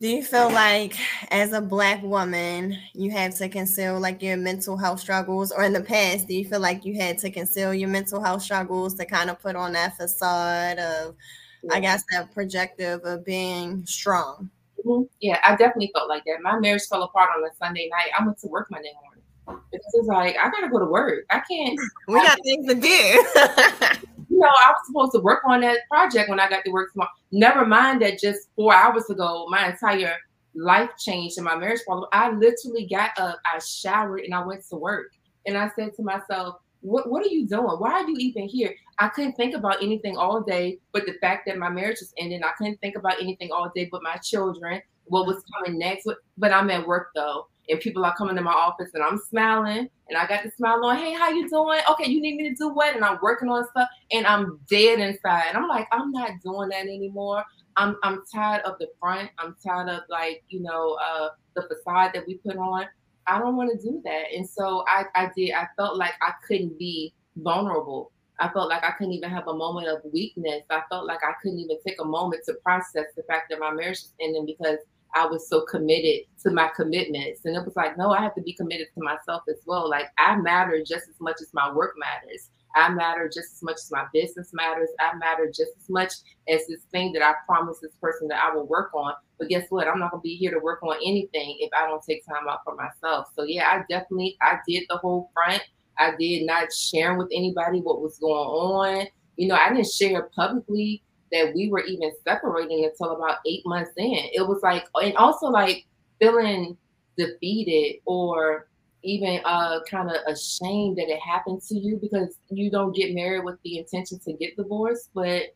do 0.01 0.09
you 0.09 0.25
feel 0.25 0.51
like 0.51 0.97
as 1.31 1.53
a 1.53 1.61
black 1.61 2.03
woman, 2.03 2.79
you 2.95 3.11
have 3.11 3.35
to 3.35 3.51
conceal 3.51 4.01
like 4.01 4.23
your 4.23 4.39
mental 4.39 4.79
health 4.79 5.01
struggles, 5.01 5.53
or 5.53 5.65
in 5.65 5.75
the 5.75 5.83
past, 5.83 6.29
do 6.29 6.35
you 6.35 6.49
feel 6.49 6.61
like 6.61 6.87
you 6.87 6.95
had 6.99 7.19
to 7.19 7.31
conceal 7.31 7.75
your 7.75 7.91
mental 7.91 8.23
health 8.23 8.41
struggles 8.41 8.95
to 8.95 9.05
kind 9.05 9.29
of 9.29 9.39
put 9.39 9.55
on 9.55 9.75
that 9.75 9.99
facade 9.99 10.79
of, 10.79 11.15
yeah. 11.63 11.75
I 11.75 11.81
guess, 11.81 12.05
that 12.11 12.33
projective 12.33 13.03
of 13.05 13.27
being 13.27 13.85
strong? 13.85 14.49
Mm-hmm. 14.85 15.05
Yeah, 15.21 15.41
I 15.45 15.57
definitely 15.57 15.91
felt 15.95 16.09
like 16.09 16.25
that. 16.25 16.39
My 16.43 16.59
marriage 16.59 16.83
fell 16.89 17.03
apart 17.03 17.31
on 17.37 17.45
a 17.45 17.55
Sunday 17.57 17.89
night. 17.91 18.11
I 18.19 18.25
went 18.25 18.39
to 18.39 18.49
work 18.49 18.71
Monday 18.71 18.93
morning 19.03 19.63
because 19.71 19.93
it's 19.95 20.09
like 20.09 20.37
I 20.37 20.51
gotta 20.51 20.69
go 20.69 20.79
to 20.79 20.87
work. 20.87 21.25
I 21.31 21.41
can't. 21.41 21.79
We 22.09 22.15
got 22.15 22.39
things 22.45 22.67
to 22.69 22.75
do. 22.75 22.89
you 24.31 24.39
know, 24.39 24.49
I 24.49 24.73
was 24.73 24.87
supposed 24.87 25.13
to 25.13 25.21
work 25.21 25.43
on 25.47 25.61
that 25.63 25.81
project 25.91 26.29
when 26.29 26.41
I 26.41 26.49
got 26.49 26.65
to 26.65 26.71
work 26.71 26.93
tomorrow. 26.93 27.11
Never 27.33 27.65
mind 27.65 28.03
that 28.03 28.19
just 28.19 28.49
four 28.57 28.75
hours 28.75 29.09
ago, 29.09 29.47
my 29.49 29.69
entire 29.69 30.17
life 30.55 30.91
changed 30.99 31.39
and 31.39 31.45
my 31.45 31.57
marriage 31.57 31.81
problem. 31.87 32.09
I 32.13 32.31
literally 32.31 32.87
got 32.87 33.11
up, 33.19 33.39
I 33.45 33.59
showered, 33.59 34.21
and 34.21 34.35
I 34.35 34.45
went 34.45 34.65
to 34.71 34.77
work. 34.77 35.13
And 35.47 35.57
I 35.59 35.71
said 35.77 35.95
to 35.97 36.03
myself, 36.03 36.57
what, 36.85 37.11
what 37.11 37.25
are 37.25 37.31
you 37.31 37.47
doing? 37.47 37.77
Why 37.79 37.93
are 37.93 38.09
you 38.09 38.17
even 38.19 38.47
here? 38.47 38.75
I 38.99 39.09
couldn't 39.09 39.33
think 39.35 39.55
about 39.57 39.83
anything 39.83 40.17
all 40.17 40.43
day 40.43 40.79
but 40.93 41.07
the 41.07 41.15
fact 41.21 41.47
that 41.47 41.57
my 41.57 41.71
marriage 41.71 41.99
was 42.01 42.13
ending. 42.19 42.45
I 42.45 42.53
couldn't 42.59 42.81
think 42.81 42.97
about 42.97 43.21
anything 43.21 43.51
all 43.53 43.73
day 43.75 43.89
but 43.91 44.03
my 44.03 44.17
children, 44.17 44.83
what 45.07 45.27
was 45.27 45.43
coming 45.55 45.79
next. 45.79 46.07
But 46.37 46.53
I'm 46.53 46.71
at 46.71 46.87
work 46.87 47.09
though, 47.15 47.49
and 47.69 47.81
people 47.81 48.05
are 48.05 48.15
coming 48.17 48.37
to 48.37 48.43
my 48.43 48.53
office 48.53 48.91
and 48.93 49.03
I'm 49.03 49.19
smiling 49.19 49.89
and 50.09 50.19
I 50.19 50.27
got 50.27 50.45
the 50.45 50.51
smile 50.51 50.85
on. 50.85 50.99
Hey, 50.99 51.15
how 51.15 51.31
you 51.31 51.49
doing? 51.49 51.81
Okay, 51.91 52.11
you 52.11 52.21
need 52.21 52.37
me 52.37 52.51
to 52.51 52.55
do 52.55 52.69
what? 52.69 52.95
And 52.95 53.05
I'm 53.05 53.19
working 53.23 53.49
on 53.49 53.67
stuff 53.71 53.89
and 54.13 54.27
I'm 54.27 54.61
dead 54.69 55.01
inside. 55.01 55.45
And 55.49 55.57
I'm 55.57 55.69
like, 55.69 55.89
I'm 55.91 56.13
not 56.13 56.33
doing 56.45 56.69
that 56.69 56.83
anymore. 56.83 57.45
I'm 57.77 57.97
I'm 58.03 58.23
tired 58.33 58.63
of 58.63 58.79
the 58.79 58.89
front. 59.01 59.31
I'm 59.39 59.57
tired 59.67 59.89
of 59.89 60.03
like, 60.11 60.45
you 60.49 60.61
know, 60.61 60.99
uh 61.03 61.31
the 61.57 61.63
facade 61.63 62.11
that 62.15 62.27
we 62.27 62.35
put 62.35 62.57
on. 62.57 62.85
I 63.27 63.39
don't 63.39 63.57
want 63.57 63.71
to 63.71 63.91
do 63.91 64.01
that. 64.05 64.25
And 64.35 64.49
so 64.49 64.85
I, 64.89 65.05
I 65.15 65.31
did, 65.37 65.53
I 65.53 65.67
felt 65.77 65.97
like 65.97 66.15
I 66.21 66.33
couldn't 66.47 66.79
be 66.79 67.15
vulnerable. 67.37 68.13
I 68.41 68.49
felt 68.49 68.69
like 68.69 68.83
I 68.83 68.91
couldn't 68.93 69.13
even 69.13 69.31
have 69.31 69.47
a 69.49 69.55
moment 69.55 69.89
of 69.89 70.01
weakness. 70.13 70.63
I 70.71 70.83
felt 70.89 71.07
like 71.07 71.21
I 71.23 71.33
couldn't 71.43 71.61
even 71.61 71.77
take 71.87 72.01
a 72.01 72.05
moment 72.05 72.43
to 72.47 72.55
process 72.65 73.07
the 73.17 73.23
fact 73.25 73.51
that 73.51 73.61
my 73.61 73.71
marriage 73.71 74.01
was 74.01 74.13
ending 74.21 74.45
because 74.45 74.79
I 75.15 75.27
was 75.27 75.49
so 75.49 75.61
committed 75.63 76.27
to 76.43 76.51
my 76.51 76.69
commitments. 76.75 77.45
And 77.45 77.57
it 77.57 77.65
was 77.65 77.77
like, 77.77 77.97
no, 77.97 78.11
I 78.11 78.21
have 78.21 78.35
to 78.35 78.43
be 78.43 78.53
committed 78.53 78.89
to 78.95 79.03
myself 79.03 79.43
as 79.49 79.63
well. 79.65 79.89
Like 79.89 80.07
I 80.19 80.37
matter 80.37 80.83
just 80.85 81.09
as 81.09 81.21
much 81.21 81.37
as 81.41 81.55
my 81.55 81.73
work 81.73 81.95
matters. 81.97 82.51
I 82.75 82.89
matter 82.89 83.29
just 83.29 83.55
as 83.55 83.63
much 83.63 83.77
as 83.77 83.91
my 83.91 84.07
business 84.13 84.51
matters. 84.53 84.89
I 85.01 85.17
matter 85.17 85.47
just 85.47 85.73
as 85.79 85.89
much 85.89 86.13
as 86.49 86.67
this 86.67 86.83
thing 86.91 87.13
that 87.13 87.23
I 87.23 87.35
promised 87.47 87.81
this 87.81 87.95
person 88.01 88.29
that 88.29 88.43
I 88.43 88.55
will 88.55 88.67
work 88.67 88.93
on. 88.95 89.15
But 89.39 89.49
guess 89.49 89.67
what? 89.71 89.89
I'm 89.89 89.99
not 89.99 90.11
gonna 90.11 90.21
be 90.21 90.37
here 90.37 90.51
to 90.51 90.59
work 90.59 90.83
on 90.83 90.97
anything 90.97 91.57
if 91.61 91.71
I 91.73 91.87
don't 91.87 92.03
take 92.03 92.27
time 92.27 92.49
out 92.49 92.61
for 92.65 92.75
myself. 92.75 93.29
So 93.37 93.45
yeah, 93.45 93.69
I 93.69 93.85
definitely 93.89 94.37
I 94.43 94.59
did 94.67 94.85
the 94.89 94.99
whole 94.99 95.31
front. 95.35 95.63
I 95.99 96.15
did 96.19 96.47
not 96.47 96.73
share 96.73 97.17
with 97.17 97.29
anybody 97.33 97.81
what 97.81 98.03
was 98.03 98.19
going 98.19 98.33
on. 98.35 99.07
You 99.37 99.49
know, 99.49 99.57
I 99.57 99.69
didn't 99.69 99.91
share 99.91 100.31
publicly 100.35 101.03
that 101.33 101.53
we 101.55 101.69
were 101.69 101.85
even 101.85 102.13
separating 102.27 102.85
until 102.85 103.17
about 103.17 103.39
eight 103.47 103.63
months 103.67 103.93
in. 103.97 104.13
It 104.33 104.47
was 104.47 104.61
like, 104.63 104.87
and 104.95 105.17
also 105.17 105.47
like 105.47 105.85
feeling 106.21 106.77
defeated 107.17 108.01
or 108.07 108.69
even 109.05 109.41
uh, 109.45 109.81
kind 109.89 110.11
of 110.11 110.17
ashamed 110.27 110.97
that 110.97 111.09
it 111.09 111.21
happened 111.21 111.63
to 111.69 111.77
you 111.77 111.99
because 112.01 112.39
you 112.51 112.71
don't 112.71 112.97
get 112.97 113.15
married 113.15 113.45
with 113.45 113.57
the 113.63 113.79
intention 113.79 114.19
to 114.21 114.33
get 114.33 114.57
divorced. 114.57 115.11
But 115.15 115.55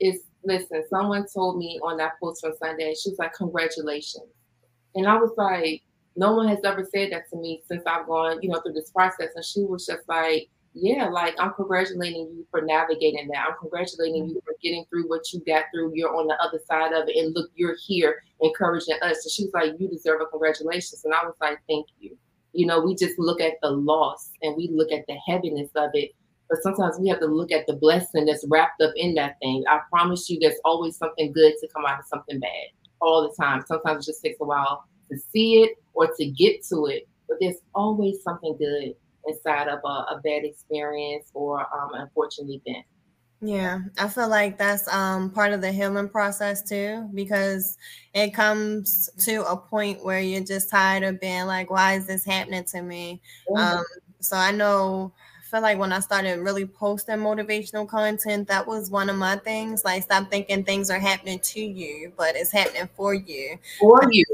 it's 0.00 0.24
listen, 0.44 0.84
someone 0.88 1.26
told 1.32 1.58
me 1.58 1.78
on 1.82 1.96
that 1.98 2.12
post 2.22 2.44
on 2.44 2.56
Sunday, 2.56 2.94
she 2.94 3.10
was 3.10 3.18
like, 3.18 3.34
Congratulations. 3.34 4.30
And 4.94 5.06
I 5.06 5.16
was 5.16 5.32
like, 5.36 5.82
No 6.16 6.34
one 6.34 6.48
has 6.48 6.60
ever 6.64 6.86
said 6.92 7.12
that 7.12 7.28
to 7.30 7.36
me 7.36 7.62
since 7.66 7.82
I've 7.86 8.06
gone, 8.06 8.38
you 8.42 8.48
know, 8.48 8.60
through 8.60 8.74
this 8.74 8.90
process. 8.90 9.30
And 9.34 9.44
she 9.44 9.62
was 9.62 9.86
just 9.86 10.08
like, 10.08 10.48
yeah, 10.74 11.08
like 11.08 11.34
I'm 11.40 11.52
congratulating 11.54 12.28
you 12.28 12.46
for 12.50 12.60
navigating 12.62 13.28
that. 13.32 13.46
I'm 13.48 13.56
congratulating 13.58 14.28
you 14.28 14.40
for 14.44 14.54
getting 14.62 14.84
through 14.88 15.08
what 15.08 15.32
you 15.32 15.42
got 15.44 15.64
through. 15.72 15.92
You're 15.94 16.14
on 16.14 16.28
the 16.28 16.36
other 16.40 16.60
side 16.68 16.92
of 16.92 17.08
it. 17.08 17.16
And 17.16 17.34
look, 17.34 17.50
you're 17.56 17.76
here 17.86 18.22
encouraging 18.40 18.98
us. 19.02 19.24
So 19.24 19.30
she 19.30 19.44
was 19.44 19.54
like, 19.54 19.72
You 19.80 19.88
deserve 19.88 20.20
a 20.20 20.26
congratulations. 20.26 21.04
And 21.04 21.14
I 21.14 21.24
was 21.24 21.34
like, 21.40 21.58
Thank 21.68 21.88
you. 21.98 22.16
You 22.52 22.66
know, 22.66 22.80
we 22.80 22.94
just 22.94 23.18
look 23.18 23.40
at 23.40 23.54
the 23.62 23.70
loss 23.70 24.30
and 24.42 24.56
we 24.56 24.68
look 24.72 24.90
at 24.92 25.06
the 25.06 25.16
heaviness 25.26 25.70
of 25.76 25.90
it. 25.94 26.12
But 26.48 26.62
sometimes 26.62 26.98
we 26.98 27.08
have 27.08 27.20
to 27.20 27.26
look 27.26 27.52
at 27.52 27.66
the 27.66 27.74
blessing 27.74 28.24
that's 28.24 28.44
wrapped 28.48 28.80
up 28.80 28.92
in 28.96 29.14
that 29.14 29.36
thing. 29.40 29.64
I 29.68 29.80
promise 29.90 30.30
you, 30.30 30.38
there's 30.40 30.58
always 30.64 30.96
something 30.96 31.32
good 31.32 31.52
to 31.60 31.68
come 31.68 31.84
out 31.84 31.98
of 31.98 32.06
something 32.06 32.40
bad 32.40 32.68
all 33.00 33.22
the 33.22 33.34
time. 33.42 33.62
Sometimes 33.66 34.06
it 34.06 34.12
just 34.12 34.22
takes 34.22 34.40
a 34.40 34.44
while 34.44 34.84
to 35.10 35.18
see 35.30 35.62
it 35.62 35.72
or 35.94 36.08
to 36.14 36.26
get 36.26 36.64
to 36.68 36.86
it, 36.86 37.06
but 37.28 37.36
there's 37.40 37.58
always 37.74 38.22
something 38.22 38.56
good 38.58 38.94
inside 39.26 39.68
of 39.68 39.80
a, 39.84 39.88
a 39.88 40.20
bad 40.24 40.44
experience 40.44 41.30
or 41.34 41.60
um, 41.60 41.90
unfortunate 41.94 42.60
event. 42.64 42.84
Yeah, 43.40 43.80
I 43.98 44.08
feel 44.08 44.28
like 44.28 44.58
that's 44.58 44.92
um, 44.92 45.30
part 45.30 45.52
of 45.52 45.60
the 45.60 45.70
healing 45.70 46.08
process 46.08 46.62
too, 46.62 47.08
because 47.14 47.78
it 48.12 48.34
comes 48.34 49.08
to 49.24 49.48
a 49.48 49.56
point 49.56 50.04
where 50.04 50.20
you're 50.20 50.42
just 50.42 50.70
tired 50.70 51.04
of 51.04 51.20
being 51.20 51.46
like, 51.46 51.70
why 51.70 51.94
is 51.94 52.06
this 52.06 52.24
happening 52.24 52.64
to 52.64 52.82
me? 52.82 53.20
Mm-hmm. 53.48 53.78
Um, 53.78 53.84
so 54.18 54.36
I 54.36 54.50
know, 54.50 55.12
I 55.40 55.50
feel 55.50 55.60
like 55.60 55.78
when 55.78 55.92
I 55.92 56.00
started 56.00 56.40
really 56.40 56.66
posting 56.66 57.18
motivational 57.18 57.88
content, 57.88 58.48
that 58.48 58.66
was 58.66 58.90
one 58.90 59.08
of 59.08 59.16
my 59.16 59.36
things. 59.36 59.84
Like, 59.84 60.02
stop 60.02 60.30
thinking 60.30 60.64
things 60.64 60.90
are 60.90 60.98
happening 60.98 61.38
to 61.38 61.60
you, 61.60 62.12
but 62.16 62.34
it's 62.34 62.50
happening 62.50 62.88
for 62.96 63.14
you. 63.14 63.56
For 63.78 64.02
you 64.10 64.24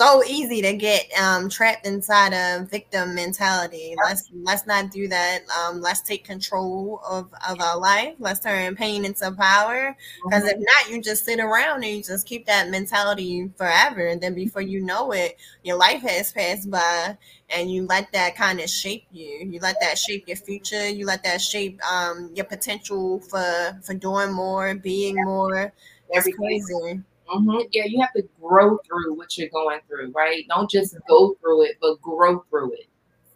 so 0.00 0.24
easy 0.24 0.62
to 0.62 0.72
get 0.72 1.12
um, 1.20 1.50
trapped 1.50 1.86
inside 1.86 2.32
a 2.32 2.64
victim 2.64 3.14
mentality. 3.14 3.94
Let's 4.02 4.30
let's 4.32 4.66
not 4.66 4.90
do 4.90 5.08
that. 5.08 5.40
Um, 5.50 5.82
let's 5.82 6.00
take 6.00 6.24
control 6.24 7.02
of, 7.06 7.28
of 7.46 7.60
our 7.60 7.78
life. 7.78 8.14
Let's 8.18 8.40
turn 8.40 8.76
pain 8.76 9.04
into 9.04 9.30
power. 9.32 9.94
Because 10.24 10.44
mm-hmm. 10.44 10.58
if 10.62 10.66
not, 10.66 10.90
you 10.90 11.02
just 11.02 11.26
sit 11.26 11.38
around 11.38 11.84
and 11.84 11.96
you 11.96 12.02
just 12.02 12.26
keep 12.26 12.46
that 12.46 12.70
mentality 12.70 13.50
forever. 13.58 14.06
And 14.06 14.22
then 14.22 14.34
before 14.34 14.62
you 14.62 14.80
know 14.80 15.12
it, 15.12 15.36
your 15.64 15.76
life 15.76 16.00
has 16.00 16.32
passed 16.32 16.70
by, 16.70 17.18
and 17.50 17.70
you 17.70 17.86
let 17.86 18.10
that 18.12 18.36
kind 18.36 18.58
of 18.58 18.70
shape 18.70 19.04
you. 19.12 19.46
You 19.50 19.60
let 19.60 19.76
that 19.82 19.98
shape 19.98 20.26
your 20.26 20.38
future. 20.38 20.88
You 20.88 21.04
let 21.04 21.22
that 21.24 21.42
shape 21.42 21.78
um, 21.84 22.30
your 22.34 22.46
potential 22.46 23.20
for 23.20 23.78
for 23.82 23.92
doing 23.92 24.32
more, 24.32 24.74
being 24.74 25.16
more. 25.22 25.74
It's 26.08 26.34
crazy. 26.34 27.02
Mm-hmm. 27.30 27.68
Yeah, 27.70 27.84
you 27.84 28.00
have 28.00 28.12
to 28.14 28.28
grow 28.40 28.78
through 28.78 29.14
what 29.14 29.38
you're 29.38 29.48
going 29.48 29.80
through, 29.86 30.12
right? 30.12 30.44
Don't 30.48 30.70
just 30.70 30.96
go 31.08 31.36
through 31.40 31.64
it, 31.64 31.76
but 31.80 32.00
grow 32.02 32.44
through 32.50 32.72
it. 32.72 32.86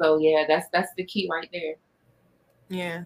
So 0.00 0.18
yeah, 0.18 0.44
that's 0.48 0.66
that's 0.72 0.92
the 0.96 1.04
key 1.04 1.28
right 1.30 1.48
there. 1.52 1.74
Yeah. 2.68 3.04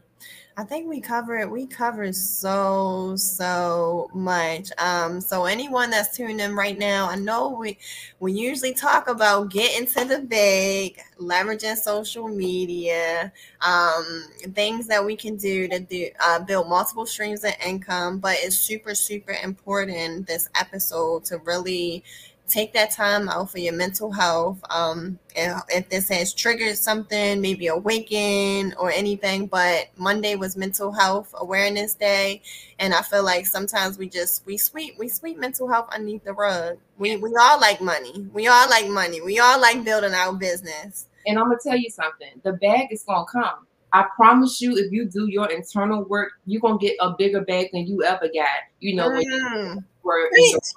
I 0.59 0.65
think 0.65 0.89
we 0.89 1.01
covered 1.01 1.53
we 1.53 1.69
covered 1.69 2.17
so 2.17 3.15
so 3.15 4.11
much. 4.13 4.73
Um, 4.77 5.21
so 5.21 5.45
anyone 5.45 5.89
that's 5.89 6.17
tuning 6.17 6.41
in 6.41 6.57
right 6.57 6.77
now, 6.77 7.09
I 7.09 7.15
know 7.15 7.51
we 7.51 7.79
we 8.19 8.33
usually 8.33 8.75
talk 8.75 9.09
about 9.09 9.51
getting 9.53 9.87
to 9.87 10.05
the 10.05 10.19
big, 10.19 10.99
leveraging 11.21 11.77
social 11.77 12.27
media, 12.27 13.33
um, 13.61 14.25
things 14.55 14.89
that 14.89 15.05
we 15.05 15.15
can 15.15 15.37
do 15.37 15.69
to 15.69 15.79
do 15.79 16.09
uh, 16.25 16.41
build 16.41 16.69
multiple 16.69 17.07
streams 17.07 17.45
of 17.45 17.53
income. 17.65 18.19
But 18.19 18.39
it's 18.41 18.59
super 18.59 18.97
super 18.97 19.37
important 19.45 20.27
this 20.27 20.49
episode 20.57 21.25
to 21.27 21.39
really 21.39 22.03
take 22.49 22.73
that 22.73 22.91
time 22.91 23.29
out 23.29 23.51
for 23.51 23.59
your 23.59 23.75
mental 23.75 24.11
health. 24.11 24.59
Um, 24.71 25.19
if 25.35 25.89
this 25.89 26.09
has 26.09 26.35
triggered 26.35 26.77
something, 26.77 27.41
maybe 27.41 27.69
awaken 27.69 28.75
or 28.79 28.91
anything. 28.91 29.47
But 29.47 29.89
Monday 29.97 30.35
was 30.35 30.57
Mental 30.57 30.91
Health 30.91 31.35
Awareness 31.39 31.95
Day, 31.95 32.43
and 32.79 32.95
I 32.95 33.03
feel 33.03 33.25
like 33.25 33.47
sometimes 33.47 33.99
we 33.99 34.09
just 34.09 34.45
we 34.47 34.57
sweep 34.57 34.99
we 34.99 35.09
sweep 35.09 35.39
mental 35.39 35.69
health 35.69 35.89
underneath 35.93 36.25
the 36.25 36.33
rug. 36.33 36.79
We 36.97 37.17
we 37.17 37.33
all 37.39 37.61
like 37.61 37.81
money. 37.81 38.27
We 38.33 38.49
all 38.49 38.69
like 38.69 38.89
money. 38.89 39.21
We 39.21 39.39
all 39.39 39.61
like 39.61 39.85
building 39.85 40.15
our 40.15 40.33
business. 40.33 41.07
And 41.27 41.39
I'm 41.39 41.47
gonna 41.47 41.59
tell 41.63 41.77
you 41.77 41.91
something. 41.91 42.41
The 42.43 42.55
bag 42.55 42.89
is 42.91 43.05
gonna 43.05 43.27
come. 43.31 43.67
I 43.93 44.07
promise 44.17 44.61
you, 44.61 44.77
if 44.77 44.93
you 44.93 45.07
do 45.07 45.29
your 45.31 45.51
internal 45.51 46.05
work, 46.05 46.33
you're 46.47 46.61
gonna 46.61 46.79
get 46.79 46.97
a 47.01 47.15
bigger 47.17 47.43
bag 47.43 47.69
than 47.73 47.87
you 47.87 48.03
ever 48.03 48.29
got. 48.29 48.49
You 48.81 48.97
know, 48.97 49.09
mm 49.11 49.85
were 50.09 50.29
yes. 50.35 50.75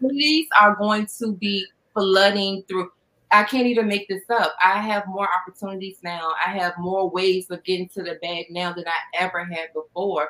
These 0.00 0.48
are 0.60 0.74
going 0.76 1.06
to 1.18 1.32
be 1.32 1.66
flooding 1.94 2.64
through. 2.68 2.90
I 3.30 3.44
can't 3.44 3.66
even 3.66 3.88
make 3.88 4.08
this 4.08 4.22
up. 4.30 4.54
I 4.62 4.80
have 4.80 5.06
more 5.06 5.28
opportunities 5.32 5.98
now. 6.02 6.32
I 6.44 6.50
have 6.50 6.74
more 6.78 7.10
ways 7.10 7.50
of 7.50 7.64
getting 7.64 7.88
to 7.90 8.02
the 8.02 8.18
bag 8.22 8.46
now 8.50 8.72
than 8.72 8.84
I 8.86 9.24
ever 9.24 9.44
had 9.44 9.72
before. 9.72 10.28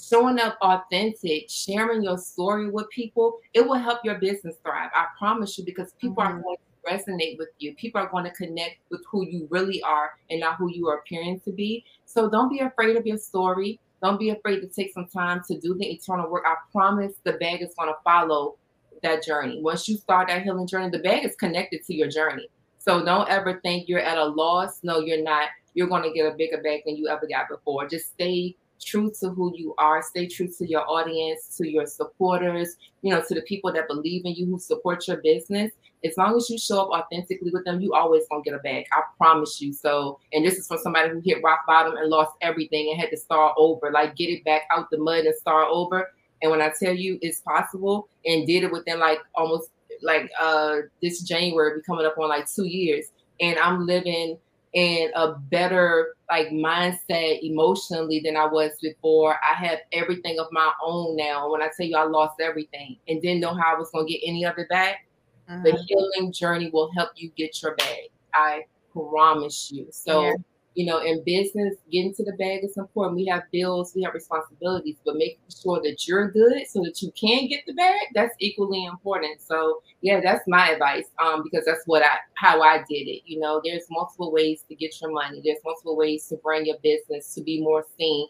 Showing 0.00 0.38
up 0.38 0.58
authentic, 0.60 1.48
sharing 1.48 2.02
your 2.02 2.18
story 2.18 2.70
with 2.70 2.88
people, 2.90 3.38
it 3.54 3.66
will 3.66 3.78
help 3.78 4.00
your 4.04 4.16
business 4.16 4.56
thrive. 4.62 4.90
I 4.94 5.06
promise 5.18 5.56
you, 5.58 5.64
because 5.64 5.92
people 6.00 6.22
mm-hmm. 6.22 6.38
are 6.38 6.42
going 6.42 6.56
to 6.56 6.62
resonate 6.86 7.38
with 7.38 7.48
you. 7.58 7.74
People 7.74 8.00
are 8.00 8.08
going 8.08 8.24
to 8.24 8.30
connect 8.30 8.76
with 8.90 9.02
who 9.10 9.26
you 9.26 9.48
really 9.50 9.82
are 9.82 10.12
and 10.30 10.40
not 10.40 10.56
who 10.56 10.70
you 10.70 10.86
are 10.88 10.98
appearing 10.98 11.40
to 11.40 11.52
be. 11.52 11.84
So 12.04 12.30
don't 12.30 12.48
be 12.48 12.60
afraid 12.60 12.96
of 12.96 13.06
your 13.06 13.18
story. 13.18 13.80
Don't 14.02 14.18
be 14.18 14.30
afraid 14.30 14.60
to 14.60 14.66
take 14.68 14.92
some 14.92 15.06
time 15.06 15.42
to 15.48 15.58
do 15.58 15.74
the 15.74 15.86
eternal 15.86 16.30
work. 16.30 16.44
I 16.46 16.54
promise 16.72 17.14
the 17.24 17.32
bag 17.34 17.62
is 17.62 17.74
going 17.78 17.88
to 17.88 17.96
follow 18.04 18.56
that 19.02 19.22
journey. 19.24 19.60
Once 19.62 19.88
you 19.88 19.96
start 19.96 20.28
that 20.28 20.42
healing 20.42 20.66
journey, 20.66 20.90
the 20.90 20.98
bag 20.98 21.24
is 21.24 21.34
connected 21.36 21.84
to 21.86 21.94
your 21.94 22.08
journey. 22.08 22.48
So 22.78 23.04
don't 23.04 23.28
ever 23.28 23.60
think 23.62 23.88
you're 23.88 24.00
at 24.00 24.18
a 24.18 24.24
loss. 24.24 24.80
No, 24.82 25.00
you're 25.00 25.22
not. 25.22 25.48
You're 25.74 25.88
going 25.88 26.02
to 26.04 26.12
get 26.12 26.32
a 26.32 26.36
bigger 26.36 26.62
bag 26.62 26.82
than 26.86 26.96
you 26.96 27.08
ever 27.08 27.26
got 27.26 27.48
before. 27.48 27.88
Just 27.88 28.12
stay 28.12 28.56
true 28.80 29.10
to 29.20 29.30
who 29.30 29.52
you 29.56 29.74
are. 29.78 30.02
Stay 30.02 30.26
true 30.26 30.48
to 30.48 30.68
your 30.68 30.88
audience, 30.88 31.56
to 31.56 31.68
your 31.68 31.86
supporters, 31.86 32.76
you 33.02 33.12
know, 33.12 33.22
to 33.26 33.34
the 33.34 33.42
people 33.42 33.72
that 33.72 33.88
believe 33.88 34.24
in 34.24 34.34
you, 34.34 34.46
who 34.46 34.58
support 34.58 35.06
your 35.08 35.18
business. 35.18 35.72
As 36.04 36.16
long 36.16 36.36
as 36.36 36.48
you 36.50 36.58
show 36.58 36.80
up 36.80 36.88
authentically 36.90 37.50
with 37.50 37.64
them, 37.64 37.80
you 37.80 37.94
always 37.94 38.24
gonna 38.28 38.42
get 38.42 38.54
a 38.54 38.58
bag. 38.58 38.86
I 38.92 39.02
promise 39.18 39.60
you. 39.60 39.72
So, 39.72 40.18
and 40.32 40.44
this 40.44 40.58
is 40.58 40.68
from 40.68 40.78
somebody 40.78 41.10
who 41.10 41.20
hit 41.20 41.42
rock 41.42 41.60
bottom 41.66 41.96
and 41.96 42.08
lost 42.08 42.32
everything 42.42 42.90
and 42.90 43.00
had 43.00 43.10
to 43.10 43.16
start 43.16 43.54
over, 43.56 43.90
like 43.90 44.16
get 44.16 44.30
it 44.30 44.44
back 44.44 44.62
out 44.70 44.90
the 44.90 44.98
mud 44.98 45.24
and 45.24 45.34
start 45.36 45.68
over. 45.70 46.10
And 46.42 46.50
when 46.50 46.60
I 46.60 46.70
tell 46.78 46.94
you 46.94 47.18
it's 47.22 47.40
possible 47.40 48.08
and 48.24 48.46
did 48.46 48.64
it 48.64 48.72
within 48.72 49.00
like 49.00 49.20
almost 49.34 49.70
like 50.02 50.30
uh 50.40 50.76
this 51.02 51.22
January, 51.22 51.78
be 51.78 51.82
coming 51.82 52.06
up 52.06 52.18
on 52.18 52.28
like 52.28 52.50
two 52.50 52.66
years. 52.66 53.06
And 53.40 53.58
I'm 53.58 53.86
living 53.86 54.38
in 54.76 55.10
a 55.14 55.32
better 55.32 56.14
like 56.28 56.48
mindset 56.48 57.42
emotionally 57.42 58.20
than 58.20 58.36
I 58.36 58.44
was 58.46 58.72
before. 58.82 59.36
I 59.42 59.54
have 59.54 59.78
everything 59.92 60.38
of 60.38 60.48
my 60.52 60.70
own 60.84 61.16
now. 61.16 61.50
When 61.50 61.62
I 61.62 61.70
tell 61.74 61.86
you 61.86 61.96
I 61.96 62.04
lost 62.04 62.40
everything 62.40 62.96
and 63.08 63.22
didn't 63.22 63.40
know 63.40 63.54
how 63.54 63.74
I 63.74 63.78
was 63.78 63.90
gonna 63.90 64.06
get 64.06 64.20
any 64.24 64.44
of 64.44 64.58
it 64.58 64.68
back, 64.68 65.05
mm-hmm. 65.48 65.62
the 65.62 65.72
healing 65.86 66.32
journey 66.32 66.70
will 66.72 66.90
help 66.96 67.10
you 67.16 67.30
get 67.36 67.62
your 67.62 67.74
bag. 67.76 68.10
I 68.34 68.62
promise 68.92 69.70
you. 69.72 69.88
So 69.90 70.22
yeah 70.22 70.34
you 70.76 70.84
know, 70.84 70.98
in 70.98 71.24
business, 71.24 71.74
getting 71.90 72.14
to 72.14 72.22
the 72.22 72.34
bag 72.34 72.62
is 72.62 72.76
important. 72.76 73.16
We 73.16 73.24
have 73.26 73.44
bills, 73.50 73.94
we 73.96 74.02
have 74.02 74.12
responsibilities, 74.12 74.96
but 75.06 75.16
making 75.16 75.38
sure 75.62 75.80
that 75.82 76.06
you're 76.06 76.30
good 76.30 76.66
so 76.68 76.82
that 76.82 77.00
you 77.00 77.10
can 77.18 77.48
get 77.48 77.64
the 77.66 77.72
bag, 77.72 78.08
that's 78.14 78.36
equally 78.40 78.84
important. 78.84 79.40
So 79.40 79.80
yeah, 80.02 80.20
that's 80.22 80.46
my 80.46 80.72
advice. 80.72 81.06
Um, 81.24 81.42
because 81.42 81.64
that's 81.64 81.80
what 81.86 82.02
I 82.02 82.18
how 82.34 82.60
I 82.60 82.84
did 82.88 83.08
it. 83.08 83.22
You 83.24 83.40
know, 83.40 83.62
there's 83.64 83.84
multiple 83.90 84.30
ways 84.30 84.64
to 84.68 84.74
get 84.74 85.00
your 85.00 85.10
money, 85.12 85.40
there's 85.42 85.64
multiple 85.64 85.96
ways 85.96 86.26
to 86.26 86.36
bring 86.36 86.66
your 86.66 86.78
business 86.82 87.34
to 87.34 87.42
be 87.42 87.62
more 87.62 87.86
seen. 87.98 88.28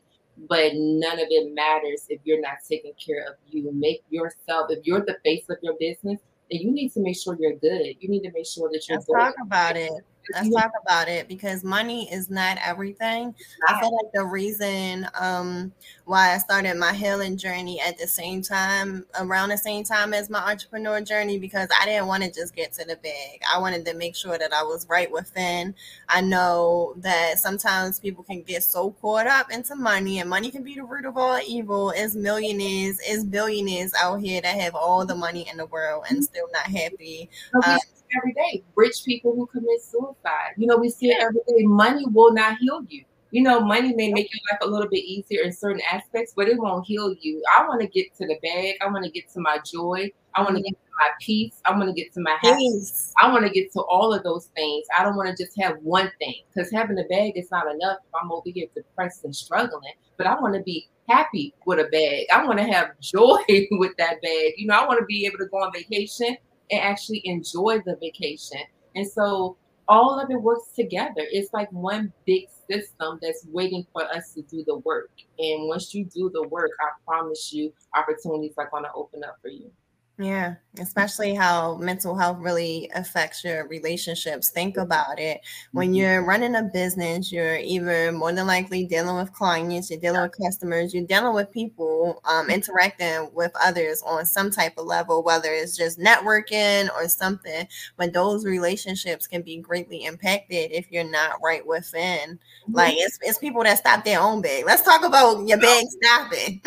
But 0.48 0.72
none 0.74 1.18
of 1.18 1.26
it 1.30 1.52
matters 1.52 2.06
if 2.08 2.20
you're 2.22 2.40
not 2.40 2.58
taking 2.68 2.92
care 3.04 3.24
of 3.26 3.34
you. 3.48 3.72
Make 3.72 4.04
yourself, 4.10 4.70
if 4.70 4.86
you're 4.86 5.04
the 5.04 5.16
face 5.24 5.46
of 5.48 5.56
your 5.62 5.74
business, 5.80 6.20
then 6.50 6.60
you 6.60 6.70
need 6.72 6.90
to 6.90 7.00
make 7.00 7.16
sure 7.16 7.36
you're 7.38 7.56
good. 7.56 7.94
You 8.00 8.08
need 8.08 8.22
to 8.22 8.32
make 8.32 8.46
sure 8.46 8.68
that 8.72 8.88
you're 8.88 8.98
Let's 8.98 9.06
good. 9.06 9.16
talk 9.18 9.34
about 9.42 9.76
it. 9.76 9.92
Let's 10.32 10.50
talk 10.50 10.72
about 10.82 11.08
it 11.08 11.28
because 11.28 11.64
money 11.64 12.12
is 12.12 12.30
not 12.30 12.58
everything. 12.64 13.34
I 13.68 13.80
feel 13.80 13.94
like 13.94 14.12
the 14.12 14.24
reason 14.24 15.06
um, 15.18 15.72
why 16.04 16.34
I 16.34 16.38
started 16.38 16.76
my 16.76 16.92
healing 16.92 17.36
journey 17.36 17.80
at 17.80 17.98
the 17.98 18.06
same 18.06 18.42
time, 18.42 19.06
around 19.18 19.50
the 19.50 19.58
same 19.58 19.84
time 19.84 20.14
as 20.14 20.30
my 20.30 20.40
entrepreneur 20.40 21.00
journey, 21.00 21.38
because 21.38 21.68
I 21.80 21.86
didn't 21.86 22.06
want 22.06 22.22
to 22.24 22.32
just 22.32 22.54
get 22.54 22.72
to 22.74 22.84
the 22.84 22.96
bag. 22.96 23.40
I 23.52 23.58
wanted 23.58 23.84
to 23.86 23.94
make 23.94 24.16
sure 24.16 24.38
that 24.38 24.52
I 24.52 24.62
was 24.62 24.86
right 24.88 25.10
within. 25.10 25.74
I 26.08 26.20
know 26.20 26.94
that 26.98 27.38
sometimes 27.38 28.00
people 28.00 28.24
can 28.24 28.42
get 28.42 28.62
so 28.62 28.90
caught 28.90 29.26
up 29.26 29.50
into 29.50 29.74
money, 29.76 30.20
and 30.20 30.28
money 30.30 30.50
can 30.50 30.62
be 30.62 30.74
the 30.74 30.84
root 30.84 31.04
of 31.04 31.16
all 31.16 31.40
evil. 31.46 31.90
Is 31.90 32.16
millionaires, 32.16 32.98
is 33.08 33.24
billionaires 33.24 33.92
out 34.00 34.20
here 34.20 34.40
that 34.40 34.60
have 34.60 34.74
all 34.74 35.04
the 35.06 35.14
money 35.14 35.48
in 35.50 35.56
the 35.56 35.66
world 35.66 36.04
and 36.08 36.22
still 36.22 36.48
not 36.52 36.66
happy. 36.66 37.30
Um, 37.54 37.78
every 38.16 38.32
day. 38.32 38.64
Rich 38.74 39.04
people 39.04 39.34
who 39.34 39.46
commit 39.46 39.82
suicide. 39.82 40.54
You 40.56 40.66
know, 40.66 40.76
we 40.76 40.90
see 40.90 41.10
it 41.10 41.20
every 41.20 41.40
day. 41.48 41.64
Money 41.64 42.04
will 42.06 42.32
not 42.32 42.58
heal 42.58 42.82
you. 42.88 43.04
You 43.32 43.42
know, 43.42 43.60
money 43.60 43.92
may 43.92 44.12
make 44.12 44.28
your 44.32 44.40
life 44.50 44.60
a 44.62 44.70
little 44.70 44.88
bit 44.88 45.04
easier 45.04 45.42
in 45.42 45.52
certain 45.52 45.82
aspects, 45.92 46.32
but 46.36 46.48
it 46.48 46.58
won't 46.58 46.86
heal 46.86 47.14
you. 47.20 47.42
I 47.54 47.66
want 47.66 47.80
to 47.80 47.88
get 47.88 48.14
to 48.16 48.26
the 48.26 48.38
bag. 48.42 48.76
I 48.80 48.86
want 48.86 49.04
to 49.04 49.10
get 49.10 49.28
to 49.32 49.40
my 49.40 49.58
joy. 49.70 50.10
I 50.34 50.42
want 50.42 50.56
to 50.56 50.62
get 50.62 50.72
to 50.72 50.90
my 50.98 51.10
peace. 51.20 51.60
I 51.64 51.76
want 51.76 51.88
to 51.88 51.92
get 51.92 52.12
to 52.14 52.20
my 52.20 52.36
happiness. 52.40 53.12
I 53.18 53.30
want 53.30 53.44
to 53.44 53.50
get 53.50 53.72
to 53.72 53.80
all 53.80 54.14
of 54.14 54.22
those 54.22 54.46
things. 54.54 54.86
I 54.96 55.02
don't 55.02 55.16
want 55.16 55.34
to 55.34 55.44
just 55.44 55.58
have 55.60 55.76
one 55.82 56.10
thing 56.18 56.34
because 56.54 56.70
having 56.70 56.98
a 56.98 57.04
bag 57.04 57.32
is 57.36 57.50
not 57.50 57.66
enough 57.66 57.98
if 58.06 58.14
I'm 58.14 58.30
over 58.30 58.48
here 58.48 58.68
depressed 58.74 59.24
and 59.24 59.34
struggling. 59.34 59.94
But 60.16 60.28
I 60.28 60.40
want 60.40 60.54
to 60.54 60.62
be 60.62 60.88
happy 61.08 61.54
with 61.66 61.80
a 61.80 61.88
bag. 61.90 62.26
I 62.32 62.44
want 62.46 62.58
to 62.58 62.64
have 62.64 62.90
joy 63.00 63.38
with 63.72 63.96
that 63.98 64.22
bag. 64.22 64.52
You 64.56 64.68
know, 64.68 64.74
I 64.74 64.86
want 64.86 65.00
to 65.00 65.06
be 65.06 65.26
able 65.26 65.38
to 65.38 65.46
go 65.46 65.58
on 65.58 65.72
vacation 65.72 66.36
and 66.70 66.80
actually 66.80 67.22
enjoy 67.24 67.80
the 67.84 67.96
vacation. 68.00 68.60
And 68.94 69.06
so 69.06 69.56
all 69.88 70.18
of 70.20 70.30
it 70.30 70.40
works 70.40 70.70
together. 70.74 71.22
It's 71.30 71.52
like 71.52 71.70
one 71.70 72.12
big 72.26 72.46
system 72.68 73.18
that's 73.22 73.46
waiting 73.50 73.86
for 73.92 74.02
us 74.04 74.32
to 74.34 74.42
do 74.42 74.64
the 74.66 74.78
work. 74.78 75.10
And 75.38 75.68
once 75.68 75.94
you 75.94 76.04
do 76.04 76.30
the 76.32 76.48
work, 76.48 76.70
I 76.80 76.88
promise 77.06 77.52
you, 77.52 77.72
opportunities 77.94 78.54
are 78.58 78.68
going 78.70 78.84
to 78.84 78.92
open 78.94 79.22
up 79.24 79.36
for 79.40 79.48
you. 79.48 79.70
Yeah, 80.18 80.54
especially 80.78 81.34
how 81.34 81.76
mental 81.76 82.16
health 82.16 82.38
really 82.40 82.90
affects 82.94 83.44
your 83.44 83.68
relationships. 83.68 84.50
Think 84.50 84.78
about 84.78 85.20
it. 85.20 85.42
When 85.72 85.88
mm-hmm. 85.88 85.94
you're 85.94 86.24
running 86.24 86.54
a 86.54 86.62
business, 86.62 87.30
you're 87.30 87.56
either 87.58 88.12
more 88.12 88.32
than 88.32 88.46
likely 88.46 88.86
dealing 88.86 89.16
with 89.16 89.34
clients, 89.34 89.90
you're 89.90 90.00
dealing 90.00 90.22
with 90.22 90.38
customers, 90.42 90.94
you're 90.94 91.04
dealing 91.04 91.34
with 91.34 91.52
people 91.52 92.22
um, 92.24 92.48
interacting 92.48 93.28
with 93.34 93.52
others 93.62 94.02
on 94.06 94.24
some 94.24 94.50
type 94.50 94.78
of 94.78 94.86
level, 94.86 95.22
whether 95.22 95.52
it's 95.52 95.76
just 95.76 95.98
networking 95.98 96.88
or 96.94 97.08
something. 97.08 97.68
But 97.98 98.14
those 98.14 98.46
relationships 98.46 99.26
can 99.26 99.42
be 99.42 99.58
greatly 99.58 100.06
impacted 100.06 100.72
if 100.72 100.90
you're 100.90 101.04
not 101.04 101.42
right 101.44 101.66
within. 101.66 102.38
Mm-hmm. 102.38 102.74
Like 102.74 102.94
it's, 102.96 103.18
it's 103.20 103.38
people 103.38 103.64
that 103.64 103.78
stop 103.78 104.02
their 104.06 104.20
own 104.20 104.40
bag. 104.40 104.64
Let's 104.64 104.82
talk 104.82 105.04
about 105.04 105.46
your 105.46 105.58
bag 105.58 105.84
stopping. 105.90 106.62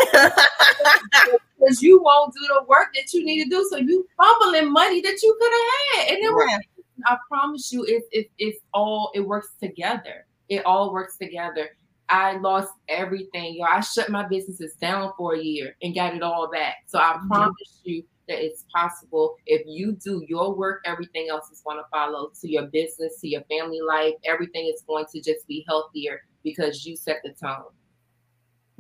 Because 1.60 1.82
you 1.82 2.02
won't 2.02 2.34
do 2.34 2.48
the 2.48 2.64
work 2.68 2.90
that 2.96 3.14
you 3.14 3.26
need 3.26 3.44
to 3.44 3.50
do. 3.50 3.68
So 3.70 3.78
you 3.78 4.08
fumbling 4.18 4.72
money 4.72 5.02
that 5.02 5.22
you 5.22 5.38
could 5.40 5.52
have 5.52 6.08
had. 6.08 6.14
And 6.14 6.18
it 6.18 6.24
yeah. 6.24 6.30
was, 6.32 6.62
I 7.06 7.18
promise 7.28 7.72
you, 7.72 7.84
it, 7.86 8.04
it, 8.12 8.32
it's 8.38 8.60
all, 8.74 9.12
it 9.14 9.22
works 9.22 9.54
together. 9.62 10.26
It 10.48 10.66
all 10.66 10.94
works 10.94 11.18
together 11.18 11.70
I 12.10 12.38
lost 12.38 12.74
everything. 12.88 13.56
Yo, 13.56 13.66
I 13.66 13.82
shut 13.82 14.10
my 14.10 14.28
businesses 14.28 14.74
down 14.76 15.14
for 15.16 15.36
a 15.36 15.40
year 15.42 15.76
and 15.82 15.94
got 15.94 16.16
it 16.16 16.24
all 16.24 16.50
back. 16.52 16.78
So 16.88 16.98
I 16.98 17.14
mm-hmm. 17.14 17.28
promise 17.28 17.82
you 17.84 18.04
that 18.28 18.44
it's 18.44 18.66
possible. 18.74 19.36
If 19.46 19.62
you 19.68 19.94
do 19.94 20.24
your 20.28 20.56
work, 20.56 20.82
everything 20.86 21.28
else 21.30 21.50
is 21.52 21.62
going 21.62 21.78
to 21.78 21.84
follow 21.92 22.32
to 22.42 22.52
your 22.52 22.64
business, 22.68 23.22
to 23.22 23.28
your 23.28 23.44
family 23.44 23.82
life. 23.82 24.16
Everything 24.26 24.72
is 24.74 24.82
going 24.88 25.06
to 25.14 25.22
just 25.22 25.48
be 25.48 25.64
healthier 25.68 26.22
because 26.44 26.86
you 26.86 26.96
set 26.96 27.18
the 27.24 27.32
tone. 27.32 27.72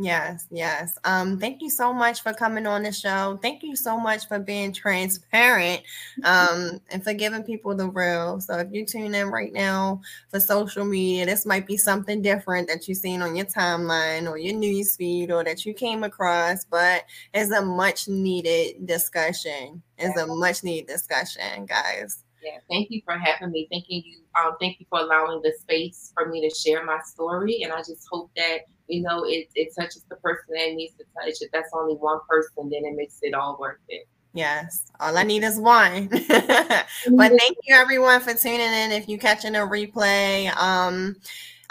Yes, 0.01 0.47
yes. 0.49 0.97
Um, 1.03 1.37
thank 1.37 1.61
you 1.61 1.69
so 1.69 1.91
much 1.91 2.23
for 2.23 2.31
coming 2.31 2.65
on 2.65 2.83
the 2.83 2.91
show. 2.91 3.37
Thank 3.41 3.63
you 3.63 3.75
so 3.75 3.99
much 3.99 4.29
for 4.29 4.39
being 4.39 4.71
transparent 4.71 5.81
um, 6.23 6.79
and 6.89 7.03
for 7.03 7.13
giving 7.13 7.43
people 7.43 7.75
the 7.75 7.89
real. 7.89 8.39
So 8.39 8.59
if 8.59 8.69
you 8.71 8.85
tune 8.85 9.13
in 9.13 9.27
right 9.27 9.51
now 9.51 9.99
for 10.29 10.39
social 10.39 10.85
media, 10.85 11.25
this 11.25 11.45
might 11.45 11.67
be 11.67 11.75
something 11.75 12.21
different 12.21 12.69
that 12.69 12.87
you've 12.87 12.97
seen 12.97 13.21
on 13.21 13.35
your 13.35 13.47
timeline 13.47 14.29
or 14.29 14.37
your 14.37 14.55
news 14.55 14.95
feed 14.95 15.31
or 15.31 15.43
that 15.43 15.65
you 15.65 15.73
came 15.73 16.05
across, 16.05 16.63
but 16.63 17.03
it's 17.33 17.51
a 17.51 17.61
much 17.61 18.07
needed 18.07 18.87
discussion. 18.87 19.83
It's 19.97 20.17
a 20.17 20.25
much 20.27 20.63
needed 20.63 20.87
discussion, 20.87 21.65
guys. 21.65 22.23
Yeah, 22.41 22.59
thank 22.69 22.89
you 22.89 23.01
for 23.03 23.17
having 23.17 23.51
me. 23.51 23.67
Thank 23.69 23.83
you, 23.89 24.01
um, 24.41 24.53
thank 24.61 24.79
you 24.79 24.85
for 24.89 24.99
allowing 25.01 25.41
the 25.41 25.51
space 25.59 26.13
for 26.15 26.29
me 26.29 26.47
to 26.47 26.55
share 26.55 26.85
my 26.85 26.99
story. 27.05 27.63
And 27.63 27.73
I 27.73 27.79
just 27.79 28.07
hope 28.09 28.31
that 28.37 28.59
you 28.89 29.01
know, 29.01 29.23
it, 29.23 29.47
it 29.55 29.69
touches 29.77 30.03
the 30.09 30.15
person 30.17 30.45
that 30.49 30.73
needs 30.73 30.95
to 30.95 31.03
touch. 31.15 31.35
If 31.41 31.51
that's 31.51 31.69
only 31.73 31.95
one 31.95 32.19
person, 32.27 32.69
then 32.69 32.85
it 32.85 32.95
makes 32.95 33.19
it 33.21 33.33
all 33.33 33.57
worth 33.59 33.77
it. 33.87 34.07
Yes, 34.33 34.91
all 34.99 35.17
I 35.17 35.23
need 35.23 35.43
is 35.43 35.59
one. 35.59 36.07
but 36.09 36.27
thank 36.27 37.57
you 37.63 37.75
everyone 37.75 38.19
for 38.19 38.33
tuning 38.33 38.61
in. 38.61 38.91
If 38.91 39.07
you 39.07 39.17
catching 39.17 39.55
a 39.55 39.59
replay, 39.59 40.55
um, 40.55 41.15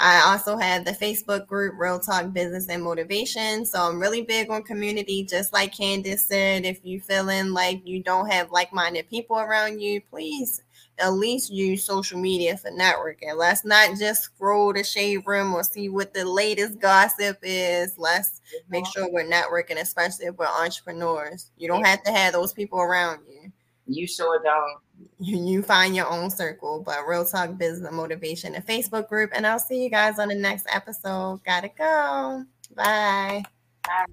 I 0.01 0.21
also 0.31 0.57
have 0.57 0.85
the 0.85 0.93
Facebook 0.93 1.47
group 1.47 1.75
REEL 1.77 2.01
Talk 2.01 2.33
Business 2.33 2.69
and 2.69 2.83
Motivation. 2.83 3.65
So 3.65 3.81
I'm 3.81 4.01
really 4.01 4.23
big 4.23 4.51
on 4.51 4.63
community, 4.63 5.25
just 5.25 5.53
like 5.53 5.77
Candace 5.77 6.27
said. 6.27 6.65
If 6.65 6.85
you 6.85 7.01
feeling 7.01 7.53
like 7.53 7.87
you 7.87 8.03
don't 8.03 8.31
have 8.31 8.53
like-minded 8.53 9.09
people 9.09 9.39
around 9.39 9.81
you, 9.81 10.01
please 10.01 10.63
at 10.99 11.15
least 11.15 11.51
use 11.51 11.85
social 11.85 12.19
media 12.19 12.57
for 12.57 12.71
networking. 12.71 13.37
Let's 13.37 13.65
not 13.65 13.99
just 13.99 14.23
scroll 14.23 14.73
the 14.73 14.83
shade 14.85 15.23
room 15.27 15.55
or 15.55 15.63
see 15.63 15.89
what 15.89 16.15
the 16.15 16.25
latest 16.25 16.81
gossip 16.81 17.39
is. 17.43 17.97
Let's 17.99 18.41
make 18.69 18.85
uh-huh. 18.85 18.93
sure 18.93 19.13
we're 19.13 19.29
networking, 19.29 19.81
especially 19.81 20.27
if 20.27 20.37
we're 20.37 20.47
entrepreneurs. 20.47 21.51
You 21.57 21.69
don't 21.69 21.85
have 21.85 22.03
to 22.05 22.13
have 22.13 22.33
those 22.33 22.53
people 22.53 22.81
around 22.81 23.21
you. 23.29 23.53
You 23.87 24.07
sure 24.07 24.43
don't. 24.43 24.81
You, 25.21 25.39
you 25.39 25.63
find 25.63 25.97
your 25.97 26.11
own 26.11 26.31
circle, 26.31 26.83
but 26.85 27.07
REEL 27.07 27.25
Talk 27.25 27.57
Business 27.57 27.93
Motivation, 27.93 28.57
a 28.57 28.61
Facebook 28.61 29.09
group. 29.09 29.31
And 29.35 29.47
I'll 29.47 29.59
see 29.59 29.83
you 29.83 29.91
guys 29.91 30.19
on 30.19 30.29
the 30.29 30.35
next 30.35 30.67
episode. 30.73 31.41
Gotta 31.45 31.69
go. 31.69 32.45
Bye. 32.75 33.43
Bye. 33.85 34.05